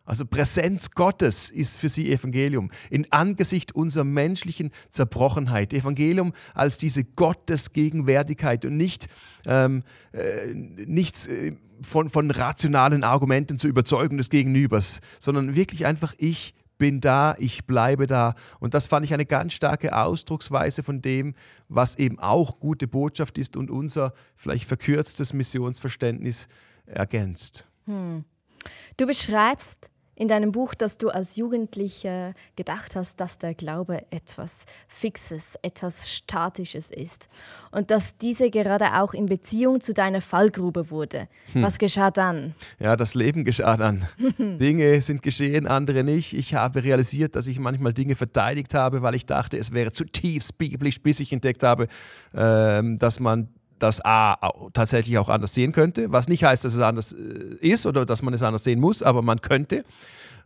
Also 0.08 0.24
Präsenz 0.24 0.92
Gottes 0.92 1.50
ist 1.50 1.78
für 1.78 1.90
sie 1.90 2.10
Evangelium. 2.10 2.70
In 2.88 3.12
Angesicht 3.12 3.74
unserer 3.74 4.04
menschlichen 4.04 4.70
Zerbrochenheit. 4.88 5.74
Evangelium 5.74 6.32
als 6.54 6.78
diese 6.78 7.04
Gottesgegenwärtigkeit 7.04 8.64
und 8.64 8.78
nicht 8.78 9.08
ähm, 9.44 9.82
äh, 10.12 10.54
nichts 10.54 11.26
äh, 11.26 11.56
von, 11.82 12.08
von 12.08 12.30
rationalen 12.30 13.04
Argumenten 13.04 13.58
zur 13.58 13.68
Überzeugung 13.68 14.16
des 14.16 14.30
Gegenübers, 14.30 15.02
sondern 15.20 15.54
wirklich 15.54 15.84
einfach 15.84 16.14
ich 16.16 16.54
bin 16.78 17.02
da, 17.02 17.36
ich 17.38 17.66
bleibe 17.66 18.06
da. 18.06 18.34
Und 18.60 18.72
das 18.72 18.86
fand 18.86 19.04
ich 19.04 19.12
eine 19.12 19.26
ganz 19.26 19.52
starke 19.52 19.94
Ausdrucksweise 19.94 20.82
von 20.82 21.02
dem, 21.02 21.34
was 21.68 21.96
eben 21.96 22.18
auch 22.18 22.60
gute 22.60 22.88
Botschaft 22.88 23.36
ist 23.36 23.58
und 23.58 23.70
unser 23.70 24.14
vielleicht 24.36 24.64
verkürztes 24.64 25.34
Missionsverständnis 25.34 26.48
ergänzt. 26.86 27.66
Hm. 27.84 28.24
Du 28.96 29.06
beschreibst 29.06 29.90
in 30.18 30.26
deinem 30.26 30.50
Buch, 30.50 30.74
dass 30.74 30.98
du 30.98 31.10
als 31.10 31.36
Jugendlicher 31.36 32.34
gedacht 32.56 32.96
hast, 32.96 33.20
dass 33.20 33.38
der 33.38 33.54
Glaube 33.54 34.02
etwas 34.10 34.64
Fixes, 34.88 35.56
etwas 35.62 36.12
Statisches 36.12 36.90
ist 36.90 37.28
und 37.70 37.92
dass 37.92 38.18
diese 38.18 38.50
gerade 38.50 39.00
auch 39.00 39.14
in 39.14 39.26
Beziehung 39.26 39.80
zu 39.80 39.94
deiner 39.94 40.20
Fallgrube 40.20 40.90
wurde. 40.90 41.28
Hm. 41.52 41.62
Was 41.62 41.78
geschah 41.78 42.10
dann? 42.10 42.56
Ja, 42.80 42.96
das 42.96 43.14
Leben 43.14 43.44
geschah 43.44 43.76
dann. 43.76 44.08
Dinge 44.38 45.00
sind 45.02 45.22
geschehen, 45.22 45.68
andere 45.68 46.02
nicht. 46.02 46.32
Ich 46.32 46.54
habe 46.54 46.82
realisiert, 46.82 47.36
dass 47.36 47.46
ich 47.46 47.60
manchmal 47.60 47.92
Dinge 47.92 48.16
verteidigt 48.16 48.74
habe, 48.74 49.02
weil 49.02 49.14
ich 49.14 49.24
dachte, 49.24 49.56
es 49.56 49.72
wäre 49.72 49.92
zutiefst 49.92 50.58
biblisch, 50.58 51.00
bis 51.00 51.20
ich 51.20 51.32
entdeckt 51.32 51.62
habe, 51.62 51.86
ähm, 52.34 52.98
dass 52.98 53.20
man 53.20 53.50
das 53.78 54.04
A 54.04 54.50
tatsächlich 54.72 55.18
auch 55.18 55.28
anders 55.28 55.54
sehen 55.54 55.72
könnte, 55.72 56.12
was 56.12 56.28
nicht 56.28 56.44
heißt, 56.44 56.64
dass 56.64 56.74
es 56.74 56.80
anders 56.80 57.12
äh, 57.12 57.56
ist 57.60 57.86
oder 57.86 58.04
dass 58.04 58.22
man 58.22 58.34
es 58.34 58.42
anders 58.42 58.64
sehen 58.64 58.80
muss, 58.80 59.02
aber 59.02 59.22
man 59.22 59.40
könnte 59.40 59.84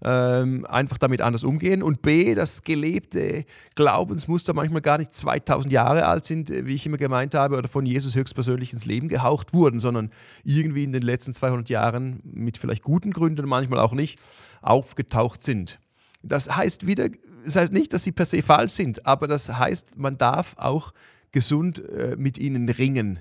ähm, 0.04 0.66
einfach 0.66 0.98
damit 0.98 1.20
anders 1.20 1.44
umgehen 1.44 1.82
und 1.82 2.02
B, 2.02 2.34
dass 2.34 2.62
gelebte 2.62 3.44
Glaubensmuster 3.76 4.52
manchmal 4.52 4.82
gar 4.82 4.98
nicht 4.98 5.14
2000 5.14 5.72
Jahre 5.72 6.06
alt 6.06 6.24
sind, 6.24 6.50
äh, 6.50 6.66
wie 6.66 6.74
ich 6.74 6.86
immer 6.86 6.96
gemeint 6.96 7.34
habe, 7.34 7.56
oder 7.56 7.68
von 7.68 7.86
Jesus 7.86 8.14
höchstpersönlich 8.14 8.72
ins 8.72 8.84
Leben 8.84 9.08
gehaucht 9.08 9.52
wurden, 9.54 9.78
sondern 9.78 10.10
irgendwie 10.44 10.84
in 10.84 10.92
den 10.92 11.02
letzten 11.02 11.32
200 11.32 11.68
Jahren 11.68 12.20
mit 12.24 12.58
vielleicht 12.58 12.82
guten 12.82 13.12
Gründen, 13.12 13.48
manchmal 13.48 13.78
auch 13.78 13.92
nicht, 13.92 14.18
aufgetaucht 14.60 15.42
sind. 15.42 15.78
Das 16.22 16.54
heißt 16.54 16.86
wieder, 16.86 17.08
das 17.44 17.56
heißt 17.56 17.72
nicht, 17.72 17.92
dass 17.92 18.04
sie 18.04 18.12
per 18.12 18.26
se 18.26 18.42
falsch 18.42 18.72
sind, 18.72 19.06
aber 19.06 19.28
das 19.28 19.56
heißt, 19.56 19.98
man 19.98 20.18
darf 20.18 20.54
auch 20.58 20.92
gesund 21.32 21.78
äh, 21.88 22.16
mit 22.16 22.38
ihnen 22.38 22.68
ringen. 22.68 23.20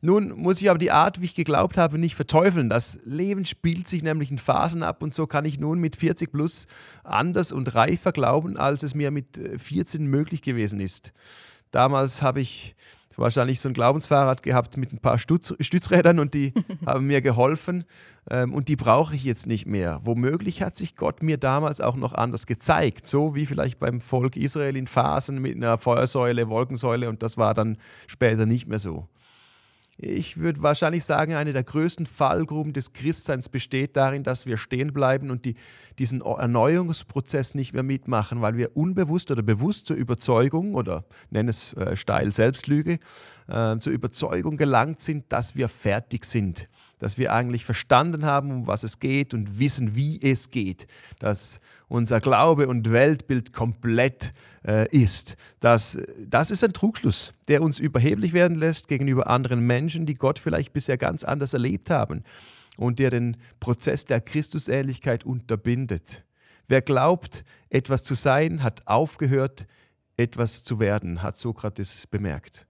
Nun 0.00 0.30
muss 0.36 0.60
ich 0.62 0.70
aber 0.70 0.78
die 0.78 0.92
Art, 0.92 1.20
wie 1.20 1.24
ich 1.24 1.34
geglaubt 1.34 1.76
habe, 1.76 1.98
nicht 1.98 2.14
verteufeln. 2.14 2.68
Das 2.68 3.00
Leben 3.04 3.44
spielt 3.44 3.88
sich 3.88 4.02
nämlich 4.04 4.30
in 4.30 4.38
Phasen 4.38 4.84
ab 4.84 5.02
und 5.02 5.12
so 5.12 5.26
kann 5.26 5.44
ich 5.44 5.58
nun 5.58 5.80
mit 5.80 5.96
40 5.96 6.30
plus 6.30 6.68
anders 7.02 7.50
und 7.50 7.74
reifer 7.74 8.12
glauben, 8.12 8.56
als 8.56 8.84
es 8.84 8.94
mir 8.94 9.10
mit 9.10 9.40
14 9.58 10.00
äh, 10.00 10.04
möglich 10.04 10.42
gewesen 10.42 10.78
ist. 10.78 11.12
Damals 11.72 12.22
habe 12.22 12.40
ich 12.40 12.76
wahrscheinlich 13.18 13.60
so 13.60 13.68
ein 13.68 13.74
Glaubensfahrrad 13.74 14.42
gehabt 14.42 14.76
mit 14.76 14.92
ein 14.92 14.98
paar 14.98 15.18
Stütz 15.18 15.54
Stützrädern 15.60 16.18
und 16.18 16.34
die 16.34 16.54
haben 16.86 17.06
mir 17.06 17.20
geholfen 17.20 17.84
ähm, 18.30 18.54
und 18.54 18.68
die 18.68 18.76
brauche 18.76 19.14
ich 19.14 19.24
jetzt 19.24 19.46
nicht 19.46 19.66
mehr. 19.66 20.00
Womöglich 20.04 20.62
hat 20.62 20.76
sich 20.76 20.96
Gott 20.96 21.22
mir 21.22 21.36
damals 21.36 21.80
auch 21.80 21.96
noch 21.96 22.14
anders 22.14 22.46
gezeigt, 22.46 23.06
so 23.06 23.34
wie 23.34 23.46
vielleicht 23.46 23.78
beim 23.78 24.00
Volk 24.00 24.36
Israel 24.36 24.76
in 24.76 24.86
Phasen 24.86 25.40
mit 25.40 25.56
einer 25.56 25.78
Feuersäule, 25.78 26.48
Wolkensäule 26.48 27.08
und 27.08 27.22
das 27.22 27.36
war 27.36 27.54
dann 27.54 27.78
später 28.06 28.46
nicht 28.46 28.68
mehr 28.68 28.78
so. 28.78 29.08
Ich 30.00 30.38
würde 30.38 30.62
wahrscheinlich 30.62 31.04
sagen, 31.04 31.34
eine 31.34 31.52
der 31.52 31.64
größten 31.64 32.06
Fallgruben 32.06 32.72
des 32.72 32.92
Christseins 32.92 33.48
besteht 33.48 33.96
darin, 33.96 34.22
dass 34.22 34.46
wir 34.46 34.56
stehen 34.56 34.92
bleiben 34.92 35.28
und 35.28 35.44
die, 35.44 35.56
diesen 35.98 36.20
Erneuerungsprozess 36.20 37.56
nicht 37.56 37.74
mehr 37.74 37.82
mitmachen, 37.82 38.40
weil 38.40 38.56
wir 38.56 38.76
unbewusst 38.76 39.32
oder 39.32 39.42
bewusst 39.42 39.86
zur 39.86 39.96
Überzeugung 39.96 40.76
oder 40.76 41.04
nenne 41.30 41.50
es 41.50 41.72
äh, 41.72 41.96
steil 41.96 42.30
Selbstlüge, 42.30 43.00
äh, 43.48 43.78
zur 43.78 43.92
Überzeugung 43.92 44.56
gelangt 44.56 45.02
sind, 45.02 45.32
dass 45.32 45.56
wir 45.56 45.68
fertig 45.68 46.24
sind, 46.26 46.68
dass 46.98 47.18
wir 47.18 47.32
eigentlich 47.32 47.64
verstanden 47.64 48.24
haben, 48.24 48.50
um 48.50 48.66
was 48.66 48.82
es 48.82 49.00
geht 49.00 49.34
und 49.34 49.58
wissen, 49.58 49.94
wie 49.94 50.20
es 50.20 50.50
geht, 50.50 50.86
dass 51.18 51.60
unser 51.88 52.20
Glaube 52.20 52.68
und 52.68 52.90
Weltbild 52.90 53.52
komplett 53.52 54.32
äh, 54.66 54.88
ist. 54.96 55.36
Das, 55.60 55.98
das 56.18 56.50
ist 56.50 56.64
ein 56.64 56.72
Trugschluss, 56.72 57.32
der 57.48 57.62
uns 57.62 57.78
überheblich 57.78 58.32
werden 58.32 58.56
lässt 58.56 58.88
gegenüber 58.88 59.28
anderen 59.28 59.60
Menschen, 59.60 60.06
die 60.06 60.14
Gott 60.14 60.38
vielleicht 60.38 60.72
bisher 60.72 60.98
ganz 60.98 61.24
anders 61.24 61.52
erlebt 61.52 61.90
haben 61.90 62.22
und 62.76 62.98
der 62.98 63.10
den 63.10 63.36
Prozess 63.58 64.04
der 64.04 64.20
Christusähnlichkeit 64.20 65.24
unterbindet. 65.24 66.24
Wer 66.68 66.82
glaubt, 66.82 67.44
etwas 67.70 68.04
zu 68.04 68.14
sein, 68.14 68.62
hat 68.62 68.86
aufgehört, 68.86 69.66
etwas 70.16 70.64
zu 70.64 70.78
werden, 70.78 71.22
hat 71.22 71.36
Sokrates 71.36 72.06
bemerkt. 72.06 72.67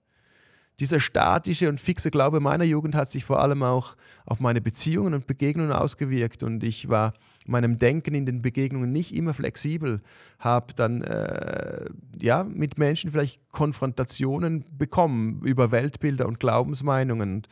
Dieser 0.80 1.00
statische 1.00 1.68
und 1.68 1.80
fixe 1.80 2.10
Glaube 2.10 2.38
meiner 2.38 2.64
Jugend 2.64 2.94
hat 2.94 3.10
sich 3.10 3.24
vor 3.24 3.40
allem 3.40 3.62
auch 3.64 3.96
auf 4.26 4.38
meine 4.38 4.60
Beziehungen 4.60 5.14
und 5.14 5.26
Begegnungen 5.26 5.72
ausgewirkt 5.72 6.44
und 6.44 6.62
ich 6.62 6.88
war 6.88 7.14
meinem 7.46 7.78
Denken 7.78 8.14
in 8.14 8.26
den 8.26 8.42
Begegnungen 8.42 8.92
nicht 8.92 9.14
immer 9.14 9.34
flexibel, 9.34 10.00
habe 10.38 10.74
dann 10.74 11.02
äh, 11.02 11.86
ja, 12.20 12.44
mit 12.44 12.78
Menschen 12.78 13.10
vielleicht 13.10 13.40
Konfrontationen 13.50 14.64
bekommen 14.76 15.40
über 15.42 15.72
Weltbilder 15.72 16.26
und 16.26 16.38
Glaubensmeinungen. 16.38 17.42
Äh, 17.42 17.48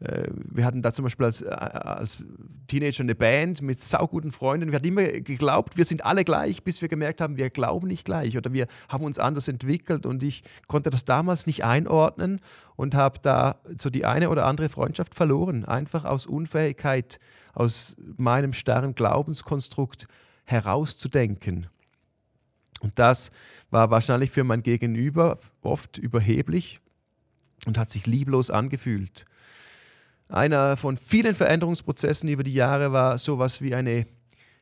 wir 0.00 0.64
hatten 0.64 0.82
da 0.82 0.92
zum 0.92 1.04
Beispiel 1.04 1.26
als, 1.26 1.42
äh, 1.42 1.48
als 1.48 2.24
Teenager 2.66 3.02
eine 3.02 3.14
Band 3.14 3.62
mit 3.62 3.80
sauguten 3.80 4.32
Freunden. 4.32 4.70
Wir 4.70 4.76
hatten 4.76 4.88
immer 4.88 5.04
geglaubt, 5.04 5.76
wir 5.76 5.84
sind 5.84 6.04
alle 6.04 6.24
gleich, 6.24 6.62
bis 6.62 6.82
wir 6.82 6.88
gemerkt 6.88 7.20
haben, 7.20 7.36
wir 7.36 7.50
glauben 7.50 7.86
nicht 7.88 8.04
gleich 8.04 8.36
oder 8.36 8.52
wir 8.52 8.66
haben 8.88 9.04
uns 9.04 9.18
anders 9.18 9.48
entwickelt. 9.48 10.04
Und 10.04 10.22
ich 10.22 10.42
konnte 10.66 10.90
das 10.90 11.04
damals 11.04 11.46
nicht 11.46 11.64
einordnen 11.64 12.40
und 12.76 12.94
habe 12.94 13.18
da 13.22 13.56
so 13.76 13.88
die 13.88 14.04
eine 14.04 14.30
oder 14.30 14.46
andere 14.46 14.68
Freundschaft 14.68 15.14
verloren. 15.14 15.64
Einfach 15.64 16.04
aus 16.04 16.26
Unfähigkeit, 16.26 17.18
aus 17.52 17.96
meinem 18.16 18.52
starren 18.52 18.94
Glaubenskonstrukt 18.94 20.06
herauszudenken. 20.44 21.68
Und 22.80 22.98
das 22.98 23.30
war 23.70 23.90
wahrscheinlich 23.90 24.30
für 24.30 24.44
mein 24.44 24.62
Gegenüber 24.62 25.38
oft 25.62 25.96
überheblich 25.96 26.80
und 27.64 27.78
hat 27.78 27.88
sich 27.90 28.06
lieblos 28.06 28.50
angefühlt. 28.50 29.24
Einer 30.28 30.76
von 30.76 30.96
vielen 30.96 31.34
Veränderungsprozessen 31.34 32.28
über 32.28 32.42
die 32.42 32.54
Jahre 32.54 32.92
war 32.92 33.18
sowas 33.18 33.60
wie 33.60 33.74
eine 33.74 34.06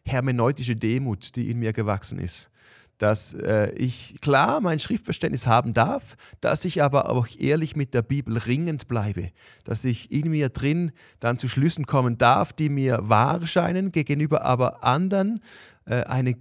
hermeneutische 0.04 0.76
Demut, 0.76 1.36
die 1.36 1.50
in 1.50 1.58
mir 1.58 1.72
gewachsen 1.72 2.18
ist. 2.18 2.50
Dass 2.98 3.34
äh, 3.34 3.72
ich 3.72 4.20
klar 4.20 4.60
mein 4.60 4.78
Schriftverständnis 4.78 5.46
haben 5.46 5.72
darf, 5.72 6.16
dass 6.40 6.64
ich 6.64 6.82
aber 6.82 7.10
auch 7.10 7.26
ehrlich 7.38 7.74
mit 7.74 7.94
der 7.94 8.02
Bibel 8.02 8.38
ringend 8.38 8.86
bleibe, 8.86 9.30
dass 9.64 9.84
ich 9.84 10.12
in 10.12 10.30
mir 10.30 10.50
drin 10.50 10.92
dann 11.18 11.38
zu 11.38 11.48
Schlüssen 11.48 11.86
kommen 11.86 12.18
darf, 12.18 12.52
die 12.52 12.68
mir 12.68 12.98
wahr 13.02 13.44
scheinen, 13.46 13.92
gegenüber 13.92 14.44
aber 14.44 14.84
anderen 14.84 15.40
äh, 15.84 16.02
eine 16.04 16.36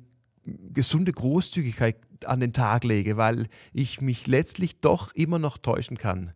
gesunde 0.74 1.14
Großzügigkeit 1.14 1.98
an 2.26 2.40
den 2.40 2.54
Tag 2.54 2.84
lege, 2.84 3.18
weil 3.18 3.48
ich 3.74 4.02
mich 4.02 4.28
letztlich 4.28 4.80
doch 4.80 5.14
immer 5.14 5.40
noch 5.40 5.58
täuschen 5.58 5.98
kann. 5.98 6.34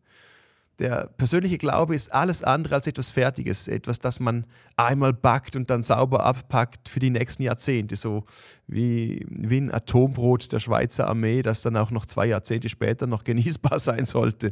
Der 0.80 1.10
persönliche 1.18 1.58
Glaube 1.58 1.96
ist 1.96 2.14
alles 2.14 2.44
andere 2.44 2.76
als 2.76 2.88
etwas 2.88 3.12
Fertiges, 3.12 3.70
etwas, 3.70 4.00
das 4.00 4.20
man 4.20 4.46
einmal 4.76 5.14
backt 5.14 5.56
und 5.56 5.70
dann 5.70 5.82
sauber 5.82 6.26
abpackt 6.26 6.90
für 6.90 7.00
die 7.00 7.12
nächsten 7.12 7.44
Jahrzehnte, 7.44 7.96
so 7.96 8.26
wie, 8.68 9.26
wie 9.30 9.58
ein 9.58 9.74
Atombrot 9.74 10.52
der 10.52 10.60
Schweizer 10.60 11.08
Armee, 11.08 11.42
das 11.42 11.62
dann 11.62 11.78
auch 11.78 11.92
noch 11.92 12.06
zwei 12.06 12.26
Jahrzehnte 12.26 12.68
später 12.68 13.08
noch 13.08 13.24
genießbar 13.26 13.80
sein 13.80 14.04
sollte. 14.04 14.52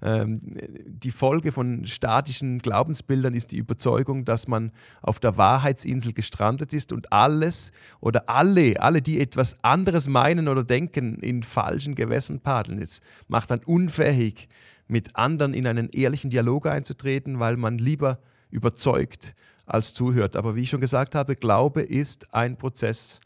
Ähm, 0.00 0.40
die 0.86 1.10
Folge 1.10 1.50
von 1.50 1.86
statischen 1.86 2.58
Glaubensbildern 2.58 3.34
ist 3.34 3.50
die 3.50 3.56
Überzeugung, 3.56 4.24
dass 4.24 4.46
man 4.46 4.70
auf 5.02 5.18
der 5.18 5.36
Wahrheitsinsel 5.36 6.12
gestrandet 6.12 6.72
ist 6.72 6.92
und 6.92 7.12
alles 7.12 7.72
oder 8.00 8.28
alle, 8.28 8.80
alle, 8.80 9.02
die 9.02 9.20
etwas 9.20 9.56
anderes 9.64 10.08
meinen 10.08 10.46
oder 10.46 10.62
denken, 10.62 11.16
in 11.16 11.42
falschen 11.42 11.96
Gewässern 11.96 12.38
paddeln. 12.38 12.80
Es 12.80 13.00
macht 13.26 13.50
dann 13.50 13.60
unfähig, 13.64 14.48
mit 14.86 15.16
anderen 15.16 15.54
in 15.54 15.66
einen 15.66 15.88
ehrlichen 15.90 16.30
Dialog 16.30 16.66
einzutreten, 16.66 17.40
weil 17.40 17.56
man 17.56 17.78
lieber 17.78 18.18
überzeugt 18.50 19.34
als 19.66 19.94
zuhört. 19.94 20.36
Aber 20.36 20.56
wie 20.56 20.62
ich 20.62 20.70
schon 20.70 20.80
gesagt 20.80 21.14
habe, 21.14 21.36
Glaube 21.36 21.82
ist 21.82 22.32
ein 22.34 22.56
Prozess. 22.56 23.18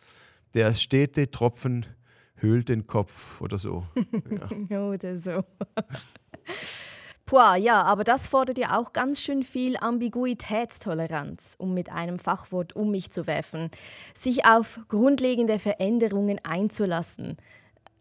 Der 0.55 0.75
stete 0.75 1.31
Tropfen 1.31 1.87
höhlt 2.37 2.69
den 2.69 2.87
Kopf 2.87 3.41
oder 3.41 3.59
so. 3.59 3.85
Ja. 4.71 4.89
oder 4.89 5.17
so. 5.17 5.45
Puh, 7.27 7.57
ja, 7.59 7.83
aber 7.83 8.05
das 8.05 8.27
fordert 8.27 8.57
ja 8.57 8.79
auch 8.79 8.95
ganz 8.95 9.21
schön 9.21 9.43
viel 9.43 9.77
Ambiguitätstoleranz, 9.77 11.57
um 11.59 11.75
mit 11.75 11.93
einem 11.93 12.19
Fachwort 12.19 12.75
um 12.75 12.91
mich 12.91 13.11
zu 13.11 13.27
werfen. 13.27 13.71
Sich 14.15 14.47
auf 14.47 14.81
grundlegende 14.89 15.59
Veränderungen 15.59 16.41
einzulassen 16.43 17.37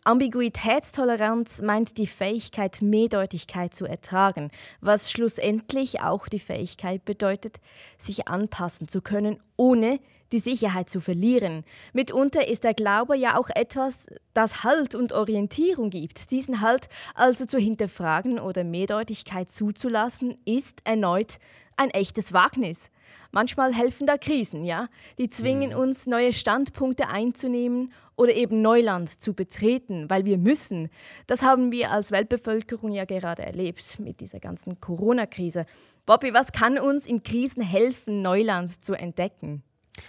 Ambiguitätstoleranz 0.08 1.62
meint 1.62 1.98
die 1.98 2.08
Fähigkeit, 2.08 2.82
Mehrdeutigkeit 2.82 3.74
zu 3.74 3.86
ertragen, 3.86 4.52
was 4.80 5.12
schlussendlich 5.12 6.00
auch 6.00 6.30
die 6.30 6.40
Fähigkeit 6.40 7.04
bedeutet, 7.04 7.58
sich 7.98 8.30
anpassen 8.30 8.88
zu 8.88 9.02
können, 9.02 9.44
ohne 9.58 10.00
die 10.32 10.40
Sicherheit 10.40 10.90
zu 10.90 11.02
verlieren. 11.02 11.66
Mitunter 11.92 12.48
ist 12.48 12.64
der 12.64 12.74
Glaube 12.74 13.18
ja 13.18 13.38
auch 13.38 13.50
etwas, 13.54 14.08
das 14.34 14.64
Halt 14.64 14.96
und 14.96 15.12
Orientierung 15.12 15.90
gibt. 15.90 16.32
Diesen 16.32 16.62
Halt 16.62 16.88
also 17.14 17.46
zu 17.46 17.60
hinterfragen 17.60 18.40
oder 18.40 18.64
Mehrdeutigkeit 18.64 19.50
zuzulassen, 19.50 20.38
ist 20.46 20.80
erneut 20.86 21.36
ein 21.76 21.90
echtes 21.90 22.32
Wagnis. 22.32 22.92
Manchmal 23.32 23.74
helfen 23.74 24.08
da 24.08 24.18
Krisen, 24.18 24.64
ja? 24.64 24.88
Die 25.18 25.30
zwingen 25.30 25.72
mhm. 25.72 25.78
uns, 25.78 26.08
neue 26.08 26.34
Standpunkte 26.34 27.10
einzunehmen 27.10 27.92
oder 28.16 28.34
eben 28.34 28.62
Neuland 28.62 29.10
zu 29.10 29.34
betreten, 29.34 30.10
weil 30.10 30.26
wir 30.26 30.38
müssen. 30.38 30.90
Das 31.28 31.44
haben 31.44 31.72
wir 31.72 31.92
als 31.92 32.12
Weltbevölkerung 32.12 32.92
ja 32.92 33.06
gerade 33.06 33.44
erlebt 33.44 34.00
mit 34.00 34.20
dieser 34.22 34.40
ganzen 34.40 34.80
Corona-Krise. 34.80 35.66
Bobby, 36.06 36.34
was 36.34 36.52
kann 36.52 36.80
uns 36.80 37.06
in 37.06 37.22
Krisen 37.22 37.62
helfen, 37.62 38.22
Neuland 38.22 38.84
zu 38.84 38.94
entdecken? 38.94 39.64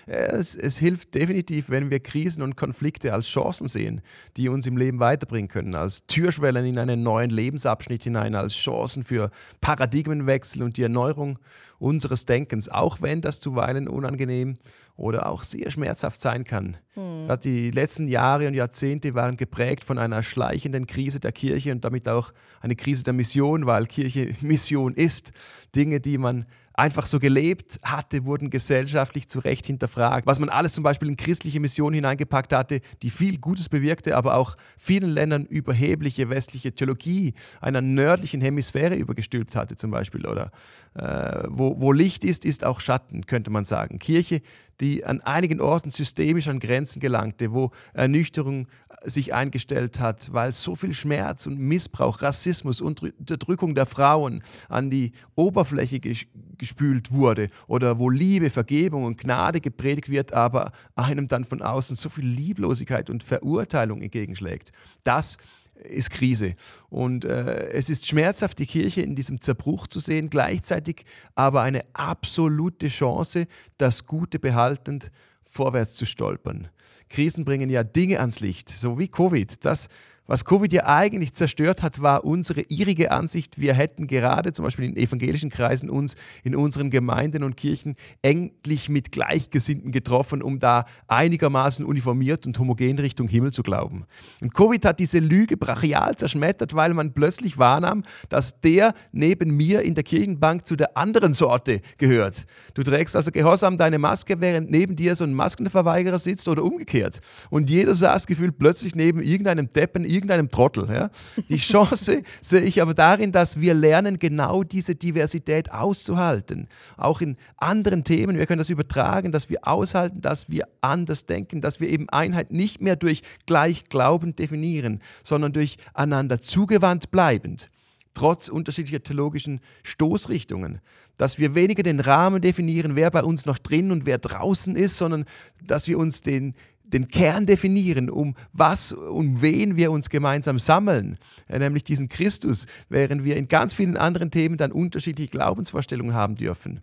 Es, 0.06 0.54
es, 0.56 0.78
hilft 0.78 1.14
definitiv, 1.14 1.70
wenn 1.70 1.90
wir 1.90 2.00
Krisen 2.00 2.42
und 2.42 2.56
Konflikte 2.56 3.12
als 3.12 3.28
Chancen 3.28 3.68
sehen, 3.68 4.00
die 4.36 4.48
uns 4.48 4.66
im 4.66 4.76
Leben 4.76 5.00
weiterbringen 5.00 5.48
können, 5.48 5.74
als 5.74 6.06
Türschwellen 6.06 6.66
in 6.66 6.78
einen 6.78 7.02
neuen 7.02 7.30
Lebensabschnitt 7.30 8.04
hinein, 8.04 8.34
als 8.34 8.54
Chancen 8.54 9.04
für 9.04 9.30
Paradigmenwechsel 9.60 10.62
und 10.62 10.76
die 10.76 10.82
Erneuerung 10.82 11.38
unseres 11.78 12.26
Denkens, 12.26 12.68
auch 12.68 13.02
wenn 13.02 13.20
das 13.20 13.40
zuweilen 13.40 13.88
unangenehm 13.88 14.58
oder 14.96 15.28
auch 15.28 15.44
sehr 15.44 15.70
schmerzhaft 15.70 16.20
sein 16.20 16.44
kann. 16.44 16.76
Hm. 16.94 17.28
Die 17.44 17.70
letzten 17.70 18.08
Jahre 18.08 18.48
und 18.48 18.54
Jahrzehnte 18.54 19.14
waren 19.14 19.36
geprägt 19.36 19.84
von 19.84 19.96
einer 19.96 20.22
schleichenden 20.24 20.86
Krise 20.86 21.20
der 21.20 21.32
Kirche 21.32 21.70
und 21.70 21.84
damit 21.84 22.08
auch 22.08 22.32
eine 22.60 22.74
Krise 22.74 23.04
der 23.04 23.12
Mission, 23.12 23.66
weil 23.66 23.86
Kirche 23.86 24.34
Mission 24.40 24.92
ist. 24.92 25.32
Dinge, 25.74 26.00
die 26.00 26.18
man 26.18 26.46
einfach 26.78 27.06
so 27.06 27.18
gelebt 27.18 27.80
hatte, 27.82 28.24
wurden 28.24 28.50
gesellschaftlich 28.50 29.28
zu 29.28 29.40
Recht 29.40 29.66
hinterfragt. 29.66 30.26
Was 30.26 30.38
man 30.38 30.48
alles 30.48 30.74
zum 30.74 30.84
Beispiel 30.84 31.08
in 31.08 31.16
christliche 31.16 31.58
Mission 31.58 31.92
hineingepackt 31.92 32.52
hatte, 32.52 32.80
die 33.02 33.10
viel 33.10 33.38
Gutes 33.38 33.68
bewirkte, 33.68 34.16
aber 34.16 34.36
auch 34.36 34.56
vielen 34.76 35.10
Ländern 35.10 35.44
überhebliche 35.44 36.30
westliche 36.30 36.72
Theologie 36.72 37.34
einer 37.60 37.80
nördlichen 37.80 38.40
Hemisphäre 38.40 38.94
übergestülpt 38.94 39.56
hatte 39.56 39.74
zum 39.74 39.90
Beispiel. 39.90 40.24
Oder 40.24 40.52
äh, 40.94 41.42
wo, 41.48 41.80
wo 41.80 41.90
Licht 41.90 42.24
ist, 42.24 42.44
ist 42.44 42.64
auch 42.64 42.80
Schatten, 42.80 43.26
könnte 43.26 43.50
man 43.50 43.64
sagen. 43.64 43.98
Kirche, 43.98 44.40
die 44.80 45.04
an 45.04 45.20
einigen 45.20 45.60
Orten 45.60 45.90
systemisch 45.90 46.46
an 46.46 46.60
Grenzen 46.60 47.00
gelangte, 47.00 47.52
wo 47.52 47.72
Ernüchterung 47.92 48.68
sich 49.04 49.34
eingestellt 49.34 50.00
hat, 50.00 50.32
weil 50.32 50.52
so 50.52 50.76
viel 50.76 50.92
Schmerz 50.92 51.46
und 51.46 51.58
Missbrauch, 51.58 52.22
Rassismus, 52.22 52.80
Unterdrückung 52.80 53.74
der 53.74 53.86
Frauen 53.86 54.42
an 54.68 54.90
die 54.90 55.12
Oberfläche 55.34 56.00
gespült 56.00 57.12
wurde 57.12 57.48
oder 57.66 57.98
wo 57.98 58.10
Liebe, 58.10 58.50
Vergebung 58.50 59.04
und 59.04 59.18
Gnade 59.18 59.60
gepredigt 59.60 60.08
wird, 60.08 60.32
aber 60.32 60.72
einem 60.96 61.28
dann 61.28 61.44
von 61.44 61.62
außen 61.62 61.96
so 61.96 62.08
viel 62.08 62.26
Lieblosigkeit 62.26 63.10
und 63.10 63.22
Verurteilung 63.22 64.02
entgegenschlägt. 64.02 64.72
Das 65.04 65.36
ist 65.84 66.10
Krise. 66.10 66.54
Und 66.88 67.24
äh, 67.24 67.68
es 67.70 67.88
ist 67.88 68.06
schmerzhaft, 68.06 68.58
die 68.58 68.66
Kirche 68.66 69.02
in 69.02 69.14
diesem 69.14 69.40
Zerbruch 69.40 69.86
zu 69.86 70.00
sehen, 70.00 70.30
gleichzeitig 70.30 71.04
aber 71.34 71.62
eine 71.62 71.82
absolute 71.92 72.88
Chance, 72.88 73.46
das 73.76 74.06
Gute 74.06 74.38
behaltend 74.38 75.10
vorwärts 75.48 75.94
zu 75.94 76.06
stolpern. 76.06 76.68
Krisen 77.08 77.44
bringen 77.44 77.70
ja 77.70 77.82
Dinge 77.82 78.20
ans 78.20 78.40
Licht, 78.40 78.68
so 78.68 78.98
wie 78.98 79.08
Covid. 79.08 79.64
Das 79.64 79.88
was 80.28 80.44
Covid 80.44 80.70
ja 80.74 80.84
eigentlich 80.86 81.32
zerstört 81.32 81.82
hat, 81.82 82.02
war 82.02 82.22
unsere 82.24 82.60
irrige 82.68 83.10
Ansicht, 83.10 83.58
wir 83.58 83.72
hätten 83.72 84.06
gerade 84.06 84.52
zum 84.52 84.66
Beispiel 84.66 84.84
in 84.84 84.96
evangelischen 84.96 85.48
Kreisen 85.48 85.88
uns 85.88 86.16
in 86.44 86.54
unseren 86.54 86.90
Gemeinden 86.90 87.42
und 87.42 87.56
Kirchen 87.56 87.96
endlich 88.20 88.90
mit 88.90 89.10
Gleichgesinnten 89.10 89.90
getroffen, 89.90 90.42
um 90.42 90.58
da 90.58 90.84
einigermaßen 91.06 91.84
uniformiert 91.84 92.46
und 92.46 92.58
homogen 92.58 92.98
Richtung 92.98 93.26
Himmel 93.26 93.54
zu 93.54 93.62
glauben. 93.62 94.04
Und 94.42 94.52
Covid 94.52 94.84
hat 94.84 95.00
diese 95.00 95.18
Lüge 95.18 95.56
brachial 95.56 96.14
zerschmettert, 96.16 96.74
weil 96.74 96.92
man 96.92 97.14
plötzlich 97.14 97.56
wahrnahm, 97.56 98.02
dass 98.28 98.60
der 98.60 98.92
neben 99.12 99.56
mir 99.56 99.80
in 99.80 99.94
der 99.94 100.04
Kirchenbank 100.04 100.66
zu 100.66 100.76
der 100.76 100.98
anderen 100.98 101.32
Sorte 101.32 101.80
gehört. 101.96 102.44
Du 102.74 102.82
trägst 102.82 103.16
also 103.16 103.30
gehorsam 103.30 103.78
deine 103.78 103.98
Maske, 103.98 104.42
während 104.42 104.70
neben 104.70 104.94
dir 104.94 105.16
so 105.16 105.24
ein 105.24 105.32
Maskenverweigerer 105.32 106.18
sitzt 106.18 106.48
oder 106.48 106.64
umgekehrt. 106.64 107.20
Und 107.48 107.70
jeder 107.70 107.94
saß 107.94 108.26
gefühlt 108.26 108.58
plötzlich 108.58 108.94
neben 108.94 109.22
irgendeinem 109.22 109.70
Deppen, 109.70 110.04
irgendeinem 110.18 110.50
Trottel. 110.50 110.88
Ja? 110.90 111.10
Die 111.48 111.56
Chance 111.56 112.22
sehe 112.40 112.60
ich 112.60 112.82
aber 112.82 112.94
darin, 112.94 113.32
dass 113.32 113.60
wir 113.60 113.74
lernen, 113.74 114.18
genau 114.18 114.64
diese 114.64 114.94
Diversität 114.94 115.72
auszuhalten. 115.72 116.68
Auch 116.96 117.20
in 117.20 117.36
anderen 117.56 118.04
Themen. 118.04 118.36
Wir 118.36 118.46
können 118.46 118.58
das 118.58 118.70
übertragen, 118.70 119.32
dass 119.32 119.48
wir 119.48 119.66
aushalten, 119.66 120.20
dass 120.20 120.50
wir 120.50 120.66
anders 120.80 121.26
denken, 121.26 121.60
dass 121.60 121.80
wir 121.80 121.88
eben 121.88 122.08
Einheit 122.08 122.50
nicht 122.50 122.80
mehr 122.80 122.96
durch 122.96 123.22
Gleichglauben 123.46 124.34
definieren, 124.34 125.00
sondern 125.22 125.52
durch 125.52 125.76
einander 125.94 126.42
zugewandt 126.42 127.10
bleibend 127.10 127.70
trotz 128.18 128.48
unterschiedlicher 128.48 129.02
theologischen 129.02 129.60
Stoßrichtungen. 129.84 130.80
Dass 131.18 131.38
wir 131.38 131.54
weniger 131.54 131.82
den 131.82 132.00
Rahmen 132.00 132.40
definieren, 132.40 132.96
wer 132.96 133.10
bei 133.10 133.22
uns 133.22 133.44
noch 133.44 133.58
drin 133.58 133.90
und 133.90 134.06
wer 134.06 134.16
draußen 134.16 134.74
ist, 134.74 134.96
sondern 134.96 135.26
dass 135.62 135.86
wir 135.86 135.98
uns 135.98 136.22
den, 136.22 136.54
den 136.84 137.08
Kern 137.08 137.44
definieren, 137.44 138.08
um 138.08 138.34
was, 138.52 138.92
um 138.92 139.42
wen 139.42 139.76
wir 139.76 139.92
uns 139.92 140.08
gemeinsam 140.08 140.58
sammeln, 140.58 141.18
äh, 141.48 141.58
nämlich 141.58 141.84
diesen 141.84 142.08
Christus, 142.08 142.66
während 142.88 143.24
wir 143.24 143.36
in 143.36 143.48
ganz 143.48 143.74
vielen 143.74 143.96
anderen 143.96 144.30
Themen 144.30 144.56
dann 144.56 144.72
unterschiedliche 144.72 145.30
Glaubensvorstellungen 145.30 146.14
haben 146.14 146.36
dürfen. 146.36 146.80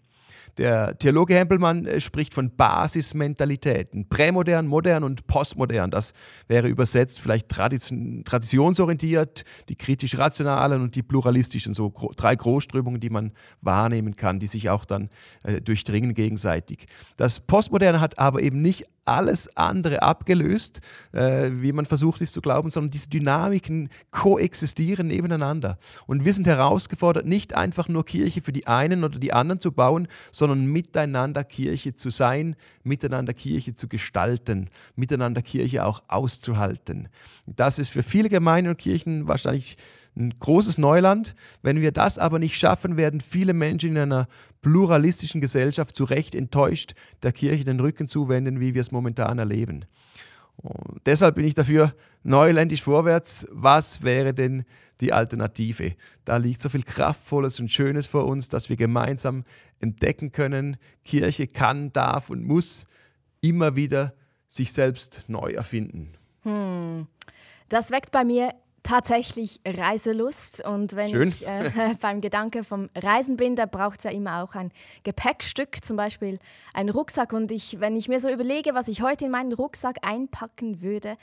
Der 0.57 0.97
Theologe 0.97 1.35
Hempelmann 1.35 1.85
äh, 1.85 1.99
spricht 1.99 2.33
von 2.33 2.55
Basismentalitäten, 2.55 4.07
prämodern, 4.07 4.67
modern 4.67 5.03
und 5.03 5.27
postmodern. 5.27 5.91
Das 5.91 6.13
wäre 6.47 6.67
übersetzt 6.67 7.19
vielleicht 7.19 7.49
traditionsorientiert, 7.49 9.43
die 9.67 9.75
kritisch-rationalen 9.75 10.81
und 10.81 10.95
die 10.95 11.03
pluralistischen, 11.03 11.73
so 11.73 11.93
drei 12.15 12.35
Großströmungen, 12.35 13.01
die 13.01 13.09
man 13.09 13.33
wahrnehmen 13.61 14.15
kann, 14.15 14.39
die 14.39 14.47
sich 14.47 14.69
auch 14.69 14.85
dann 14.85 15.09
äh, 15.43 15.61
durchdringen 15.61 16.13
gegenseitig. 16.13 16.85
Das 17.17 17.39
Postmoderne 17.41 17.99
hat 17.99 18.17
aber 18.17 18.41
eben 18.41 18.61
nicht 18.61 18.85
alles 19.05 19.55
andere 19.55 20.01
abgelöst, 20.01 20.81
äh, 21.11 21.49
wie 21.51 21.71
man 21.71 21.85
versucht 21.85 22.21
ist 22.21 22.33
zu 22.33 22.41
glauben, 22.41 22.69
sondern 22.69 22.91
diese 22.91 23.09
Dynamiken 23.09 23.89
koexistieren 24.11 25.07
nebeneinander. 25.07 25.77
Und 26.07 26.25
wir 26.25 26.33
sind 26.33 26.47
herausgefordert, 26.47 27.25
nicht 27.25 27.55
einfach 27.55 27.87
nur 27.87 28.03
Kirche 28.05 28.41
für 28.41 28.51
die 28.51 28.67
einen 28.67 29.03
oder 29.03 29.19
die 29.19 29.31
anderen 29.33 29.59
zu 29.59 29.71
bauen, 29.71 30.07
sondern 30.31 30.65
miteinander 30.65 31.43
Kirche 31.43 31.95
zu 31.95 32.09
sein, 32.09 32.55
miteinander 32.83 33.33
Kirche 33.33 33.75
zu 33.75 33.87
gestalten, 33.87 34.69
miteinander 34.95 35.41
Kirche 35.41 35.85
auch 35.85 36.03
auszuhalten. 36.07 37.07
Das 37.45 37.79
ist 37.79 37.91
für 37.91 38.03
viele 38.03 38.29
Gemeinden 38.29 38.71
und 38.71 38.77
Kirchen 38.77 39.27
wahrscheinlich 39.27 39.77
ein 40.15 40.33
großes 40.39 40.77
Neuland. 40.77 41.35
Wenn 41.61 41.81
wir 41.81 41.91
das 41.91 42.17
aber 42.19 42.39
nicht 42.39 42.57
schaffen, 42.57 42.97
werden 42.97 43.21
viele 43.21 43.53
Menschen 43.53 43.91
in 43.91 43.97
einer 43.97 44.27
pluralistischen 44.61 45.41
Gesellschaft 45.41 45.95
zu 45.95 46.05
Recht 46.05 46.35
enttäuscht 46.35 46.93
der 47.23 47.31
Kirche 47.31 47.63
den 47.63 47.79
Rücken 47.79 48.07
zuwenden, 48.07 48.59
wie 48.59 48.73
wir 48.73 48.81
es 48.81 48.91
momentan 48.91 49.39
erleben. 49.39 49.85
Und 50.57 51.01
deshalb 51.05 51.35
bin 51.35 51.45
ich 51.45 51.53
dafür 51.53 51.93
neuländisch 52.23 52.81
vorwärts. 52.81 53.45
Was 53.51 54.03
wäre 54.03 54.33
denn 54.33 54.65
die 55.01 55.11
Alternative? 55.11 55.93
Da 56.23 56.37
liegt 56.37 56.61
so 56.61 56.69
viel 56.69 56.83
Kraftvolles 56.83 57.59
und 57.59 57.71
Schönes 57.71 58.07
vor 58.07 58.25
uns, 58.25 58.47
dass 58.47 58.69
wir 58.69 58.77
gemeinsam 58.77 59.43
entdecken 59.79 60.31
können. 60.31 60.77
Kirche 61.03 61.47
kann, 61.47 61.91
darf 61.91 62.29
und 62.29 62.43
muss 62.43 62.87
immer 63.41 63.75
wieder 63.75 64.13
sich 64.47 64.71
selbst 64.71 65.25
neu 65.27 65.51
erfinden. 65.51 66.13
Hm. 66.43 67.07
Das 67.67 67.91
weckt 67.91 68.11
bei 68.11 68.23
mir 68.23 68.53
tatsächlich 68.85 69.59
Reiselust. 69.65 70.63
Und 70.63 70.95
wenn 70.95 71.09
Schön. 71.09 71.29
ich 71.29 71.45
äh, 71.45 71.95
beim 72.01 72.21
Gedanke 72.21 72.63
vom 72.63 72.89
Reisen 72.95 73.35
bin, 73.35 73.55
da 73.55 73.65
braucht 73.65 73.99
es 73.99 74.03
ja 74.05 74.11
immer 74.11 74.43
auch 74.43 74.55
ein 74.55 74.71
Gepäckstück, 75.03 75.83
zum 75.83 75.97
Beispiel 75.97 76.39
einen 76.73 76.89
Rucksack. 76.89 77.33
Und 77.33 77.51
ich, 77.51 77.79
wenn 77.79 77.97
ich 77.97 78.07
mir 78.07 78.19
so 78.19 78.29
überlege, 78.29 78.73
was 78.73 78.87
ich 78.87 79.01
heute 79.01 79.25
in 79.25 79.31
meinen 79.31 79.53
Rucksack 79.53 79.97
einpacken 80.03 80.81
würde, 80.81 81.17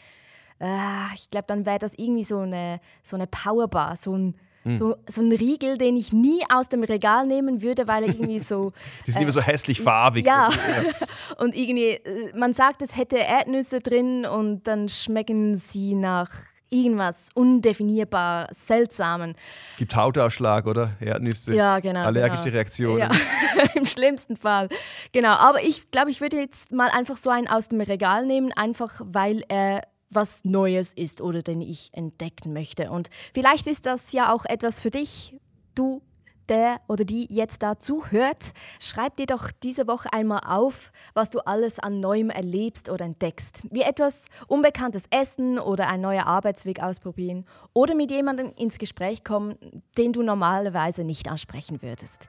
äh, 0.60 1.14
ich 1.14 1.30
glaube, 1.30 1.46
dann 1.46 1.64
wäre 1.64 1.78
das 1.78 1.94
irgendwie 1.94 2.24
so 2.24 2.40
eine, 2.40 2.80
so 3.02 3.16
eine 3.16 3.26
Powerbar, 3.26 3.96
so 3.96 4.16
ein 4.16 4.34
hm. 4.64 4.76
So, 4.76 4.96
so 5.08 5.22
ein 5.22 5.32
Riegel, 5.32 5.76
den 5.76 5.96
ich 5.96 6.12
nie 6.12 6.40
aus 6.48 6.68
dem 6.68 6.84
Regal 6.84 7.26
nehmen 7.26 7.62
würde, 7.62 7.88
weil 7.88 8.04
er 8.04 8.10
irgendwie 8.10 8.38
so. 8.38 8.72
Die 9.06 9.10
sind 9.10 9.18
äh, 9.20 9.24
immer 9.24 9.32
so 9.32 9.40
hässlich 9.40 9.80
farbig. 9.80 10.24
Ja. 10.24 10.50
und 11.38 11.56
irgendwie, 11.56 11.94
äh, 11.94 12.36
man 12.36 12.52
sagt, 12.52 12.80
es 12.80 12.96
hätte 12.96 13.16
Erdnüsse 13.16 13.80
drin 13.80 14.24
und 14.24 14.68
dann 14.68 14.88
schmecken 14.88 15.56
sie 15.56 15.96
nach 15.96 16.30
irgendwas 16.72 17.28
undefinierbar 17.34 18.48
Seltsamen. 18.50 19.34
Gibt 19.78 19.94
Hautausschlag, 19.94 20.66
oder? 20.66 20.96
Erdnüsse. 21.00 21.54
Ja, 21.54 21.78
genau. 21.80 22.04
Allergische 22.04 22.44
genau. 22.44 22.56
Reaktionen. 22.56 22.98
Ja. 22.98 23.10
Im 23.74 23.86
schlimmsten 23.86 24.36
Fall. 24.36 24.68
Genau. 25.12 25.34
Aber 25.34 25.62
ich 25.62 25.90
glaube, 25.90 26.10
ich 26.10 26.20
würde 26.20 26.38
jetzt 26.38 26.72
mal 26.72 26.88
einfach 26.88 27.16
so 27.16 27.30
einen 27.30 27.46
aus 27.46 27.68
dem 27.68 27.80
Regal 27.80 28.26
nehmen, 28.26 28.52
einfach 28.52 29.00
weil 29.04 29.44
er 29.48 29.82
was 30.10 30.44
Neues 30.44 30.92
ist 30.92 31.20
oder 31.20 31.42
den 31.42 31.60
ich 31.60 31.90
entdecken 31.92 32.52
möchte. 32.52 32.90
Und 32.90 33.08
vielleicht 33.32 33.66
ist 33.66 33.86
das 33.86 34.12
ja 34.12 34.32
auch 34.32 34.44
etwas 34.44 34.80
für 34.80 34.90
dich. 34.90 35.36
Du 35.74 36.02
der 36.48 36.80
oder 36.88 37.04
die 37.04 37.26
jetzt 37.30 37.62
da 37.62 37.78
zuhört, 37.78 38.52
schreib 38.80 39.16
dir 39.16 39.26
doch 39.26 39.50
diese 39.62 39.86
Woche 39.86 40.12
einmal 40.12 40.40
auf, 40.46 40.92
was 41.14 41.30
du 41.30 41.40
alles 41.40 41.78
an 41.78 42.00
Neuem 42.00 42.30
erlebst 42.30 42.88
oder 42.88 43.04
entdeckst. 43.04 43.64
Wie 43.70 43.82
etwas 43.82 44.26
Unbekanntes 44.46 45.04
essen 45.10 45.58
oder 45.58 45.88
einen 45.88 46.02
neuen 46.02 46.22
Arbeitsweg 46.22 46.82
ausprobieren 46.82 47.44
oder 47.72 47.94
mit 47.94 48.10
jemandem 48.10 48.52
ins 48.56 48.78
Gespräch 48.78 49.24
kommen, 49.24 49.56
den 49.98 50.12
du 50.12 50.22
normalerweise 50.22 51.04
nicht 51.04 51.28
ansprechen 51.28 51.82
würdest. 51.82 52.28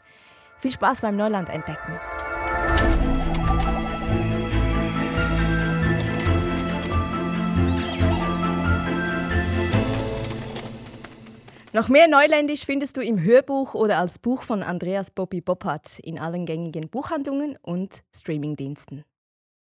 Viel 0.60 0.72
Spaß 0.72 1.02
beim 1.02 1.18
Neuland 1.18 1.50
entdecken. 1.50 2.00
Noch 11.76 11.90
mehr 11.90 12.08
Neuländisch 12.08 12.66
findest 12.66 12.98
du 12.98 13.02
im 13.02 13.20
Hörbuch 13.20 13.74
oder 13.74 13.98
als 13.98 14.20
Buch 14.20 14.44
von 14.44 14.62
Andreas 14.62 15.10
Bobby 15.10 15.42
Boppert 15.42 15.98
in 15.98 16.20
allen 16.20 16.46
gängigen 16.46 16.88
Buchhandlungen 16.88 17.58
und 17.64 18.04
Streamingdiensten. 18.16 19.04